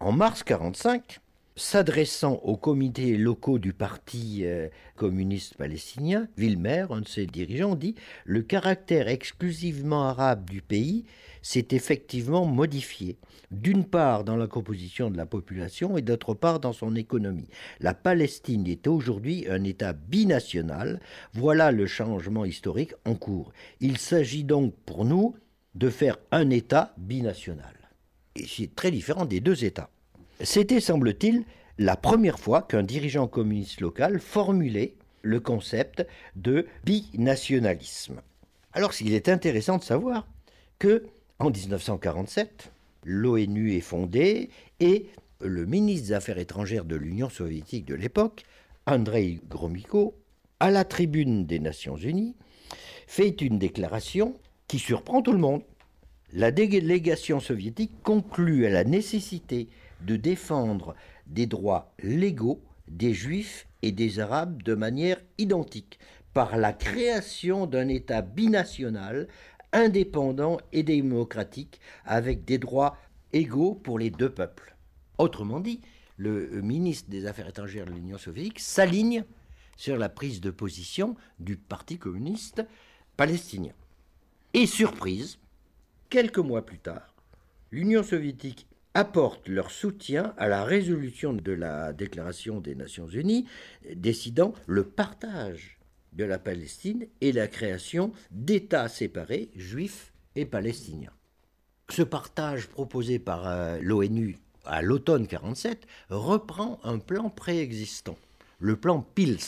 En 0.00 0.10
mars 0.10 0.40
1945, 0.40 1.20
S'adressant 1.54 2.36
aux 2.44 2.56
comités 2.56 3.18
locaux 3.18 3.58
du 3.58 3.74
Parti 3.74 4.40
euh, 4.46 4.68
communiste 4.96 5.54
palestinien, 5.58 6.26
Wilmer, 6.38 6.86
un 6.88 7.02
de 7.02 7.08
ses 7.08 7.26
dirigeants, 7.26 7.74
dit 7.74 7.94
Le 8.24 8.40
caractère 8.40 9.06
exclusivement 9.08 10.08
arabe 10.08 10.48
du 10.48 10.62
pays 10.62 11.04
s'est 11.42 11.68
effectivement 11.72 12.46
modifié, 12.46 13.18
d'une 13.50 13.84
part 13.84 14.24
dans 14.24 14.36
la 14.36 14.46
composition 14.46 15.10
de 15.10 15.18
la 15.18 15.26
population 15.26 15.98
et 15.98 16.02
d'autre 16.02 16.32
part 16.32 16.58
dans 16.58 16.72
son 16.72 16.96
économie. 16.96 17.48
La 17.80 17.92
Palestine 17.92 18.66
est 18.66 18.86
aujourd'hui 18.86 19.44
un 19.50 19.62
État 19.64 19.92
binational. 19.92 21.00
Voilà 21.34 21.70
le 21.70 21.86
changement 21.86 22.46
historique 22.46 22.94
en 23.04 23.14
cours. 23.14 23.52
Il 23.80 23.98
s'agit 23.98 24.44
donc 24.44 24.72
pour 24.86 25.04
nous 25.04 25.36
de 25.74 25.90
faire 25.90 26.16
un 26.30 26.48
État 26.48 26.94
binational. 26.96 27.74
Et 28.36 28.46
c'est 28.46 28.74
très 28.74 28.90
différent 28.90 29.26
des 29.26 29.40
deux 29.40 29.66
États. 29.66 29.90
C'était, 30.42 30.80
semble-t-il, 30.80 31.44
la 31.78 31.96
première 31.96 32.40
fois 32.40 32.62
qu'un 32.62 32.82
dirigeant 32.82 33.28
communiste 33.28 33.80
local 33.80 34.18
formulait 34.18 34.94
le 35.22 35.38
concept 35.38 36.04
de 36.34 36.66
binationalisme. 36.84 38.20
Alors, 38.72 38.92
il 39.00 39.14
est 39.14 39.28
intéressant 39.28 39.78
de 39.78 39.84
savoir 39.84 40.26
que, 40.80 41.04
en 41.38 41.50
1947, 41.50 42.72
l'ONU 43.04 43.74
est 43.76 43.80
fondée 43.80 44.50
et 44.80 45.06
le 45.40 45.64
ministre 45.64 46.08
des 46.08 46.12
Affaires 46.12 46.38
étrangères 46.38 46.84
de 46.84 46.96
l'Union 46.96 47.28
soviétique 47.28 47.84
de 47.84 47.94
l'époque, 47.94 48.42
Andrei 48.86 49.38
Gromyko, 49.48 50.16
à 50.58 50.72
la 50.72 50.84
tribune 50.84 51.46
des 51.46 51.60
Nations 51.60 51.96
Unies, 51.96 52.34
fait 53.06 53.40
une 53.40 53.58
déclaration 53.58 54.36
qui 54.66 54.80
surprend 54.80 55.22
tout 55.22 55.32
le 55.32 55.38
monde. 55.38 55.62
La 56.34 56.50
délégation 56.50 57.40
soviétique 57.40 58.02
conclut 58.02 58.64
à 58.64 58.70
la 58.70 58.84
nécessité 58.84 59.68
de 60.00 60.16
défendre 60.16 60.94
des 61.26 61.46
droits 61.46 61.92
légaux 62.02 62.62
des 62.88 63.14
juifs 63.14 63.66
et 63.82 63.92
des 63.92 64.18
arabes 64.18 64.62
de 64.62 64.74
manière 64.74 65.20
identique, 65.38 65.98
par 66.32 66.56
la 66.56 66.72
création 66.72 67.66
d'un 67.66 67.88
État 67.88 68.22
binational, 68.22 69.28
indépendant 69.72 70.58
et 70.72 70.82
démocratique, 70.82 71.80
avec 72.04 72.44
des 72.44 72.58
droits 72.58 72.96
égaux 73.32 73.74
pour 73.74 73.98
les 73.98 74.10
deux 74.10 74.30
peuples. 74.30 74.76
Autrement 75.18 75.60
dit, 75.60 75.80
le 76.16 76.62
ministre 76.62 77.10
des 77.10 77.26
Affaires 77.26 77.48
étrangères 77.48 77.86
de 77.86 77.92
l'Union 77.92 78.18
soviétique 78.18 78.60
s'aligne 78.60 79.24
sur 79.76 79.96
la 79.96 80.08
prise 80.08 80.40
de 80.40 80.50
position 80.50 81.16
du 81.38 81.56
Parti 81.56 81.98
communiste 81.98 82.64
palestinien. 83.16 83.72
Et 84.54 84.66
surprise, 84.66 85.38
quelques 86.12 86.36
mois 86.36 86.66
plus 86.66 86.78
tard, 86.78 87.14
l'Union 87.70 88.02
soviétique 88.02 88.66
apporte 88.92 89.48
leur 89.48 89.70
soutien 89.70 90.34
à 90.36 90.46
la 90.46 90.62
résolution 90.62 91.32
de 91.32 91.52
la 91.52 91.94
Déclaration 91.94 92.60
des 92.60 92.74
Nations 92.74 93.08
Unies 93.08 93.46
décidant 93.96 94.52
le 94.66 94.84
partage 94.84 95.78
de 96.12 96.24
la 96.24 96.38
Palestine 96.38 97.06
et 97.22 97.32
la 97.32 97.48
création 97.48 98.12
d'États 98.30 98.90
séparés 98.90 99.50
juifs 99.56 100.12
et 100.36 100.44
palestiniens. 100.44 101.14
Ce 101.88 102.02
partage 102.02 102.68
proposé 102.68 103.18
par 103.18 103.48
euh, 103.48 103.78
l'ONU 103.80 104.36
à 104.66 104.82
l'automne 104.82 105.26
47 105.26 105.86
reprend 106.10 106.78
un 106.84 106.98
plan 106.98 107.30
préexistant, 107.30 108.18
le 108.58 108.76
plan 108.76 109.00
Pils, 109.00 109.38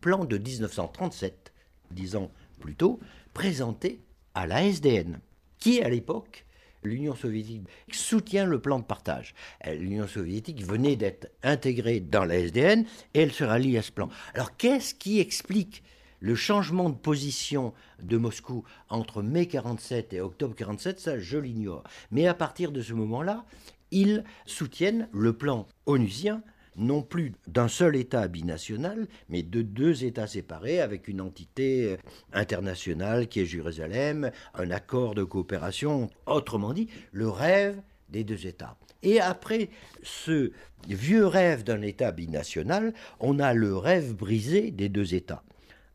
plan 0.00 0.24
de 0.24 0.38
1937, 0.38 1.52
dix 1.90 2.16
ans 2.16 2.30
plus 2.60 2.76
tôt, 2.76 2.98
présenté 3.34 4.00
à 4.32 4.46
la 4.46 4.64
SDN, 4.64 5.20
qui 5.62 5.80
à 5.80 5.88
l'époque 5.88 6.44
l'Union 6.82 7.14
soviétique 7.14 7.68
soutient 7.92 8.46
le 8.46 8.60
plan 8.60 8.80
de 8.80 8.84
partage. 8.84 9.32
Euh, 9.68 9.74
L'Union 9.74 10.08
soviétique 10.08 10.64
venait 10.64 10.96
d'être 10.96 11.30
intégrée 11.44 12.00
dans 12.00 12.24
la 12.24 12.34
SDN 12.40 12.84
et 13.14 13.20
elle 13.20 13.30
se 13.30 13.44
rallie 13.44 13.78
à 13.78 13.82
ce 13.82 13.92
plan. 13.92 14.08
Alors 14.34 14.56
qu'est-ce 14.56 14.92
qui 14.92 15.20
explique 15.20 15.84
le 16.18 16.34
changement 16.34 16.90
de 16.90 16.96
position 16.96 17.72
de 18.02 18.16
Moscou 18.16 18.64
entre 18.88 19.22
mai 19.22 19.46
47 19.46 20.12
et 20.14 20.20
octobre 20.20 20.56
47, 20.56 20.98
ça 20.98 21.20
je 21.20 21.38
l'ignore. 21.38 21.84
Mais 22.10 22.26
à 22.26 22.34
partir 22.34 22.72
de 22.72 22.82
ce 22.82 22.92
moment-là, 22.94 23.44
ils 23.92 24.24
soutiennent 24.44 25.08
le 25.12 25.32
plan 25.32 25.68
onusien 25.86 26.42
non 26.76 27.02
plus 27.02 27.32
d'un 27.46 27.68
seul 27.68 27.96
État 27.96 28.26
binational, 28.28 29.06
mais 29.28 29.42
de 29.42 29.62
deux 29.62 30.04
États 30.04 30.26
séparés 30.26 30.80
avec 30.80 31.08
une 31.08 31.20
entité 31.20 31.92
euh, 31.92 31.96
internationale 32.32 33.28
qui 33.28 33.40
est 33.40 33.46
Jérusalem, 33.46 34.30
un 34.54 34.70
accord 34.70 35.14
de 35.14 35.24
coopération, 35.24 36.10
autrement 36.26 36.72
dit, 36.72 36.88
le 37.12 37.28
rêve 37.28 37.80
des 38.08 38.24
deux 38.24 38.46
États. 38.46 38.76
Et 39.02 39.20
après 39.20 39.68
ce 40.02 40.52
vieux 40.88 41.26
rêve 41.26 41.64
d'un 41.64 41.82
État 41.82 42.12
binational, 42.12 42.94
on 43.20 43.38
a 43.38 43.52
le 43.52 43.76
rêve 43.76 44.14
brisé 44.14 44.70
des 44.70 44.88
deux 44.88 45.14
États. 45.14 45.42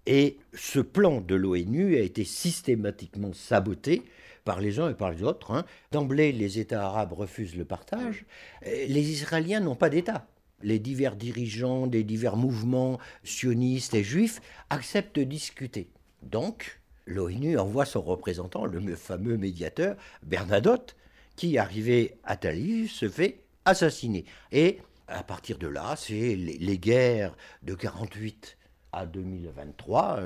Et 0.06 0.38
ce 0.54 0.80
plan 0.80 1.22
de 1.22 1.36
l'ONU 1.36 1.98
a 1.98 2.00
été 2.00 2.24
systématiquement 2.24 3.34
saboté 3.34 4.04
par 4.46 4.62
les 4.62 4.80
uns 4.80 4.90
et 4.90 4.94
par 4.94 5.12
les 5.12 5.24
autres. 5.24 5.52
Hein. 5.52 5.66
D'emblée, 5.92 6.32
les 6.32 6.60
États 6.60 6.86
arabes 6.86 7.12
refusent 7.12 7.58
le 7.58 7.66
partage. 7.66 8.26
Les 8.66 9.12
Israéliens 9.12 9.60
n'ont 9.60 9.76
pas 9.76 9.90
d'État 9.90 10.26
les 10.62 10.80
divers 10.80 11.16
dirigeants 11.16 11.88
des 11.88 12.04
divers 12.04 12.36
mouvements 12.36 13.00
sionistes 13.24 13.94
et 13.94 14.04
juifs 14.04 14.42
acceptent 14.70 15.18
de 15.18 15.24
discuter. 15.24 15.90
Donc, 16.24 16.82
l'ONU 17.06 17.58
envoie 17.58 17.86
son 17.86 18.02
représentant, 18.02 18.66
le 18.66 18.96
fameux 18.96 19.38
médiateur 19.38 19.96
Bernadotte, 20.24 20.96
qui, 21.36 21.58
arrivé 21.58 22.18
à 22.24 22.34
Aviv, 22.34 22.90
se 22.90 23.08
fait 23.08 23.44
assassiner. 23.66 24.26
Et 24.52 24.80
à 25.08 25.24
partir 25.24 25.58
de 25.58 25.68
là, 25.68 25.96
c'est 25.96 26.36
les, 26.36 26.78
guerres 26.78 27.36
de 27.64 27.76
48 27.76 28.58
à 28.92 29.06
2023. 29.06 30.20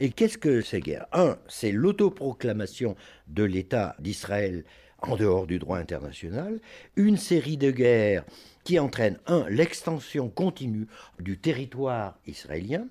Et 0.00 0.10
qu'est-ce 0.10 0.38
que 0.38 0.62
ces 0.62 0.80
guerres? 0.80 1.06
Un, 1.12 1.38
c'est 1.48 1.72
l'autoproclamation 1.72 2.96
de 3.26 3.44
l'État 3.44 3.94
d'Israël 3.98 4.64
en 5.02 5.16
dehors 5.16 5.46
du 5.46 5.58
droit 5.58 5.78
international, 5.78 6.60
une 6.96 7.16
série 7.16 7.56
de 7.56 7.70
guerres 7.70 8.24
qui 8.64 8.78
entraînent, 8.78 9.18
un, 9.26 9.48
l'extension 9.48 10.28
continue 10.28 10.86
du 11.18 11.38
territoire 11.38 12.18
israélien 12.26 12.86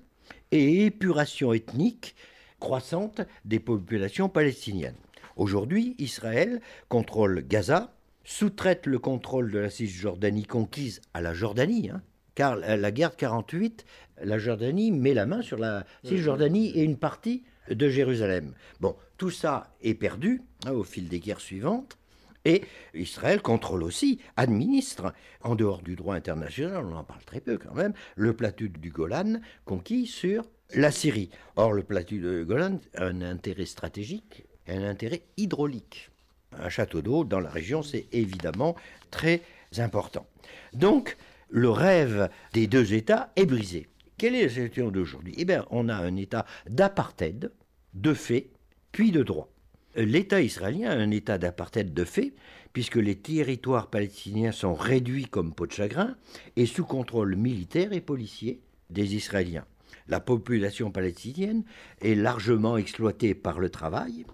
et 0.50 0.84
épuration 0.84 1.52
ethnique 1.52 2.14
croissante 2.60 3.22
des 3.44 3.58
populations 3.58 4.28
palestiniennes. 4.28 4.96
Aujourd'hui, 5.36 5.94
Israël 5.98 6.60
contrôle 6.88 7.44
Gaza, 7.46 7.94
sous-traite 8.24 8.86
le 8.86 8.98
contrôle 8.98 9.50
de 9.50 9.58
la 9.58 9.70
Cisjordanie 9.70 10.44
conquise 10.44 11.00
à 11.14 11.20
la 11.20 11.34
Jordanie, 11.34 11.90
hein, 11.90 12.02
car 12.34 12.56
la 12.56 12.90
guerre 12.90 13.10
de 13.10 13.16
48, 13.16 13.84
la 14.22 14.38
Jordanie 14.38 14.92
met 14.92 15.14
la 15.14 15.26
main 15.26 15.42
sur 15.42 15.58
la 15.58 15.84
Cisjordanie 16.04 16.70
et 16.70 16.82
une 16.82 16.98
partie 16.98 17.42
de 17.68 17.88
Jérusalem. 17.88 18.54
Bon, 18.80 18.94
tout 19.16 19.30
ça 19.30 19.74
est 19.82 19.94
perdu 19.94 20.42
hein, 20.66 20.72
au 20.72 20.84
fil 20.84 21.08
des 21.08 21.20
guerres 21.20 21.40
suivantes. 21.40 21.98
Et 22.44 22.62
Israël 22.94 23.40
contrôle 23.40 23.82
aussi, 23.82 24.20
administre, 24.36 25.12
en 25.42 25.54
dehors 25.54 25.82
du 25.82 25.96
droit 25.96 26.14
international, 26.14 26.84
on 26.84 26.96
en 26.96 27.04
parle 27.04 27.24
très 27.24 27.40
peu 27.40 27.58
quand 27.58 27.74
même, 27.74 27.92
le 28.16 28.34
plateau 28.34 28.66
du 28.66 28.90
Golan 28.90 29.40
conquis 29.64 30.06
sur 30.06 30.44
la 30.74 30.90
Syrie. 30.90 31.30
Or, 31.56 31.72
le 31.72 31.82
plateau 31.82 32.16
du 32.16 32.44
Golan 32.44 32.80
a 32.96 33.04
un 33.04 33.22
intérêt 33.22 33.66
stratégique 33.66 34.44
un 34.68 34.84
intérêt 34.84 35.22
hydraulique. 35.36 36.10
Un 36.52 36.68
château 36.68 37.02
d'eau 37.02 37.24
dans 37.24 37.40
la 37.40 37.50
région, 37.50 37.82
c'est 37.82 38.06
évidemment 38.12 38.76
très 39.10 39.42
important. 39.78 40.26
Donc, 40.72 41.16
le 41.48 41.70
rêve 41.70 42.28
des 42.52 42.66
deux 42.66 42.94
États 42.94 43.32
est 43.36 43.46
brisé. 43.46 43.88
Quelle 44.18 44.34
est 44.34 44.42
la 44.42 44.48
situation 44.48 44.90
d'aujourd'hui? 44.90 45.34
Eh 45.36 45.44
bien, 45.44 45.66
on 45.70 45.88
a 45.88 45.94
un 45.94 46.16
État 46.16 46.46
d'apartheid, 46.68 47.50
de 47.94 48.14
fait, 48.14 48.50
puis 48.92 49.10
de 49.10 49.22
droit. 49.22 49.51
L'État 49.94 50.40
israélien 50.40 50.90
a 50.90 50.96
un 50.96 51.10
État 51.10 51.36
d'apartheid 51.36 51.92
de 51.92 52.04
fait, 52.04 52.32
puisque 52.72 52.96
les 52.96 53.16
territoires 53.16 53.88
palestiniens 53.90 54.52
sont 54.52 54.74
réduits 54.74 55.26
comme 55.26 55.52
peau 55.52 55.66
de 55.66 55.72
chagrin 55.72 56.16
et 56.56 56.64
sous 56.64 56.84
contrôle 56.84 57.36
militaire 57.36 57.92
et 57.92 58.00
policier 58.00 58.60
des 58.88 59.14
Israéliens. 59.14 59.66
La 60.08 60.20
population 60.20 60.90
palestinienne 60.90 61.64
est 62.00 62.14
largement 62.14 62.78
exploitée 62.78 63.34
par 63.34 63.60
le 63.60 63.68
travail. 63.68 64.24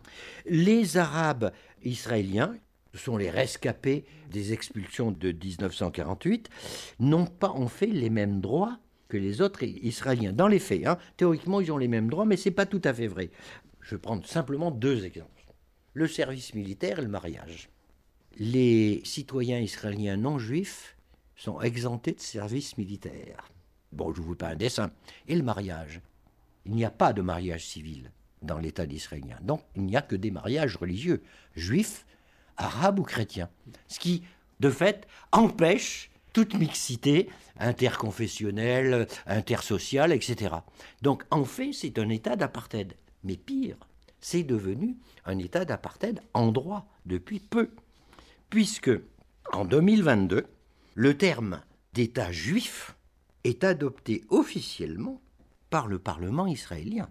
Les 0.47 0.97
Arabes 0.97 1.53
israéliens, 1.83 2.55
sont 2.95 3.17
les 3.17 3.31
rescapés 3.31 4.05
des 4.31 4.53
expulsions 4.53 5.13
de 5.13 5.31
1948, 5.31 6.49
n'ont 7.01 7.27
pas 7.27 7.51
en 7.51 7.69
fait 7.69 7.87
les 7.87 8.11
mêmes 8.11 8.41
droits 8.41 8.79
que 9.09 9.17
les 9.17 9.41
autres 9.41 9.63
Israéliens. 9.63 10.33
Dans 10.33 10.49
les 10.49 10.59
faits, 10.59 10.87
hein, 10.87 10.99
théoriquement, 11.17 11.61
ils 11.61 11.71
ont 11.71 11.79
les 11.79 11.87
mêmes 11.87 12.11
droits, 12.11 12.25
mais 12.25 12.37
ce 12.37 12.49
n'est 12.49 12.55
pas 12.55 12.67
tout 12.67 12.83
à 12.85 12.95
fait 12.95 13.07
vrai. 13.07 13.31
Je 13.81 13.95
vais 13.95 14.01
prendre 14.01 14.27
simplement 14.27 14.71
deux 14.71 15.05
exemples 15.05 15.38
le 15.99 16.07
service 16.07 16.55
militaire 16.55 17.01
et 17.01 17.03
le 17.03 17.09
mariage. 17.09 17.71
Les 18.37 19.03
citoyens 19.05 19.59
israéliens 19.59 20.17
non 20.17 20.39
juifs 20.39 20.97
sont 21.35 21.61
exemptés 21.61 22.13
de 22.13 22.21
service 22.21 22.79
militaire. 22.79 23.51
Bon, 23.91 24.15
je 24.15 24.23
vous 24.23 24.37
pas 24.37 24.51
un 24.51 24.55
dessin. 24.55 24.93
Et 25.27 25.35
le 25.35 25.43
mariage? 25.43 26.01
Il 26.67 26.75
n'y 26.75 26.85
a 26.85 26.91
pas 26.93 27.13
de 27.13 27.21
mariage 27.21 27.67
civil 27.67 28.13
dans 28.43 28.59
l'État 28.59 28.87
d'israélien. 28.87 29.39
Donc, 29.43 29.61
il 29.75 29.83
n'y 29.83 29.97
a 29.97 30.03
que 30.03 30.15
des 30.15 30.31
mariages 30.31 30.77
religieux, 30.77 31.21
juifs, 31.57 32.07
arabes 32.57 33.01
ou 33.01 33.03
chrétiens. 33.03 33.51
Ce 33.89 33.99
qui, 33.99 34.23
de 34.61 34.71
fait, 34.71 35.05
empêche 35.33 36.13
toute 36.33 36.55
mixité 36.55 37.29
interconfessionnelle, 37.59 39.09
intersociale, 39.27 40.13
etc. 40.13 40.55
Donc, 41.03 41.25
en 41.33 41.45
fait, 41.45 41.73
c'est 41.73 41.99
un 41.99 42.09
État 42.09 42.37
d'apartheid. 42.37 42.95
Mais 43.25 43.37
pire, 43.37 43.88
c'est 44.21 44.43
devenu 44.43 44.97
un 45.25 45.39
État 45.39 45.65
d'apartheid 45.65 46.21
en 46.35 46.53
droit 46.53 46.87
depuis 47.07 47.41
peu, 47.41 47.71
puisque 48.51 48.91
en 49.53 49.65
2022, 49.65 50.47
le 50.95 51.17
terme 51.17 51.63
d'État 51.93 52.33
juif 52.33 52.97
est 53.45 53.65
adopté 53.65 54.25
officiellement 54.29 55.21
par 55.71 55.87
le 55.87 55.99
Parlement 55.99 56.47
israélien. 56.47 57.09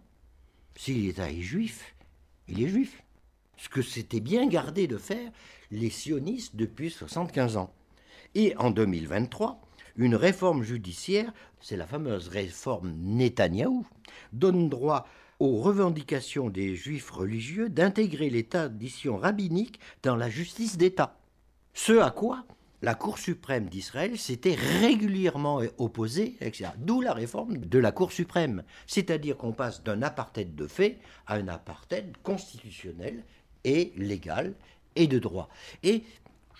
Si 0.75 0.93
l'État 0.93 1.31
est 1.31 1.41
juif, 1.41 1.95
il 2.47 2.61
est 2.61 2.69
juif. 2.69 3.03
Ce 3.57 3.69
que 3.69 3.81
s'étaient 3.81 4.19
bien 4.19 4.47
gardé 4.47 4.87
de 4.87 4.97
faire 4.97 5.31
les 5.71 5.89
sionistes 5.89 6.55
depuis 6.55 6.91
75 6.91 7.57
ans. 7.57 7.73
Et 8.35 8.55
en 8.57 8.69
2023, 8.69 9.59
une 9.95 10.15
réforme 10.15 10.63
judiciaire, 10.63 11.33
c'est 11.59 11.77
la 11.77 11.87
fameuse 11.87 12.27
réforme 12.27 12.93
Netanyahou, 12.97 13.87
donne 14.31 14.69
droit 14.69 15.07
aux 15.39 15.57
revendications 15.57 16.49
des 16.49 16.75
juifs 16.75 17.11
religieux 17.11 17.69
d'intégrer 17.69 18.29
les 18.29 18.45
traditions 18.45 19.17
rabbiniques 19.17 19.79
dans 20.03 20.15
la 20.15 20.29
justice 20.29 20.77
d'État. 20.77 21.17
Ce 21.73 21.99
à 21.99 22.11
quoi 22.11 22.45
la 22.83 22.93
Cour 22.93 23.17
suprême 23.17 23.69
d'Israël 23.69 24.19
s'était 24.19 24.53
régulièrement 24.53 25.61
opposée. 25.79 26.37
D'où 26.77 27.01
la 27.01 27.13
réforme 27.13 27.57
de 27.57 27.79
la 27.79 27.91
Cour 27.91 28.11
suprême. 28.11 28.63
C'est-à-dire 28.85 29.35
qu'on 29.35 29.51
passe 29.51 29.83
d'un 29.83 30.03
apartheid 30.03 30.53
de 30.53 30.67
fait 30.67 30.99
à 31.25 31.35
un 31.35 31.47
apartheid 31.47 32.15
constitutionnel 32.21 33.23
et 33.63 33.93
légal 33.97 34.53
et 34.95 35.07
de 35.07 35.17
droit. 35.17 35.49
Et 35.81 36.03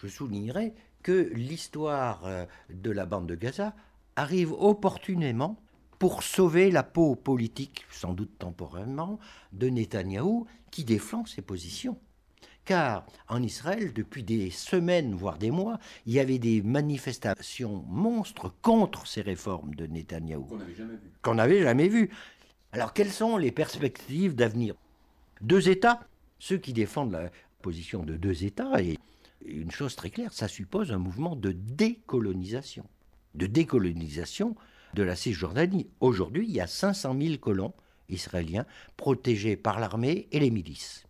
je 0.02 0.08
soulignerai 0.08 0.74
que 1.04 1.32
l'histoire 1.36 2.26
euh, 2.26 2.46
de 2.70 2.92
la 2.92 3.06
bande 3.06 3.28
de 3.28 3.36
Gaza 3.36 3.76
arrive 4.16 4.52
opportunément 4.54 5.58
pour 6.00 6.24
sauver 6.24 6.72
la 6.72 6.84
peau 6.84 7.16
politique, 7.16 7.86
sans 7.92 8.14
doute 8.14 8.38
temporairement, 8.38 9.20
de 9.54 9.70
Netanyahou, 9.70 10.46
qui 10.72 10.84
défend 10.84 11.26
ses 11.26 11.42
positions. 11.42 11.98
car 12.68 13.06
en 13.30 13.42
Israël, 13.42 13.94
depuis 13.94 14.24
des 14.24 14.52
semaines, 14.52 15.16
voire 15.16 15.38
des 15.38 15.52
mois, 15.52 15.80
il 16.06 16.14
y 16.14 16.20
avait 16.20 16.38
des 16.38 16.62
manifestations 16.62 17.84
monstres 17.88 18.54
contre 18.62 19.08
ces 19.08 19.22
réformes 19.22 19.74
de 19.74 19.88
Netanyahou. 19.88 20.44
Qu'on 20.44 20.58
n'avait 20.58 20.76
jamais 20.76 20.94
vu. 20.94 21.12
Qu'on 21.22 21.36
n'avait 21.36 21.64
jamais 21.64 21.88
vues. 21.88 22.10
Alors, 22.74 22.94
quelles 22.94 23.12
sont 23.12 23.38
les 23.38 23.52
perspectives 23.52 24.36
d'avenir? 24.36 24.76
Deux 25.42 25.70
États, 25.70 26.02
ceux 26.40 26.58
qui 26.58 26.74
défendent 26.74 27.14
la 27.14 27.32
position 27.62 28.04
de 28.04 28.18
deux 28.18 28.44
États, 28.44 28.82
et 28.82 29.00
une 29.46 29.72
chose 29.72 29.96
très 29.96 30.10
claire, 30.10 30.34
ça 30.34 30.50
suppose 30.50 30.92
un 30.92 30.98
mouvement 30.98 31.38
de 31.38 31.54
décolonisation. 31.54 32.86
De 33.34 33.48
décolonisation 33.48 34.56
de 34.94 35.04
la 35.04 35.16
Cisjordanie. 35.16 35.90
Aujourd'hui, 36.00 36.46
il 36.48 36.54
y 36.54 36.62
a 36.62 36.68
500 36.68 37.16
000 37.20 37.38
colons 37.38 37.74
israéliens 38.10 38.66
protégés 38.96 39.56
par 39.56 39.80
l'armée 39.80 40.28
et 40.32 40.40
les 40.40 40.52
milices. 40.52 41.06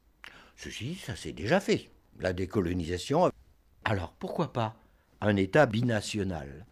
Ceci, 0.55 0.95
ça 0.95 1.15
s'est 1.15 1.33
déjà 1.33 1.59
fait. 1.59 1.89
La 2.19 2.33
décolonisation. 2.33 3.31
Alors, 3.85 4.13
pourquoi 4.13 4.51
pas 4.51 4.75
un 5.21 5.35
État 5.35 5.65
binational? 5.65 6.65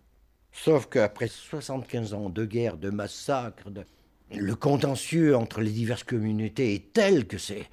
Sauf 0.51 0.88
qu'après 0.88 1.28
75 1.28 2.14
ans 2.14 2.30
de 2.30 2.45
guerre, 2.45 2.78
de 2.78 2.89
massacres, 2.89 3.70
le 4.32 4.56
contentieux 4.56 5.36
entre 5.36 5.62
les 5.62 5.72
diverses 5.72 6.03
communautés 6.03 6.74
est 6.74 6.93
tel 6.93 7.28
que 7.28 7.38
c'est... 7.38 7.70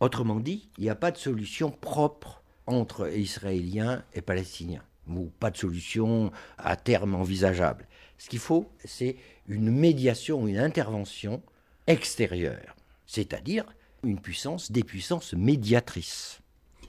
Autrement 0.00 0.40
dit, 0.40 0.68
il 0.78 0.84
n'y 0.84 0.90
a 0.90 0.96
pas 0.96 1.12
de 1.12 1.16
solution 1.16 1.70
propre 1.70 2.42
entre 2.66 3.08
Israéliens 3.16 4.04
et 4.14 4.20
Palestiniens, 4.20 4.82
ou 5.08 5.30
pas 5.40 5.50
de 5.50 5.56
solution 5.56 6.30
à 6.58 6.76
terme 6.76 7.14
envisageable. 7.14 7.86
Ce 8.18 8.28
qu'il 8.28 8.38
faut, 8.38 8.70
c'est 8.84 9.16
une 9.48 9.70
médiation, 9.70 10.46
une 10.46 10.58
intervention 10.58 11.42
extérieure, 11.86 12.76
c'est-à-dire 13.06 13.64
une 14.04 14.20
puissance, 14.20 14.70
des 14.70 14.84
puissances 14.84 15.32
médiatrices. 15.34 16.41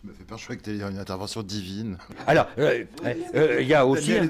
Tu 0.03 0.09
me 0.09 0.13
fais 0.13 0.25
peur, 0.25 0.37
je 0.37 0.43
croyais 0.43 0.59
que 0.59 0.65
tu 0.65 0.69
allais 0.71 0.79
dire 0.79 0.89
une 0.89 0.97
intervention 0.99 1.43
divine. 1.43 1.97
Alors, 2.27 2.47
euh, 2.59 2.83
euh, 3.35 3.59
il 3.61 3.67
y 3.69 3.73
a 3.73 3.85
aussi 3.85 4.13
une 4.17 4.29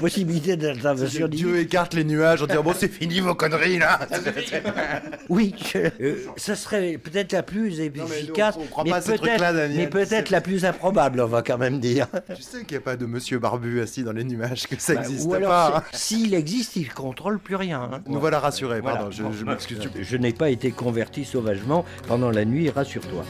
possibilité 0.00 0.56
d'intervention 0.56 1.26
divine. 1.26 1.44
Dieu 1.48 1.58
écarte 1.58 1.92
les 1.92 2.04
nuages 2.04 2.40
en 2.42 2.46
disant 2.46 2.62
bon 2.62 2.72
c'est 2.72 2.86
fini 2.86 3.18
vos 3.18 3.34
conneries 3.34 3.80
là. 3.80 3.98
Oui, 5.28 5.56
euh, 5.74 6.14
ça 6.36 6.54
serait 6.54 6.98
peut-être 6.98 7.32
la 7.32 7.42
plus 7.42 7.78
mais 7.80 7.86
efficace, 7.86 8.56
on 8.76 8.84
mais 8.84 8.90
pas 8.90 8.96
à 8.98 9.00
ces 9.00 9.08
peut-être 9.14 9.22
trucs-là, 9.24 9.52
Daniel. 9.52 9.76
mais 9.76 9.86
peut-être 9.88 10.30
la 10.30 10.40
plus 10.40 10.64
improbable, 10.64 11.20
on 11.20 11.26
va 11.26 11.42
quand 11.42 11.58
même 11.58 11.80
dire. 11.80 12.06
tu 12.36 12.42
sais 12.42 12.60
qu'il 12.60 12.76
n'y 12.76 12.76
a 12.76 12.80
pas 12.80 12.96
de 12.96 13.06
monsieur 13.06 13.40
barbu 13.40 13.80
assis 13.80 14.04
dans 14.04 14.12
les 14.12 14.22
nuages, 14.22 14.68
que 14.68 14.76
ça 14.80 14.94
Bah, 14.94 15.00
n'existe 15.00 15.32
alors, 15.32 15.50
pas. 15.50 15.84
s'il 15.92 16.32
existe, 16.32 16.76
il 16.76 16.92
contrôle 16.94 17.40
plus 17.40 17.56
rien. 17.56 17.90
hein. 17.92 18.02
Nous 18.06 18.20
voilà 18.20 18.38
rassurés, 18.38 18.80
Voilà. 18.80 18.98
pardon, 18.98 19.10
je, 19.10 19.24
je 19.36 19.44
Bon, 19.44 19.50
m'excuse. 19.50 19.80
euh, 19.80 19.88
Je 20.00 20.16
n'ai 20.16 20.32
pas 20.32 20.48
été 20.50 20.70
converti 20.70 21.24
sauvagement 21.24 21.84
pendant 22.06 22.30
la 22.30 22.44
nuit, 22.44 22.70
rassure-toi. 22.70 23.24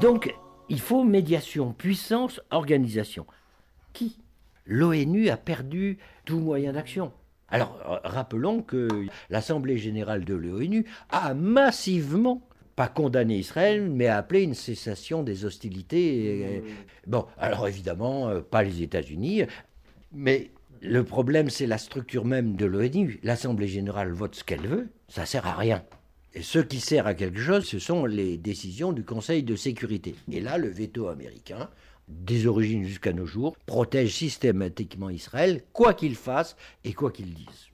Donc, 0.00 0.34
il 0.68 0.80
faut 0.80 1.04
médiation, 1.04 1.72
puissance, 1.72 2.40
organisation. 2.50 3.26
Qui 3.92 4.16
L'ONU 4.66 5.28
a 5.30 5.36
perdu 5.36 5.98
tout 6.24 6.38
moyen 6.38 6.72
d'action. 6.72 7.12
Alors, 7.48 7.76
euh, 7.88 7.98
rappelons 8.04 8.62
que 8.62 8.88
l'Assemblée 9.28 9.78
générale 9.78 10.24
de 10.24 10.34
l'ONU 10.34 10.86
a 11.10 11.34
massivement, 11.34 12.46
pas 12.76 12.86
condamné 12.86 13.36
Israël, 13.38 13.90
mais 13.90 14.06
a 14.06 14.18
appelé 14.18 14.42
une 14.42 14.54
cessation 14.54 15.22
des 15.24 15.44
hostilités. 15.44 16.56
Et- 16.56 16.62
Bon, 17.08 17.26
alors 17.36 17.66
évidemment, 17.66 18.28
euh, 18.28 18.40
pas 18.40 18.62
les 18.62 18.82
États-Unis, 18.82 19.42
mais 20.12 20.50
le 20.80 21.02
problème, 21.04 21.50
c'est 21.50 21.66
la 21.66 21.78
structure 21.78 22.24
même 22.24 22.54
de 22.54 22.64
l'ONU. 22.66 23.18
L'Assemblée 23.24 23.68
générale 23.68 24.12
vote 24.12 24.36
ce 24.36 24.44
qu'elle 24.44 24.66
veut, 24.66 24.88
ça 25.08 25.26
sert 25.26 25.46
à 25.46 25.54
rien. 25.54 25.82
Et 26.32 26.42
ce 26.42 26.60
qui 26.60 26.78
sert 26.78 27.08
à 27.08 27.14
quelque 27.14 27.40
chose, 27.40 27.64
ce 27.64 27.80
sont 27.80 28.06
les 28.06 28.38
décisions 28.38 28.92
du 28.92 29.04
Conseil 29.04 29.42
de 29.42 29.56
sécurité. 29.56 30.14
Et 30.30 30.40
là, 30.40 30.58
le 30.58 30.68
veto 30.68 31.08
américain, 31.08 31.68
des 32.06 32.46
origines 32.46 32.84
jusqu'à 32.84 33.12
nos 33.12 33.26
jours, 33.26 33.56
protège 33.66 34.14
systématiquement 34.14 35.10
Israël, 35.10 35.62
quoi 35.72 35.92
qu'il 35.92 36.14
fasse 36.14 36.56
et 36.84 36.92
quoi 36.92 37.10
qu'il 37.10 37.34
dise. 37.34 37.70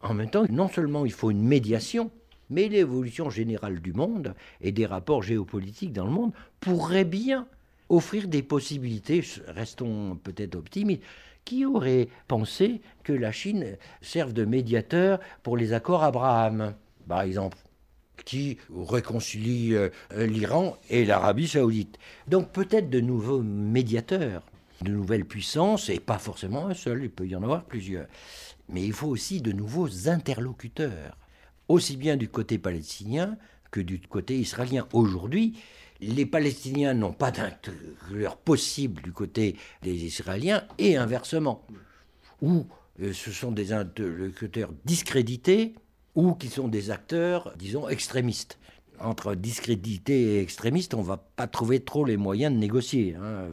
En 0.00 0.14
même 0.14 0.30
temps, 0.30 0.46
non 0.50 0.68
seulement 0.68 1.04
il 1.04 1.12
faut 1.12 1.30
une 1.30 1.42
médiation, 1.42 2.10
mais 2.50 2.68
l'évolution 2.68 3.30
générale 3.30 3.80
du 3.80 3.92
monde 3.92 4.34
et 4.60 4.72
des 4.72 4.86
rapports 4.86 5.22
géopolitiques 5.22 5.92
dans 5.92 6.06
le 6.06 6.12
monde 6.12 6.32
pourrait 6.58 7.04
bien 7.04 7.46
offrir 7.88 8.26
des 8.26 8.42
possibilités, 8.42 9.22
restons 9.46 10.16
peut-être 10.16 10.56
optimistes, 10.56 11.02
qui 11.44 11.64
aurait 11.64 12.08
pensé 12.26 12.80
que 13.04 13.12
la 13.12 13.30
Chine 13.30 13.76
serve 14.02 14.32
de 14.32 14.44
médiateur 14.44 15.20
pour 15.44 15.56
les 15.56 15.72
accords 15.72 16.02
Abraham, 16.02 16.74
par 17.06 17.22
exemple 17.22 17.56
qui 18.24 18.58
réconcilie 18.70 19.74
euh, 19.74 19.90
l'Iran 20.14 20.76
et 20.90 21.04
l'Arabie 21.04 21.48
saoudite. 21.48 21.98
Donc 22.28 22.50
peut-être 22.52 22.90
de 22.90 23.00
nouveaux 23.00 23.42
médiateurs, 23.42 24.42
de 24.82 24.90
nouvelles 24.90 25.24
puissances, 25.24 25.88
et 25.88 26.00
pas 26.00 26.18
forcément 26.18 26.66
un 26.66 26.74
seul, 26.74 27.04
il 27.04 27.10
peut 27.10 27.26
y 27.26 27.36
en 27.36 27.42
avoir 27.42 27.64
plusieurs. 27.64 28.06
Mais 28.68 28.82
il 28.82 28.92
faut 28.92 29.08
aussi 29.08 29.40
de 29.40 29.52
nouveaux 29.52 30.08
interlocuteurs, 30.08 31.16
aussi 31.68 31.96
bien 31.96 32.16
du 32.16 32.28
côté 32.28 32.58
palestinien 32.58 33.36
que 33.70 33.80
du 33.80 34.00
côté 34.00 34.38
israélien. 34.38 34.86
Aujourd'hui, 34.92 35.58
les 36.00 36.26
Palestiniens 36.26 36.94
n'ont 36.94 37.12
pas 37.12 37.30
d'interlocuteur 37.30 38.36
possible 38.36 39.02
du 39.02 39.12
côté 39.12 39.56
des 39.82 40.04
Israéliens 40.04 40.64
et 40.78 40.96
inversement. 40.96 41.64
Ou 42.42 42.66
euh, 43.00 43.12
ce 43.12 43.30
sont 43.30 43.52
des 43.52 43.72
interlocuteurs 43.72 44.70
discrédités 44.84 45.74
ou 46.16 46.34
qui 46.34 46.48
sont 46.48 46.66
des 46.66 46.90
acteurs, 46.90 47.52
disons, 47.56 47.88
extrémistes. 47.88 48.58
Entre 48.98 49.34
discrédités 49.34 50.36
et 50.36 50.40
extrémistes, 50.40 50.94
on 50.94 51.02
ne 51.02 51.06
va 51.06 51.18
pas 51.18 51.46
trouver 51.46 51.80
trop 51.80 52.04
les 52.04 52.16
moyens 52.16 52.52
de 52.52 52.58
négocier. 52.58 53.14
hein. 53.14 53.50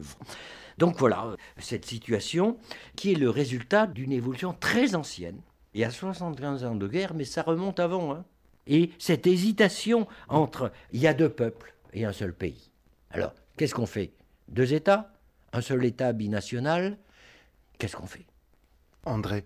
Donc 0.78 0.98
voilà, 0.98 1.36
cette 1.58 1.84
situation 1.84 2.56
qui 2.96 3.12
est 3.12 3.16
le 3.16 3.30
résultat 3.30 3.86
d'une 3.86 4.10
évolution 4.10 4.56
très 4.58 4.94
ancienne. 4.96 5.40
Il 5.74 5.80
y 5.80 5.84
a 5.84 5.90
75 5.90 6.64
ans 6.64 6.74
de 6.74 6.88
guerre, 6.88 7.14
mais 7.14 7.24
ça 7.24 7.42
remonte 7.42 7.78
avant. 7.78 8.12
hein. 8.12 8.24
Et 8.66 8.90
cette 8.98 9.26
hésitation 9.26 10.08
entre 10.28 10.72
il 10.92 11.00
y 11.00 11.06
a 11.06 11.14
deux 11.14 11.28
peuples 11.28 11.74
et 11.92 12.06
un 12.06 12.12
seul 12.12 12.32
pays. 12.32 12.70
Alors, 13.10 13.34
qu'est-ce 13.56 13.74
qu'on 13.74 13.86
fait? 13.86 14.12
Deux 14.48 14.72
États? 14.72 15.12
Un 15.52 15.60
seul 15.60 15.84
État 15.84 16.12
binational? 16.12 16.98
Qu'est-ce 17.78 17.96
qu'on 17.96 18.06
fait? 18.06 18.26
André. 19.04 19.44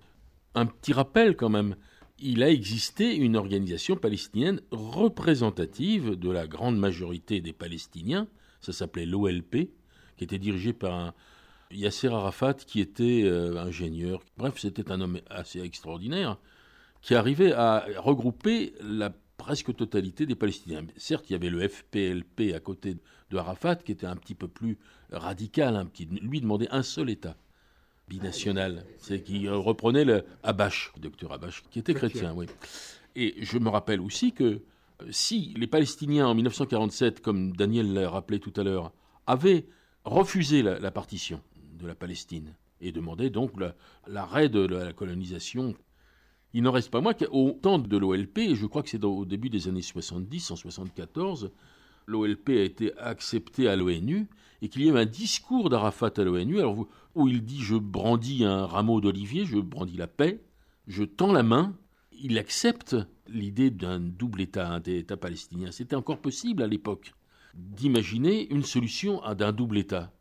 Un 0.55 0.67
petit 0.67 0.93
rappel 0.93 1.37
quand 1.37 1.49
même. 1.51 1.77
Il 2.21 2.43
a 2.43 2.51
existé 2.51 3.15
une 3.15 3.37
organisation 3.37 3.95
palestinienne 3.95 4.61
représentative 4.73 6.17
de 6.17 6.31
la 6.31 6.49
grande 6.49 6.77
majorité 6.77 7.41
des 7.41 7.53
Palestiniens. 7.53 8.27
Ça 8.61 8.73
s'appelait 8.73 9.07
l'OLP, 9.07 9.71
qui 10.17 10.25
était 10.25 10.39
dirigée 10.39 10.73
par 10.73 11.15
Yasser 11.71 12.09
Arafat, 12.09 12.55
qui 12.55 12.81
était 12.81 13.23
euh, 13.23 13.57
ingénieur. 13.57 14.21
Bref, 14.37 14.59
c'était 14.59 14.91
un 14.91 15.01
homme 15.01 15.21
assez 15.31 15.61
extraordinaire, 15.61 16.39
qui 17.03 17.15
arrivait 17.15 17.53
à 17.53 17.87
regrouper 17.99 18.75
la 18.81 19.13
presque 19.37 19.77
totalité 19.77 20.27
des 20.27 20.35
Palestiniens. 20.35 20.85
Certes, 20.97 21.31
il 21.31 21.35
y 21.35 21.37
avait 21.37 21.51
le 21.51 21.69
FPLP 21.69 22.53
à 22.53 22.59
côté 22.59 22.97
de 23.31 23.37
Arafat, 23.37 23.77
qui 23.77 23.93
était 23.93 24.07
un 24.07 24.17
petit 24.17 24.35
peu 24.35 24.49
plus 24.49 24.77
radical, 25.13 25.87
qui 25.95 26.07
lui 26.07 26.41
demandait 26.41 26.69
un 26.73 26.83
seul 26.83 27.11
État 27.11 27.37
binational, 28.09 28.85
c'est 28.99 29.23
qui 29.23 29.47
euh, 29.47 29.57
reprenait 29.57 30.05
le 30.05 30.25
Abache, 30.43 30.93
docteur 31.01 31.33
Abache, 31.33 31.63
qui 31.71 31.79
était 31.79 31.95
chrétien, 31.95 32.33
oui. 32.35 32.47
Et 33.17 33.35
je 33.41 33.59
me 33.59 33.69
rappelle 33.69 34.01
aussi 34.01 34.33
que 34.33 34.45
euh, 34.45 34.61
si 35.11 35.55
les 35.57 35.67
Palestiniens 35.67 36.27
en 36.29 36.35
1947, 36.35 37.21
comme 37.21 37.53
Daniel 37.57 37.93
l'a 37.93 38.09
rappelé 38.11 38.39
tout 38.41 38.53
à 38.57 38.63
l'heure, 38.63 38.93
avaient 39.27 39.67
refusé 40.05 40.63
la, 40.63 40.79
la 40.79 40.91
partition 40.91 41.41
de 41.79 41.87
la 41.87 41.95
Palestine 41.95 42.55
et 42.81 42.93
demandaient 42.93 43.31
donc 43.31 43.59
la- 43.61 43.75
l'arrêt 44.07 44.49
de 44.49 44.61
la 44.61 44.93
colonisation, 44.93 45.75
il 46.55 46.63
n'en 46.63 46.73
reste 46.73 46.91
pas 46.91 47.01
moins 47.01 47.15
qu'au 47.15 47.59
temps 47.61 47.79
de 47.79 47.97
l'OLP, 47.97 48.39
et 48.39 48.55
je 48.55 48.67
crois 48.67 48.83
que 48.83 48.89
c'est 48.89 49.05
au 49.05 49.25
début 49.25 49.51
des 49.51 49.69
années 49.69 49.83
70, 49.83 50.51
en 50.53 50.57
74, 50.57 51.51
l'OLP 52.07 52.49
a 52.51 52.63
été 52.63 52.97
accepté 52.99 53.69
à 53.69 53.77
l'ONU 53.77 54.27
et 54.63 54.69
qu'il 54.69 54.83
y 54.83 54.89
a 54.89 54.93
eu 54.95 54.97
un 54.97 55.05
discours 55.05 55.69
d'Arafat 55.69 56.11
à 56.17 56.23
l'ONU 56.23 56.59
alors 56.59 56.75
vous- 56.75 56.89
où 57.19 57.29
il 57.29 57.45
dit 57.45 57.61
je 57.61 57.77
brandis 57.77 58.45
un 58.45 58.65
rameau 58.67 59.01
d'olivier, 59.01 59.45
je 59.45 59.59
brandis 59.59 59.97
la 59.97 60.07
paix, 60.07 60.41
je 60.87 61.05
tends 61.05 61.33
la 61.33 61.43
main. 61.43 61.77
Il 62.13 62.39
accepte 62.39 62.97
l'idée 63.29 63.71
d'un 63.71 64.01
double 64.01 64.41
État, 64.41 64.69
un 64.69 64.83
État 64.83 65.17
palestinien. 65.17 65.71
C'était 65.71 65.97
encore 65.97 66.21
possible 66.21 66.63
à 66.63 66.67
l'époque 66.67 67.13
d'imaginer 67.55 68.49
une 68.53 68.63
solution 68.63 69.21
d'un 69.35 69.53
double 69.53 69.79
État. 69.79 70.13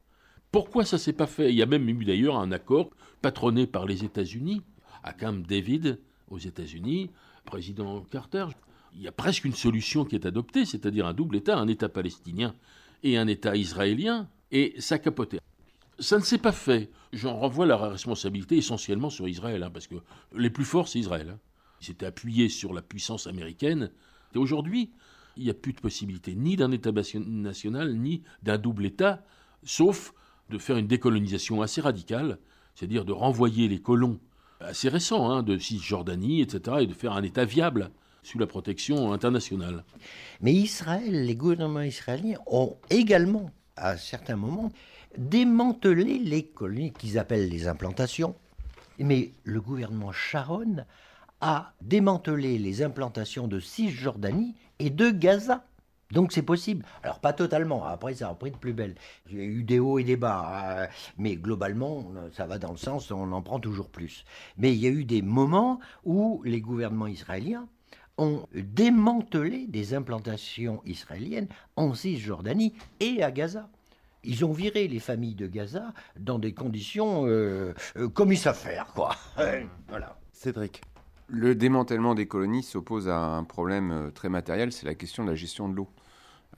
Pourquoi 0.52 0.86
ça 0.86 0.98
s'est 0.98 1.14
pas 1.14 1.28
fait? 1.28 1.52
Il 1.52 1.56
y 1.56 1.62
a 1.62 1.66
même 1.66 1.88
eu 1.88 2.06
d'ailleurs 2.06 2.38
un 2.38 2.52
accord 2.52 2.89
patronné 3.22 3.68
par 3.68 3.86
les 3.86 4.04
États-Unis, 4.04 4.62
à 5.04 5.14
David 5.14 6.00
aux 6.30 6.39
États-Unis, 6.39 7.12
président 7.45 8.02
Carter. 8.02 8.48
Il 8.93 9.02
y 9.02 9.08
a 9.08 9.12
presque 9.12 9.45
une 9.45 9.54
solution 9.54 10.06
qui 10.06 10.16
est 10.16 10.26
adoptée, 10.26 10.66
c'est-à-dire 10.66 11.06
un 11.06 11.14
double 11.14 11.36
État, 11.36 11.58
un 11.58 11.68
État 11.68 11.89
palestinien 11.89 12.56
et 13.04 13.18
un 13.18 13.28
État 13.28 13.56
israélien, 13.56 14.28
et 14.52 14.74
ça 14.80 14.98
capotait. 14.98 15.39
Ça 16.00 16.18
ne 16.18 16.24
s'est 16.24 16.38
pas 16.38 16.52
fait. 16.52 16.91
J'en 17.14 17.38
renvoie 17.38 17.66
la 17.66 17.78
responsabilité 17.78 18.58
essentiellement 18.58 19.10
sur 19.10 19.28
Israël, 19.28 19.64
hein, 19.64 19.72
parce 19.72 19.88
que 19.88 19.95
les 20.36 20.50
plus 20.50 20.66
forts, 20.66 20.88
c'est 20.88 21.00
Israël. 21.00 21.30
Hein. 21.32 21.39
Ils 21.82 21.88
s'étaient 21.88 22.06
appuyés 22.06 22.50
sur 22.50 22.74
la 22.74 22.82
puissance 22.82 23.28
américaine. 23.28 23.91
Et 24.36 24.38
aujourd'hui, 24.38 24.91
il 25.38 25.43
n'y 25.43 25.50
a 25.50 25.54
plus 25.54 25.74
de 25.74 25.80
possibilité 25.80 26.36
ni 26.36 26.56
d'un 26.56 26.72
État 26.72 26.91
national, 26.91 27.95
ni 27.95 28.24
d'un 28.43 28.58
double 28.58 28.86
État, 28.86 29.24
sauf 29.64 30.14
de 30.50 30.58
faire 30.58 30.78
une 30.78 30.88
décolonisation 30.88 31.62
assez 31.62 31.82
radicale, 31.82 32.39
c'est-à-dire 32.76 33.06
de 33.06 33.14
renvoyer 33.14 33.68
les 33.68 33.80
colons 33.80 34.20
assez 34.60 34.89
récents 34.89 35.30
hein, 35.30 35.43
de 35.43 35.58
Cisjordanie, 35.58 36.41
etc., 36.41 36.78
et 36.82 36.88
de 36.88 36.93
faire 36.93 37.14
un 37.14 37.24
État 37.24 37.45
viable 37.45 37.91
sous 38.24 38.39
la 38.39 38.48
protection 38.48 39.14
internationale. 39.14 39.84
Mais 40.41 40.54
Israël, 40.54 41.26
les 41.26 41.36
gouvernements 41.36 41.82
israéliens 41.82 42.39
ont 42.48 42.76
également, 42.89 43.52
à 43.76 43.98
certains 43.98 44.36
moments, 44.36 44.72
démantelé 45.18 46.20
les 46.20 46.43
colonies 46.43 46.93
qu'ils 46.93 47.18
appellent 47.18 47.49
les 47.49 47.68
implantations. 47.68 48.36
Mais 48.99 49.34
le 49.43 49.62
gouvernement 49.62 50.12
Sharon 50.12 50.86
a 51.41 51.74
démantelé 51.82 52.58
les 52.58 52.82
implantations 52.82 53.47
de 53.47 53.60
Cisjordanie 53.60 54.55
et 54.80 54.89
de 54.89 55.12
Gaza. 55.12 55.64
Donc 56.12 56.32
c'est 56.32 56.41
possible. 56.41 56.86
Alors 57.03 57.20
pas 57.20 57.34
totalement, 57.34 57.84
après 57.84 58.16
ça 58.16 58.28
a 58.28 58.30
repris 58.30 58.51
de 58.51 58.58
plus 58.58 58.74
belle. 58.74 58.95
Il 59.30 59.38
y 59.38 59.41
a 59.41 59.43
eu 59.43 59.64
des 59.64 59.80
hauts 59.80 59.99
et 59.99 60.03
des 60.03 60.16
bas, 60.16 60.84
hein. 60.84 60.88
mais 61.18 61.36
globalement 61.36 62.12
ça 62.34 62.45
va 62.45 62.58
dans 62.58 62.72
le 62.72 62.78
sens, 62.78 63.12
on 63.12 63.32
en 63.34 63.41
prend 63.41 63.60
toujours 63.60 63.89
plus. 63.89 64.24
Mais 64.58 64.74
il 64.74 64.80
y 64.80 64.88
a 64.88 64.89
eu 64.89 65.03
des 65.03 65.22
moments 65.22 65.80
où 66.05 66.41
les 66.45 66.62
gouvernements 66.62 67.08
israéliens 67.08 67.68
ont 68.18 68.47
démantelé 68.53 69.68
des 69.68 69.93
implantations 69.93 70.82
israéliennes 70.86 71.49
en 71.76 71.93
Cisjordanie 71.93 72.74
et 72.99 73.22
à 73.22 73.32
Gaza. 73.32 73.70
Ils 74.28 74.44
ont 74.44 74.52
viré 74.52 74.90
les 74.90 75.00
familles 75.00 75.36
de 75.36 75.48
Gaza 75.48 75.94
dans 76.20 76.38
des 76.38 76.54
conditions 76.54 77.26
euh, 77.26 77.74
euh, 77.96 78.10
comme 78.10 78.34
ils 78.34 78.38
savent 78.38 78.60
faire, 78.60 78.88
quoi. 78.94 79.16
voilà. 79.88 80.20
Cédric. 80.34 80.82
Le 81.30 81.56
démantèlement 81.56 82.14
des 82.14 82.28
colonies 82.28 82.64
s'oppose 82.64 83.08
à 83.08 83.18
un 83.18 83.46
problème 83.46 83.92
euh, 83.92 84.12
très 84.12 84.28
matériel, 84.28 84.74
c'est 84.74 84.86
la 84.86 84.96
question 84.96 85.24
de 85.24 85.30
la 85.30 85.36
gestion 85.36 85.70
de 85.70 85.76
l'eau. 85.76 85.88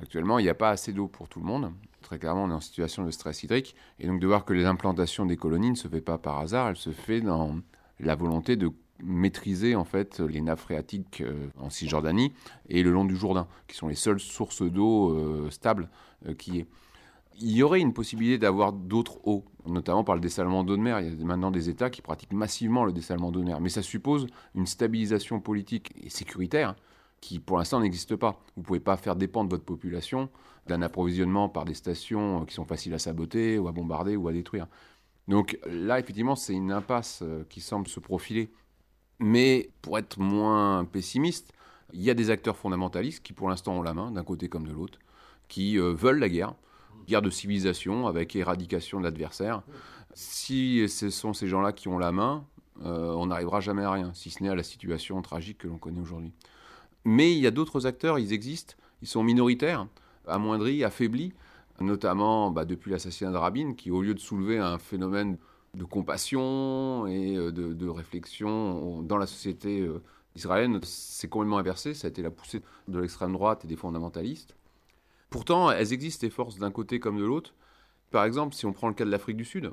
Actuellement, 0.02 0.40
il 0.40 0.44
n'y 0.44 0.50
a 0.50 0.56
pas 0.56 0.72
assez 0.72 0.94
d'eau 0.94 1.08
pour 1.08 1.30
tout 1.30 1.40
le 1.40 1.46
monde. 1.46 1.72
Très 2.02 2.18
clairement, 2.18 2.46
on 2.46 2.50
est 2.50 2.54
en 2.54 2.60
situation 2.60 3.06
de 3.06 3.12
stress 3.12 3.44
hydrique. 3.44 3.76
Et 4.00 4.08
donc 4.08 4.20
de 4.20 4.26
voir 4.26 4.46
que 4.46 4.54
les 4.54 4.66
implantations 4.66 5.26
des 5.26 5.38
colonies 5.38 5.72
ne 5.72 5.76
se 5.76 5.88
fait 5.88 6.02
pas 6.02 6.18
par 6.18 6.40
hasard, 6.40 6.70
elle 6.70 6.76
se 6.76 6.92
fait 6.92 7.22
dans 7.22 7.60
la 8.00 8.16
volonté 8.16 8.56
de 8.56 8.72
maîtriser 9.04 9.76
en 9.76 9.86
fait 9.86 10.20
les 10.20 10.42
nappes 10.42 10.60
phréatiques 10.60 11.22
euh, 11.22 11.48
en 11.58 11.70
Cisjordanie 11.70 12.34
et 12.68 12.82
le 12.82 12.92
long 12.92 13.06
du 13.06 13.16
Jourdain, 13.16 13.48
qui 13.68 13.76
sont 13.76 13.88
les 13.88 13.96
seules 13.96 14.20
sources 14.20 14.64
d'eau 14.64 15.50
stables 15.50 15.90
qui 16.38 16.60
est 16.60 16.68
il 17.42 17.52
y 17.52 17.64
aurait 17.64 17.80
une 17.80 17.94
possibilité 17.94 18.38
d'avoir 18.38 18.74
d'autres 18.74 19.20
eaux, 19.26 19.46
notamment 19.66 20.04
par 20.04 20.16
le 20.16 20.22
dessalement 20.22 20.64
d'eau 20.64 20.76
de 20.76 20.82
mer. 20.82 21.00
Il 21.00 21.20
y 21.20 21.22
a 21.22 21.26
maintenant 21.26 21.52
des 21.52 21.70
États 21.70 21.90
qui 21.90 22.02
pratiquent 22.02 22.34
massivement 22.34 22.86
le 22.86 22.92
dessalement 22.92 23.32
d'eau 23.32 23.40
de 23.42 23.46
mer. 23.46 23.62
Mais 23.62 23.70
ça 23.70 23.82
suppose 23.82 24.28
une 24.56 24.66
stabilisation 24.66 25.40
politique 25.40 25.92
et 26.04 26.10
sécuritaire 26.10 26.76
qui, 27.22 27.40
pour 27.40 27.58
l'instant, 27.58 27.80
n'existe 27.80 28.16
pas. 28.16 28.42
Vous 28.56 28.62
ne 28.62 28.66
pouvez 28.66 28.80
pas 28.80 28.98
faire 28.98 29.16
dépendre 29.16 29.50
votre 29.50 29.64
population 29.64 30.30
d'un 30.68 30.82
approvisionnement 30.82 31.50
par 31.50 31.66
des 31.66 31.74
stations 31.74 32.46
qui 32.46 32.54
sont 32.54 32.66
faciles 32.66 32.94
à 32.94 33.00
saboter 33.00 33.58
ou 33.58 33.68
à 33.68 33.72
bombarder 33.72 34.16
ou 34.16 34.28
à 34.28 34.34
détruire. 34.34 34.68
Donc 35.28 35.58
là, 35.66 36.00
effectivement, 36.00 36.36
c'est 36.36 36.54
une 36.54 36.72
impasse 36.72 37.22
euh, 37.22 37.44
qui 37.50 37.62
semble 37.62 37.88
se 37.88 38.00
profiler. 38.00 38.52
Mais 39.20 39.70
pour 39.82 39.98
être 39.98 40.20
moins 40.20 40.86
pessimiste, 40.86 41.54
il 41.94 42.02
y 42.02 42.10
a 42.10 42.14
des 42.14 42.30
acteurs 42.30 42.58
fondamentalistes 42.58 43.24
qui, 43.24 43.34
pour 43.34 43.50
l'instant, 43.50 43.78
ont 43.78 43.82
la 43.82 43.94
main, 43.94 44.12
d'un 44.12 44.24
côté 44.24 44.50
comme 44.50 44.66
de 44.68 44.72
l'autre, 44.72 45.00
qui 45.48 45.78
euh, 45.78 45.94
veulent 45.94 46.20
la 46.20 46.30
guerre, 46.30 46.56
guerre 47.10 47.22
de 47.22 47.30
civilisation 47.30 48.07
avec 48.07 48.36
éradication 48.36 48.99
de 48.99 49.03
l'adversaire. 49.03 49.64
Si 50.14 50.88
ce 50.88 51.10
sont 51.10 51.34
ces 51.34 51.47
gens-là 51.47 51.74
qui 51.74 51.88
ont 51.88 51.97
la 51.97 52.12
main, 52.12 52.45
euh, 52.86 53.14
on 53.14 53.28
n'arrivera 53.28 53.60
jamais 53.60 53.84
à 53.84 53.91
rien, 53.91 54.12
si 54.14 54.30
ce 54.30 54.41
n'est 54.43 54.49
à 54.49 54.55
la 54.55 54.64
situation 54.64 55.22
tragique 55.22 55.60
que 55.60 55.68
l'on 55.68 55.78
connaît 55.78 55.99
aujourd'hui. 55.99 56.32
Mais 57.03 57.34
il 57.34 57.39
y 57.39 57.47
a 57.47 57.51
d'autres 57.51 57.88
acteurs, 57.88 58.20
ils 58.20 58.32
existent, 58.32 58.76
ils 59.01 59.07
sont 59.07 59.24
minoritaires, 59.24 59.88
amoindris, 60.28 60.84
affaiblis, 60.84 61.34
notamment 61.82 62.51
bah, 62.51 62.66
depuis 62.66 62.91
l'assassinat 62.91 63.32
de 63.32 63.38
Rabin, 63.38 63.74
qui 63.74 63.91
au 63.91 64.01
lieu 64.01 64.14
de 64.14 64.20
soulever 64.20 64.60
un 64.60 64.78
phénomène 64.78 65.38
de 65.74 65.84
compassion 65.84 67.05
et 67.07 67.36
euh, 67.36 67.51
de, 67.51 67.88
réflexion 67.88 69.01
dans 69.01 69.18
la 69.18 69.28
société 69.28 69.82
euh, 69.82 70.01
israélienne, 70.36 70.80
c'est 70.84 71.28
complètement 71.28 71.57
inversé, 71.57 71.93
ça 71.93 72.07
a 72.07 72.10
été 72.10 72.22
la 72.22 72.32
poussée 72.32 72.62
de 72.88 72.99
l'extrême 72.99 73.34
droite 73.34 73.66
et 73.66 73.68
des 73.68 73.76
fondamentalistes. 73.76 74.55
Pourtant, 75.30 75.72
elles 75.72 75.94
existent, 75.94 76.26
les 76.26 76.32
forces, 76.32 76.58
d'un 76.58 76.72
côté 76.72 77.00
comme 77.00 77.18
de 77.20 77.26
l'autre. 77.26 77.54
Par 78.12 78.26
exemple, 78.26 78.56
si 78.56 78.66
on 78.66 78.74
prend 78.74 78.88
le 78.88 78.94
cas 78.94 79.06
de 79.06 79.12
l'Afrique 79.12 79.38
du 79.38 79.46
Sud, 79.46 79.72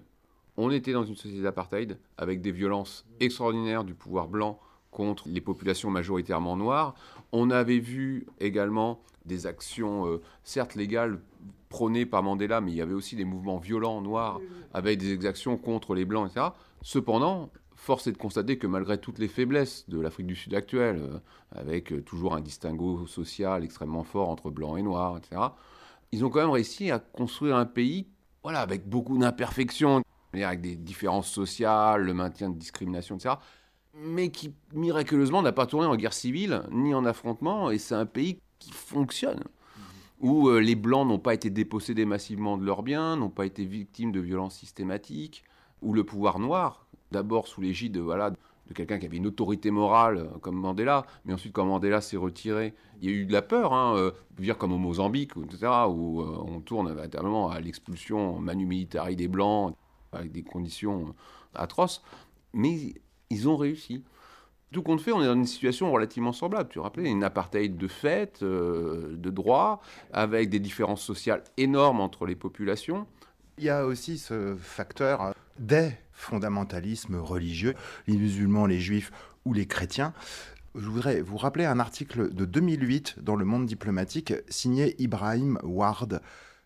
on 0.57 0.71
était 0.71 0.93
dans 0.93 1.05
une 1.05 1.17
société 1.17 1.43
d'apartheid 1.43 1.99
avec 2.19 2.41
des 2.41 2.53
violences 2.53 3.07
extraordinaires 3.21 3.85
du 3.85 3.95
pouvoir 3.95 4.29
blanc 4.29 4.59
contre 4.91 5.29
les 5.29 5.41
populations 5.41 5.91
majoritairement 5.91 6.57
noires. 6.57 6.95
On 7.33 7.51
avait 7.51 7.79
vu 7.79 8.27
également 8.41 9.01
des 9.25 9.47
actions, 9.47 10.07
euh, 10.07 10.23
certes 10.45 10.75
légales, 10.75 11.21
prônées 11.69 12.07
par 12.07 12.23
Mandela, 12.23 12.61
mais 12.61 12.71
il 12.71 12.77
y 12.77 12.81
avait 12.81 12.95
aussi 12.95 13.17
des 13.17 13.25
mouvements 13.25 13.59
violents 13.59 14.01
noirs 14.01 14.41
avec 14.73 14.99
des 14.99 15.13
exactions 15.13 15.57
contre 15.57 15.95
les 15.95 16.05
blancs, 16.05 16.31
etc. 16.31 16.49
Cependant, 16.81 17.51
force 17.77 18.07
est 18.07 18.13
de 18.13 18.19
constater 18.19 18.59
que 18.59 18.67
malgré 18.67 18.99
toutes 18.99 19.19
les 19.19 19.29
faiblesses 19.29 19.89
de 19.89 20.01
l'Afrique 20.01 20.27
du 20.27 20.35
Sud 20.35 20.55
actuelle, 20.55 20.99
euh, 20.99 21.19
avec 21.53 21.93
euh, 21.93 22.03
toujours 22.03 22.35
un 22.35 22.41
distinguo 22.41 23.07
social 23.07 23.65
extrêmement 23.65 24.03
fort 24.03 24.29
entre 24.29 24.51
blancs 24.51 24.79
et 24.79 24.83
noirs, 24.83 25.19
etc., 25.19 25.41
ils 26.13 26.25
ont 26.25 26.31
quand 26.31 26.41
même 26.41 26.51
réussi 26.51 26.91
à 26.91 26.99
construire 26.99 27.57
un 27.57 27.67
pays 27.67 28.09
voilà, 28.43 28.61
avec 28.61 28.89
beaucoup 28.89 29.19
d'imperfections, 29.19 30.03
avec 30.33 30.61
des 30.61 30.77
différences 30.77 31.29
sociales, 31.29 32.03
le 32.03 32.15
maintien 32.15 32.49
de 32.49 32.57
discrimination, 32.57 33.17
etc., 33.17 33.35
mais 33.95 34.31
qui 34.31 34.55
miraculeusement 34.73 35.43
n'a 35.43 35.53
pas 35.53 35.67
tourné 35.67 35.87
en 35.87 35.97
guerre 35.97 36.13
civile 36.13 36.63
ni 36.71 36.95
en 36.95 37.05
affrontement, 37.05 37.71
et 37.71 37.79
c'est 37.79 37.95
un 37.95 38.07
pays 38.07 38.39
qui 38.59 38.71
fonctionne 38.71 39.43
où 40.21 40.49
euh, 40.49 40.61
les 40.61 40.77
Blancs 40.77 41.07
n'ont 41.07 41.19
pas 41.19 41.35
été 41.35 41.51
dépossédés 41.51 42.05
massivement 42.05 42.57
de 42.57 42.65
leurs 42.65 42.83
biens, 42.83 43.17
n'ont 43.17 43.31
pas 43.31 43.47
été 43.47 43.65
victimes 43.65 44.13
de 44.13 44.21
violences 44.21 44.57
systématiques, 44.57 45.45
où 45.83 45.93
le 45.93 46.05
pouvoir 46.05 46.39
noir, 46.39 46.86
d'abord 47.13 47.49
sous 47.49 47.61
l'égide 47.61 47.99
voilà, 47.99 48.33
de 48.69 48.75
quelqu'un 48.75 48.99
qui 48.99 49.07
avait 49.07 49.17
une 49.17 49.27
autorité 49.27 49.71
morale 49.71 50.19
euh, 50.19 50.39
comme 50.41 50.57
Mandela, 50.57 51.07
mais 51.25 51.33
ensuite 51.33 51.53
quand 51.53 51.65
Mandela 51.65 52.01
s'est 52.01 52.17
retiré, 52.17 52.75
il 53.01 53.11
y 53.11 53.13
a 53.13 53.17
eu 53.17 53.25
de 53.25 53.33
la 53.33 53.43
peur, 53.43 53.73
hein, 53.73 53.97
euh, 53.97 54.11
dire 54.39 54.59
comme 54.59 54.73
au 54.73 54.79
Mozambique, 54.79 55.33
etc., 55.37 55.73
où 55.89 56.21
euh, 56.21 56.45
on 56.47 56.61
tourne 56.61 56.93
véritablement 56.93 57.51
à 57.51 57.61
l'expulsion 57.61 58.39
manu 58.39 58.67
des 58.67 59.29
Blancs, 59.29 59.75
avec 60.13 60.33
des 60.33 60.43
conditions 60.43 61.15
atroces, 61.55 62.03
mais 62.53 62.95
ils 63.31 63.49
ont 63.49 63.57
réussi. 63.57 64.03
Tout 64.73 64.83
compte 64.83 65.01
fait, 65.01 65.13
on 65.13 65.23
est 65.23 65.27
dans 65.27 65.35
une 65.35 65.47
situation 65.47 65.93
relativement 65.93 66.33
semblable. 66.33 66.69
Tu 66.69 66.81
rappelais, 66.81 67.09
une 67.09 67.23
apartheid 67.23 67.77
de 67.77 67.89
fait, 67.89 68.43
de 68.43 69.31
droit, 69.31 69.81
avec 70.13 70.51
des 70.51 70.59
différences 70.59 71.03
sociales 71.03 71.45
énormes 71.57 72.01
entre 72.01 72.27
les 72.27 72.35
populations. 72.35 73.07
Il 73.59 73.65
y 73.65 73.71
a 73.71 73.87
aussi 73.87 74.19
ce 74.19 74.57
facteur 74.57 75.35
des 75.59 75.93
fondamentalismes 76.17 77.17
religieux, 77.17 77.75
les 78.09 78.17
musulmans, 78.17 78.67
les 78.67 78.81
juifs 78.81 79.13
ou 79.45 79.53
les 79.53 79.67
chrétiens. 79.67 80.13
Je 80.75 80.89
voudrais 80.89 81.21
vous 81.21 81.37
rappeler 81.37 81.65
un 81.65 81.79
article 81.79 82.35
de 82.35 82.45
2008 82.45 83.17
dans 83.23 83.37
le 83.37 83.45
monde 83.45 83.67
diplomatique 83.67 84.35
signé 84.49 85.01
Ibrahim 85.01 85.59
Ward 85.63 86.21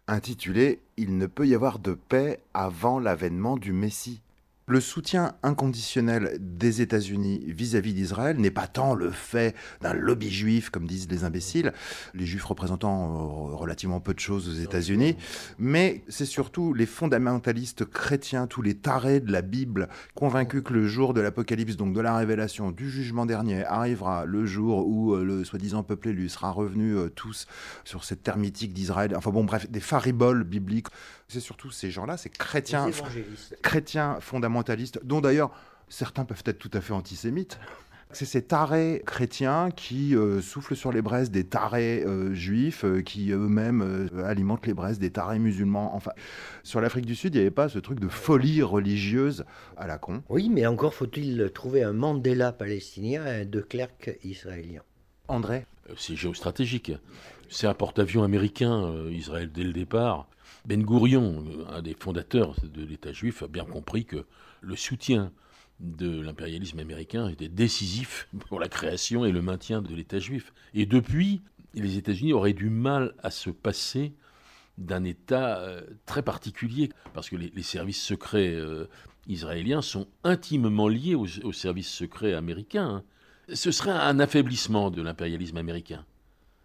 intitulé 0.08 0.80
Il 0.96 1.16
ne 1.16 1.26
peut 1.26 1.46
y 1.46 1.54
avoir 1.54 1.78
de 1.78 1.94
paix 1.94 2.40
avant 2.54 2.98
l'avènement 2.98 3.56
du 3.56 3.72
Messie. 3.72 4.22
Le 4.70 4.78
soutien 4.78 5.32
inconditionnel 5.42 6.38
des 6.38 6.80
États-Unis 6.80 7.42
vis-à-vis 7.44 7.92
d'Israël 7.92 8.36
n'est 8.36 8.52
pas 8.52 8.68
tant 8.68 8.94
le 8.94 9.10
fait 9.10 9.56
d'un 9.80 9.94
lobby 9.94 10.30
juif, 10.30 10.70
comme 10.70 10.86
disent 10.86 11.08
les 11.10 11.24
imbéciles, 11.24 11.72
les 12.14 12.24
juifs 12.24 12.44
représentant 12.44 13.50
euh, 13.50 13.56
relativement 13.56 13.98
peu 13.98 14.14
de 14.14 14.20
choses 14.20 14.48
aux 14.48 14.62
États-Unis, 14.62 15.16
mais 15.58 16.04
c'est 16.06 16.24
surtout 16.24 16.72
les 16.72 16.86
fondamentalistes 16.86 17.84
chrétiens, 17.84 18.46
tous 18.46 18.62
les 18.62 18.76
tarés 18.76 19.18
de 19.18 19.32
la 19.32 19.42
Bible, 19.42 19.88
convaincus 20.14 20.62
que 20.64 20.72
le 20.72 20.86
jour 20.86 21.14
de 21.14 21.20
l'Apocalypse, 21.20 21.74
donc 21.74 21.92
de 21.92 22.00
la 22.00 22.16
révélation, 22.16 22.70
du 22.70 22.88
jugement 22.88 23.26
dernier, 23.26 23.64
arrivera 23.64 24.24
le 24.24 24.46
jour 24.46 24.86
où 24.86 25.16
euh, 25.16 25.24
le 25.24 25.42
soi-disant 25.42 25.82
peuple 25.82 26.10
élu 26.10 26.28
sera 26.28 26.52
revenu 26.52 26.96
euh, 26.96 27.08
tous 27.08 27.48
sur 27.82 28.04
cette 28.04 28.22
terre 28.22 28.36
d'Israël. 28.36 29.16
Enfin 29.16 29.32
bon, 29.32 29.42
bref, 29.42 29.68
des 29.68 29.80
fariboles 29.80 30.44
bibliques. 30.44 30.86
C'est 31.30 31.38
surtout 31.38 31.70
ces 31.70 31.92
gens-là, 31.92 32.16
ces 32.16 32.28
chrétiens, 32.28 32.90
chrétiens 33.62 34.18
fondamentalistes, 34.20 34.98
dont 35.04 35.20
d'ailleurs 35.20 35.52
certains 35.88 36.24
peuvent 36.24 36.42
être 36.44 36.58
tout 36.58 36.70
à 36.72 36.80
fait 36.80 36.92
antisémites. 36.92 37.60
C'est 38.12 38.24
ces 38.24 38.42
tarés 38.42 39.02
chrétiens 39.06 39.70
qui 39.70 40.16
euh, 40.16 40.40
soufflent 40.40 40.74
sur 40.74 40.90
les 40.90 41.00
braises 41.00 41.30
des 41.30 41.44
tarés 41.44 42.02
euh, 42.04 42.34
juifs, 42.34 42.84
euh, 42.84 43.02
qui 43.02 43.30
eux-mêmes 43.30 44.08
alimentent 44.24 44.66
les 44.66 44.74
braises 44.74 44.98
des 44.98 45.10
tarés 45.10 45.38
musulmans. 45.38 45.94
Enfin, 45.94 46.10
sur 46.64 46.80
l'Afrique 46.80 47.06
du 47.06 47.14
Sud, 47.14 47.36
il 47.36 47.38
n'y 47.38 47.42
avait 47.42 47.52
pas 47.52 47.68
ce 47.68 47.78
truc 47.78 48.00
de 48.00 48.08
folie 48.08 48.62
religieuse 48.62 49.44
à 49.76 49.86
la 49.86 49.98
con. 49.98 50.24
Oui, 50.28 50.48
mais 50.48 50.66
encore 50.66 50.94
faut-il 50.94 51.52
trouver 51.54 51.84
un 51.84 51.92
Mandela 51.92 52.50
palestinien 52.50 53.24
et 53.26 53.42
un 53.42 53.44
De 53.44 53.60
Klerk 53.60 54.18
israélien. 54.24 54.82
André? 55.28 55.66
C'est 55.96 56.16
géostratégique. 56.16 56.92
C'est 57.48 57.68
un 57.68 57.74
porte-avions 57.74 58.24
américain, 58.24 58.92
Israël, 59.10 59.50
dès 59.52 59.62
le 59.64 59.72
départ. 59.72 60.28
Ben 60.70 60.84
Gourion, 60.84 61.44
un 61.68 61.82
des 61.82 61.94
fondateurs 61.94 62.54
de 62.62 62.84
l'État 62.84 63.10
juif, 63.10 63.42
a 63.42 63.48
bien 63.48 63.64
compris 63.64 64.04
que 64.04 64.24
le 64.60 64.76
soutien 64.76 65.32
de 65.80 66.20
l'impérialisme 66.20 66.78
américain 66.78 67.28
était 67.28 67.48
décisif 67.48 68.28
pour 68.48 68.60
la 68.60 68.68
création 68.68 69.24
et 69.24 69.32
le 69.32 69.42
maintien 69.42 69.82
de 69.82 69.92
l'État 69.92 70.20
juif. 70.20 70.52
Et 70.72 70.86
depuis, 70.86 71.42
les 71.74 71.96
États-Unis 71.96 72.32
auraient 72.32 72.52
du 72.52 72.70
mal 72.70 73.16
à 73.20 73.32
se 73.32 73.50
passer 73.50 74.14
d'un 74.78 75.02
État 75.02 75.58
euh, 75.58 75.80
très 76.06 76.22
particulier, 76.22 76.90
parce 77.14 77.28
que 77.28 77.34
les, 77.34 77.62
services 77.64 78.00
secrets 78.00 78.54
euh, 78.54 78.86
israéliens 79.26 79.82
sont 79.82 80.06
intimement 80.22 80.86
liés 80.86 81.16
aux, 81.16 81.52
services 81.52 81.90
secrets 81.90 82.34
américains. 82.34 83.02
Hein. 83.48 83.54
Ce 83.54 83.72
serait 83.72 83.90
un 83.90 84.20
affaiblissement 84.20 84.92
de 84.92 85.02
l'impérialisme 85.02 85.56
américain, 85.56 86.06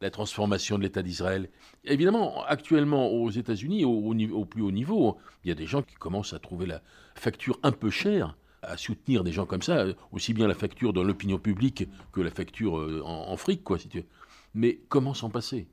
la 0.02 0.10
transformation 0.10 0.78
de 0.78 0.84
l'État 0.84 1.02
d'Israël. 1.02 1.50
Évidemment, 1.84 2.44
actuellement 2.46 3.08
aux 3.08 3.30
États-Unis, 3.30 3.86
au, 3.86 4.46
plus 4.46 4.62
haut 4.62 4.72
niveau, 4.72 5.18
il 5.44 5.50
y 5.50 5.52
a 5.52 5.56
des 5.56 5.66
gens 5.66 5.82
qui 5.82 5.96
commencent 5.96 6.34
à 6.34 6.40
trouver 6.40 6.66
la 6.66 6.82
facture 7.16 7.60
un 7.64 7.72
peu 7.72 7.90
chère 7.90 8.36
à 8.62 8.78
soutenir 8.78 9.24
des 9.24 9.32
gens 9.32 9.46
comme 9.46 9.62
ça, 9.62 9.86
aussi 10.12 10.34
bien 10.34 10.48
la 10.48 10.56
facture 10.56 10.92
dans 10.92 11.04
l'opinion 11.04 11.38
publique 11.38 11.88
que 12.12 12.22
la 12.22 12.32
facture 12.32 12.80
euh, 12.80 13.02
en, 13.06 13.38
fric, 13.38 13.64
quoi. 13.64 13.78
Mais 14.56 14.80
comment 14.90 15.14
s'en 15.14 15.30
passer? 15.30 15.68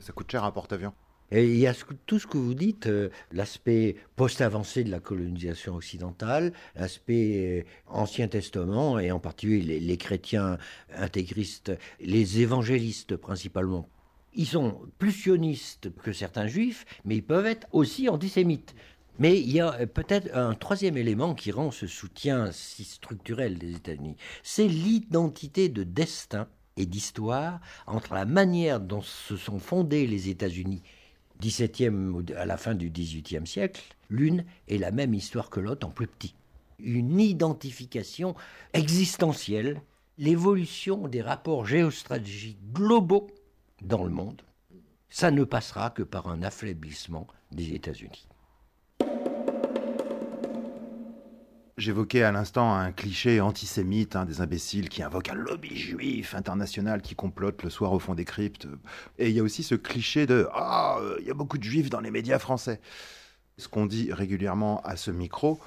Ça, 0.00 0.12
coûte 0.12 0.30
cher 0.30 0.42
un 0.42 0.50
porte-avions? 0.50 0.92
Il 1.34 1.56
y 1.56 1.66
a 1.66 1.72
tout 2.04 2.18
ce 2.18 2.26
que 2.26 2.36
vous 2.36 2.52
dites, 2.52 2.88
euh, 2.88 3.08
l'aspect 3.32 3.96
post-avancé 4.16 4.84
de 4.84 4.90
la 4.90 5.00
colonisation 5.00 5.74
occidentale, 5.74 6.52
l'aspect 6.76 7.64
euh, 7.64 7.70
Ancien 7.86 8.28
Testament, 8.28 8.98
et 8.98 9.10
en 9.10 9.18
particulier 9.18 9.80
les, 9.80 9.96
chrétiens 9.96 10.58
intégristes, 10.94 11.72
les 12.00 12.40
évangélistes 12.40 13.16
principalement. 13.16 13.88
Ils 14.34 14.46
sont 14.46 14.78
plus 14.98 15.12
sionistes 15.12 15.90
que 16.02 16.12
certains 16.12 16.48
juifs, 16.48 16.84
mais 17.06 17.16
ils 17.16 17.24
peuvent 17.24 17.46
être 17.46 17.66
aussi 17.72 18.10
antisémites. 18.10 18.74
Mais 19.18 19.40
il 19.40 19.52
y 19.52 19.60
a 19.60 19.72
euh, 19.80 19.86
peut-être 19.86 20.36
un 20.36 20.54
troisième 20.54 20.98
élément 20.98 21.34
qui 21.34 21.50
rend 21.50 21.70
ce 21.70 21.86
soutien 21.86 22.52
si 22.52 22.84
structurel 22.84 23.56
des 23.56 23.76
États-Unis. 23.76 24.16
C'est 24.42 24.68
l'identité 24.68 25.70
de 25.70 25.82
destin 25.82 26.46
et 26.76 26.84
d'histoire 26.84 27.60
entre 27.86 28.12
la 28.12 28.26
manière 28.26 28.80
dont 28.80 29.00
se 29.00 29.38
sont 29.38 29.58
fondés 29.58 30.06
les 30.06 30.28
États-Unis 30.28 30.82
17e 31.40 32.34
à 32.34 32.46
la 32.46 32.56
fin 32.56 32.74
du 32.74 32.90
18e 32.90 33.46
siècle, 33.46 33.82
l'une 34.10 34.44
est 34.68 34.78
la 34.78 34.90
même 34.90 35.14
histoire 35.14 35.50
que 35.50 35.60
l'autre 35.60 35.86
en 35.86 35.90
plus 35.90 36.06
petit. 36.06 36.34
Une 36.78 37.20
identification 37.20 38.34
existentielle, 38.72 39.80
l'évolution 40.18 41.08
des 41.08 41.22
rapports 41.22 41.66
géostratégiques 41.66 42.72
globaux 42.72 43.28
dans 43.80 44.04
le 44.04 44.10
monde, 44.10 44.42
ça 45.08 45.30
ne 45.30 45.44
passera 45.44 45.90
que 45.90 46.02
par 46.02 46.28
un 46.28 46.42
affaiblissement 46.42 47.26
des 47.50 47.74
États-Unis. 47.74 48.26
J'évoquais 51.78 52.22
à 52.22 52.32
l'instant 52.32 52.74
un 52.74 52.92
cliché 52.92 53.40
antisémite, 53.40 54.14
hein, 54.14 54.26
des 54.26 54.42
imbéciles 54.42 54.90
qui 54.90 55.02
invoquent 55.02 55.30
un 55.30 55.34
lobby 55.34 55.74
juif 55.74 56.34
international 56.34 57.00
qui 57.00 57.14
complote 57.14 57.62
le 57.62 57.70
soir 57.70 57.92
au 57.92 57.98
fond 57.98 58.14
des 58.14 58.26
cryptes. 58.26 58.68
Et 59.18 59.30
il 59.30 59.34
y 59.34 59.40
a 59.40 59.42
aussi 59.42 59.62
ce 59.62 59.74
cliché 59.74 60.26
de 60.26 60.48
Ah, 60.52 60.98
il 61.20 61.26
y 61.26 61.30
a 61.30 61.34
beaucoup 61.34 61.56
de 61.56 61.64
juifs 61.64 61.88
dans 61.88 62.00
les 62.00 62.10
médias 62.10 62.38
français. 62.38 62.78
Ce 63.56 63.68
qu'on 63.68 63.86
dit 63.86 64.12
régulièrement 64.12 64.82
à 64.82 64.96
ce 64.96 65.10
micro, 65.10 65.60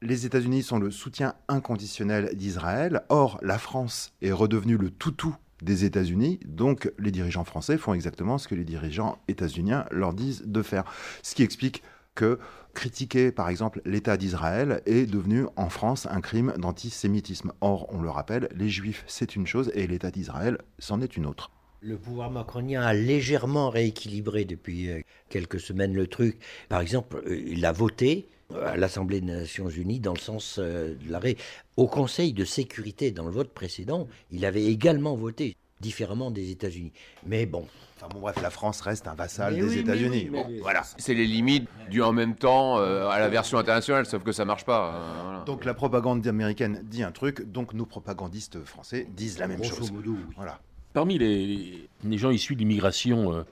les 0.00 0.26
États-Unis 0.26 0.64
sont 0.64 0.80
le 0.80 0.90
soutien 0.90 1.34
inconditionnel 1.46 2.34
d'Israël. 2.34 3.02
Or, 3.08 3.38
la 3.40 3.58
France 3.58 4.12
est 4.20 4.32
redevenue 4.32 4.76
le 4.76 4.90
toutou 4.90 5.36
des 5.62 5.84
États-Unis, 5.84 6.40
donc 6.44 6.90
les 6.98 7.12
dirigeants 7.12 7.44
français 7.44 7.78
font 7.78 7.94
exactement 7.94 8.36
ce 8.36 8.48
que 8.48 8.56
les 8.56 8.64
dirigeants 8.64 9.18
états-uniens 9.28 9.84
leur 9.92 10.12
disent 10.12 10.42
de 10.44 10.60
faire. 10.60 10.82
Ce 11.22 11.36
qui 11.36 11.44
explique 11.44 11.84
que 12.14 12.38
critiquer 12.74 13.32
par 13.32 13.48
exemple 13.48 13.80
l'État 13.84 14.16
d'Israël 14.16 14.82
est 14.86 15.06
devenu 15.06 15.46
en 15.56 15.68
France 15.68 16.06
un 16.10 16.20
crime 16.20 16.54
d'antisémitisme. 16.58 17.52
Or, 17.60 17.86
on 17.90 18.00
le 18.00 18.10
rappelle, 18.10 18.48
les 18.54 18.68
Juifs 18.68 19.04
c'est 19.06 19.36
une 19.36 19.46
chose 19.46 19.70
et 19.74 19.86
l'État 19.86 20.10
d'Israël 20.10 20.58
c'en 20.78 21.00
est 21.00 21.16
une 21.16 21.26
autre. 21.26 21.50
Le 21.84 21.98
pouvoir 21.98 22.30
macronien 22.30 22.82
a 22.82 22.94
légèrement 22.94 23.68
rééquilibré 23.68 24.44
depuis 24.44 24.88
euh, 24.88 25.00
quelques 25.28 25.58
semaines 25.58 25.94
le 25.94 26.06
truc. 26.06 26.38
Par 26.68 26.80
exemple, 26.80 27.20
euh, 27.26 27.42
il 27.44 27.66
a 27.66 27.72
voté 27.72 28.28
euh, 28.52 28.68
à 28.68 28.76
l'Assemblée 28.76 29.20
des 29.20 29.32
Nations 29.32 29.68
Unies 29.68 29.98
dans 29.98 30.12
le 30.12 30.20
sens 30.20 30.60
de 30.60 30.96
l'arrêt. 31.08 31.36
Au 31.76 31.88
Conseil 31.88 32.34
de 32.34 32.44
sécurité, 32.44 33.10
dans 33.10 33.24
le 33.24 33.32
vote 33.32 33.52
précédent, 33.52 34.06
il 34.30 34.44
avait 34.44 34.66
également 34.66 35.16
voté 35.16 35.56
différemment 35.80 36.30
des 36.30 36.52
États-Unis. 36.52 36.92
Mais 37.26 37.46
bon. 37.46 37.66
Enfin 38.02 38.08
bon, 38.12 38.20
bref, 38.20 38.42
la 38.42 38.50
France 38.50 38.80
reste 38.80 39.06
un 39.06 39.14
vassal 39.14 39.54
des 39.54 39.78
États-Unis. 39.78 40.30
voilà. 40.60 40.82
C'est 40.98 41.14
les 41.14 41.26
limites 41.26 41.68
du 41.88 42.02
en 42.02 42.12
même 42.12 42.34
temps 42.34 42.78
euh, 42.78 43.06
à 43.08 43.20
la 43.20 43.28
version 43.28 43.58
internationale, 43.58 44.06
sauf 44.06 44.24
que 44.24 44.32
ça 44.32 44.44
marche 44.44 44.64
pas. 44.64 44.94
Euh, 44.94 45.44
donc 45.44 45.64
la 45.64 45.74
propagande 45.74 46.26
américaine 46.26 46.82
dit 46.84 47.04
un 47.04 47.12
truc, 47.12 47.50
donc 47.50 47.74
nos 47.74 47.86
propagandistes 47.86 48.64
français 48.64 49.06
disent 49.10 49.38
la 49.38 49.46
même 49.46 49.62
chose. 49.62 49.92
Voilà. 50.36 50.60
Parmi 50.92 51.16
les, 51.16 51.88
les, 52.02 52.18
gens 52.18 52.30
issus 52.30 52.54
de 52.54 52.60
l'immigration 52.60 53.44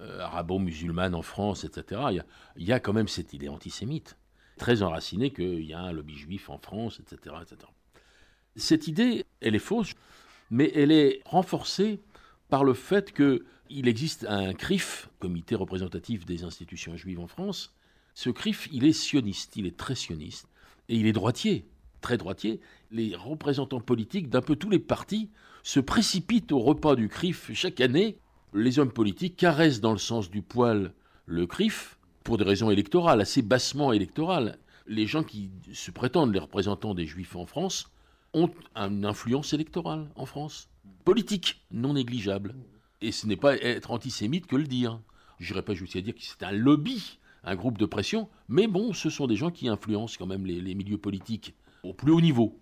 euh, 0.00 0.20
arabo-musulmane 0.20 1.14
en 1.14 1.22
France, 1.22 1.64
etc., 1.64 2.02
il 2.56 2.66
y, 2.66 2.72
a 2.72 2.80
quand 2.80 2.92
même 2.92 3.08
cette 3.08 3.32
idée 3.32 3.48
antisémite, 3.48 4.16
très 4.58 4.82
enracinée 4.82 5.30
qu'il 5.30 5.64
y 5.64 5.72
a 5.72 5.80
un 5.80 5.92
lobby 5.92 6.16
juif 6.16 6.50
en 6.50 6.58
France, 6.58 7.00
etc., 7.00 7.34
etc. 7.42 7.56
Cette 8.54 8.86
idée, 8.86 9.24
elle 9.40 9.56
est 9.56 9.60
fausse 9.60 9.94
mais 10.50 10.70
elle 10.74 10.92
est 10.92 11.20
renforcée 11.24 12.00
par 12.48 12.64
le 12.64 12.74
fait 12.74 13.12
qu'il 13.74 13.88
existe 13.88 14.24
un 14.28 14.54
CRIF, 14.54 15.10
Comité 15.18 15.56
représentatif 15.56 16.24
des 16.24 16.44
institutions 16.44 16.96
juives 16.96 17.18
en 17.18 17.26
France. 17.26 17.74
Ce 18.14 18.30
CRIF, 18.30 18.68
il 18.70 18.84
est 18.84 18.92
sioniste, 18.92 19.56
il 19.56 19.66
est 19.66 19.76
très 19.76 19.96
sioniste, 19.96 20.46
et 20.88 20.94
il 20.94 21.08
est 21.08 21.12
droitier, 21.12 21.66
très 22.00 22.16
droitier. 22.16 22.60
Les 22.92 23.16
représentants 23.16 23.80
politiques 23.80 24.30
d'un 24.30 24.42
peu 24.42 24.54
tous 24.54 24.70
les 24.70 24.78
partis 24.78 25.28
se 25.64 25.80
précipitent 25.80 26.52
au 26.52 26.60
repas 26.60 26.94
du 26.94 27.08
CRIF 27.08 27.50
chaque 27.52 27.80
année. 27.80 28.16
Les 28.52 28.78
hommes 28.78 28.92
politiques 28.92 29.36
caressent 29.36 29.80
dans 29.80 29.90
le 29.90 29.98
sens 29.98 30.30
du 30.30 30.40
poil 30.40 30.92
le 31.26 31.48
CRIF, 31.48 31.98
pour 32.22 32.38
des 32.38 32.44
raisons 32.44 32.70
électorales, 32.70 33.20
assez 33.20 33.42
bassement 33.42 33.92
électorales. 33.92 34.56
Les 34.86 35.08
gens 35.08 35.24
qui 35.24 35.50
se 35.72 35.90
prétendent 35.90 36.32
les 36.32 36.38
représentants 36.38 36.94
des 36.94 37.06
juifs 37.06 37.34
en 37.34 37.44
France 37.44 37.90
ont 38.34 38.50
une 38.76 39.04
influence 39.04 39.52
électorale 39.52 40.08
en 40.14 40.26
France, 40.26 40.68
politique, 41.04 41.64
non 41.72 41.94
négligeable. 41.94 42.54
Et 43.04 43.12
ce 43.12 43.26
n'est 43.26 43.36
pas 43.36 43.54
être 43.56 43.90
antisémite 43.90 44.46
que 44.46 44.56
le 44.56 44.64
dire. 44.64 44.98
Je 45.38 45.52
n'irai 45.52 45.62
pas 45.62 45.74
jusqu'à 45.74 46.00
dire 46.00 46.14
que 46.14 46.22
c'est 46.22 46.42
un 46.42 46.52
lobby, 46.52 47.18
un 47.44 47.54
groupe 47.54 47.76
de 47.76 47.84
pression, 47.84 48.30
mais 48.48 48.66
bon, 48.66 48.94
ce 48.94 49.10
sont 49.10 49.26
des 49.26 49.36
gens 49.36 49.50
qui 49.50 49.68
influencent 49.68 50.16
quand 50.18 50.26
même 50.26 50.46
les, 50.46 50.74
milieux 50.74 50.96
politiques 50.96 51.54
au 51.82 51.92
plus 51.92 52.12
haut 52.12 52.22
niveau. 52.22 52.58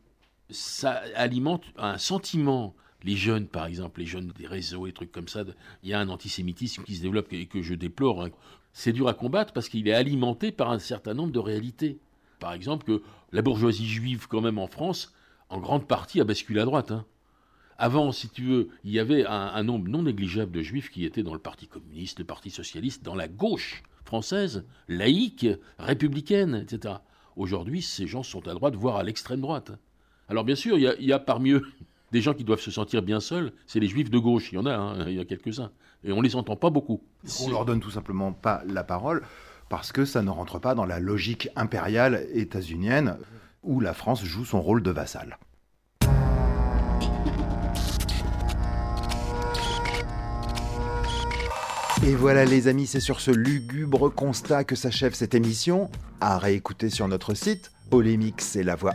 Ça 0.51 1.01
alimente 1.14 1.62
un 1.76 1.97
sentiment 1.97 2.74
les 3.05 3.14
jeunes, 3.14 3.47
par 3.47 3.66
exemple, 3.66 4.01
les 4.01 4.07
jeunes 4.07 4.32
des 4.36 4.49
réseaux 4.49 4.88
et 4.88 4.93
trucs 4.93 5.12
comme 5.12 5.28
ça, 5.28 5.45
il 5.84 5.90
y 5.90 5.95
a 5.95 6.01
un 6.01 6.09
antisémitisme 6.09 6.82
qui 6.82 6.97
se 6.97 7.03
développe 7.03 7.32
et 7.32 7.47
que 7.47 7.62
je 7.62 7.74
déplore. 7.74 8.24
Hein. 8.24 8.30
C'est 8.72 8.93
dur 8.93 9.07
à 9.07 9.14
combattre 9.14 9.53
parce 9.53 9.68
qu'il 9.68 9.86
est 9.86 9.95
alimenté 9.95 10.51
par 10.51 10.70
un 10.70 10.80
certain 10.80 11.14
nombre 11.14 11.32
de 11.32 11.38
réalités. 11.38 11.99
Par 12.40 12.53
exemple, 12.53 12.84
que 12.84 13.03
la 13.30 13.43
bourgeoisie 13.43 13.88
juive, 13.88 14.26
quand 14.28 14.40
même, 14.40 14.59
en 14.59 14.66
France, 14.66 15.14
en 15.51 15.61
grande 15.61 15.86
partie 15.86 16.20
a 16.20 16.24
basculé 16.24 16.61
à 16.61 16.64
droite. 16.64 16.90
Hein. 16.90 17.05
Avant, 17.83 18.12
si 18.12 18.28
tu 18.28 18.45
veux, 18.45 18.68
il 18.85 18.93
y 18.93 19.01
avait 19.01 19.26
un, 19.26 19.61
nombre 19.64 19.89
non 19.89 20.05
négligeable 20.05 20.53
de 20.53 20.62
juifs 20.62 20.89
qui 20.89 21.05
étaient 21.05 21.24
dans 21.24 21.33
le 21.33 21.41
Parti 21.41 21.66
communiste, 21.66 22.20
le 22.20 22.24
Parti 22.24 22.49
socialiste, 22.49 23.03
dans 23.03 23.16
la 23.16 23.26
gauche 23.26 23.83
française, 24.05 24.64
laïque, 24.87 25.49
républicaine, 25.80 26.55
etc. 26.55 26.95
Aujourd'hui, 27.35 27.83
ces 27.83 28.07
gens 28.07 28.22
sont 28.22 28.47
à 28.47 28.55
droite, 28.55 28.76
voire 28.76 28.99
à 28.99 29.03
l'extrême 29.03 29.41
droite. 29.41 29.72
Alors 30.28 30.45
bien 30.45 30.55
sûr, 30.55 30.78
il 30.78 31.05
y, 31.05 31.12
a, 31.12 31.18
parmi 31.18 31.51
eux 31.51 31.66
des 32.12 32.20
gens 32.20 32.35
qui 32.35 32.45
doivent 32.45 32.61
se 32.61 32.70
sentir 32.70 33.03
bien 33.03 33.18
seuls, 33.18 33.53
c'est 33.66 33.80
les 33.80 33.89
juifs 33.89 34.11
de 34.11 34.18
gauche, 34.18 34.53
il 34.53 34.55
y 34.55 34.59
en 34.59 34.66
a, 34.66 34.76
hein, 34.76 35.09
il 35.09 35.14
y 35.14 35.20
a 35.20 35.24
quelques-uns. 35.24 35.72
Et 36.05 36.12
on 36.12 36.20
les 36.20 36.37
entend 36.37 36.55
pas 36.55 36.70
beaucoup. 36.70 37.03
On 37.41 37.51
leur 37.51 37.64
donne 37.64 37.80
tout 37.80 37.91
simplement 37.91 38.33
pas 38.33 38.62
la 38.64 38.85
parole 38.85 39.24
parce 39.68 39.91
que 39.91 40.05
ça 40.05 40.22
ne 40.22 40.30
rentre 40.30 40.61
pas 40.61 40.76
dans 40.76 40.87
la 40.87 41.01
logique 41.01 41.49
impériale 41.57 42.28
états-unienne 42.33 43.16
où 43.64 43.80
la 43.80 43.93
France 43.93 44.22
joue 44.24 44.45
son 44.45 44.62
rôle 44.62 44.85
de 44.85 44.93
vassal. 44.93 45.37
Et 52.05 52.16
voilà 52.16 52.44
les 52.44 52.66
amis, 52.66 52.88
c'est 52.88 52.98
sur 52.98 53.20
ce 53.20 53.30
lugubre 53.30 54.12
constat 54.12 54.64
que 54.64 54.74
s'achève 54.74 55.14
cette 55.14 55.36
émission, 55.36 55.88
à 56.20 56.36
réécouter 56.36 56.90
sur 56.90 57.07
notre 57.07 57.34
site 57.34 57.70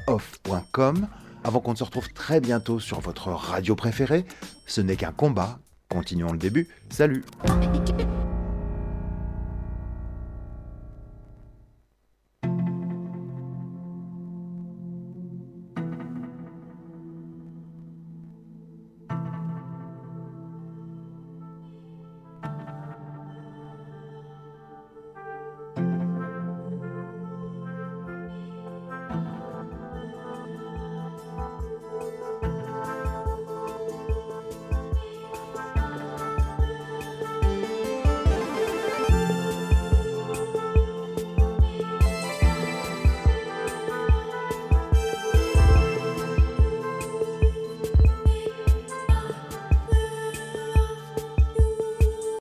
off.com 0.08 1.08
Avant 1.44 1.60
qu'on 1.62 1.72
ne 1.72 1.78
se 1.78 1.84
retrouve 1.86 2.12
très 2.14 2.42
bientôt 2.42 2.82
sur 2.82 3.00
votre 3.00 3.30
radio 3.30 3.76
préférée, 3.76 4.26
ce 4.66 4.82
n'est 4.82 4.98
qu'un 4.98 5.14
combat. 5.14 5.60
Continuons 5.88 6.34
le 6.34 6.38
début. 6.38 6.68
Salut 6.90 7.24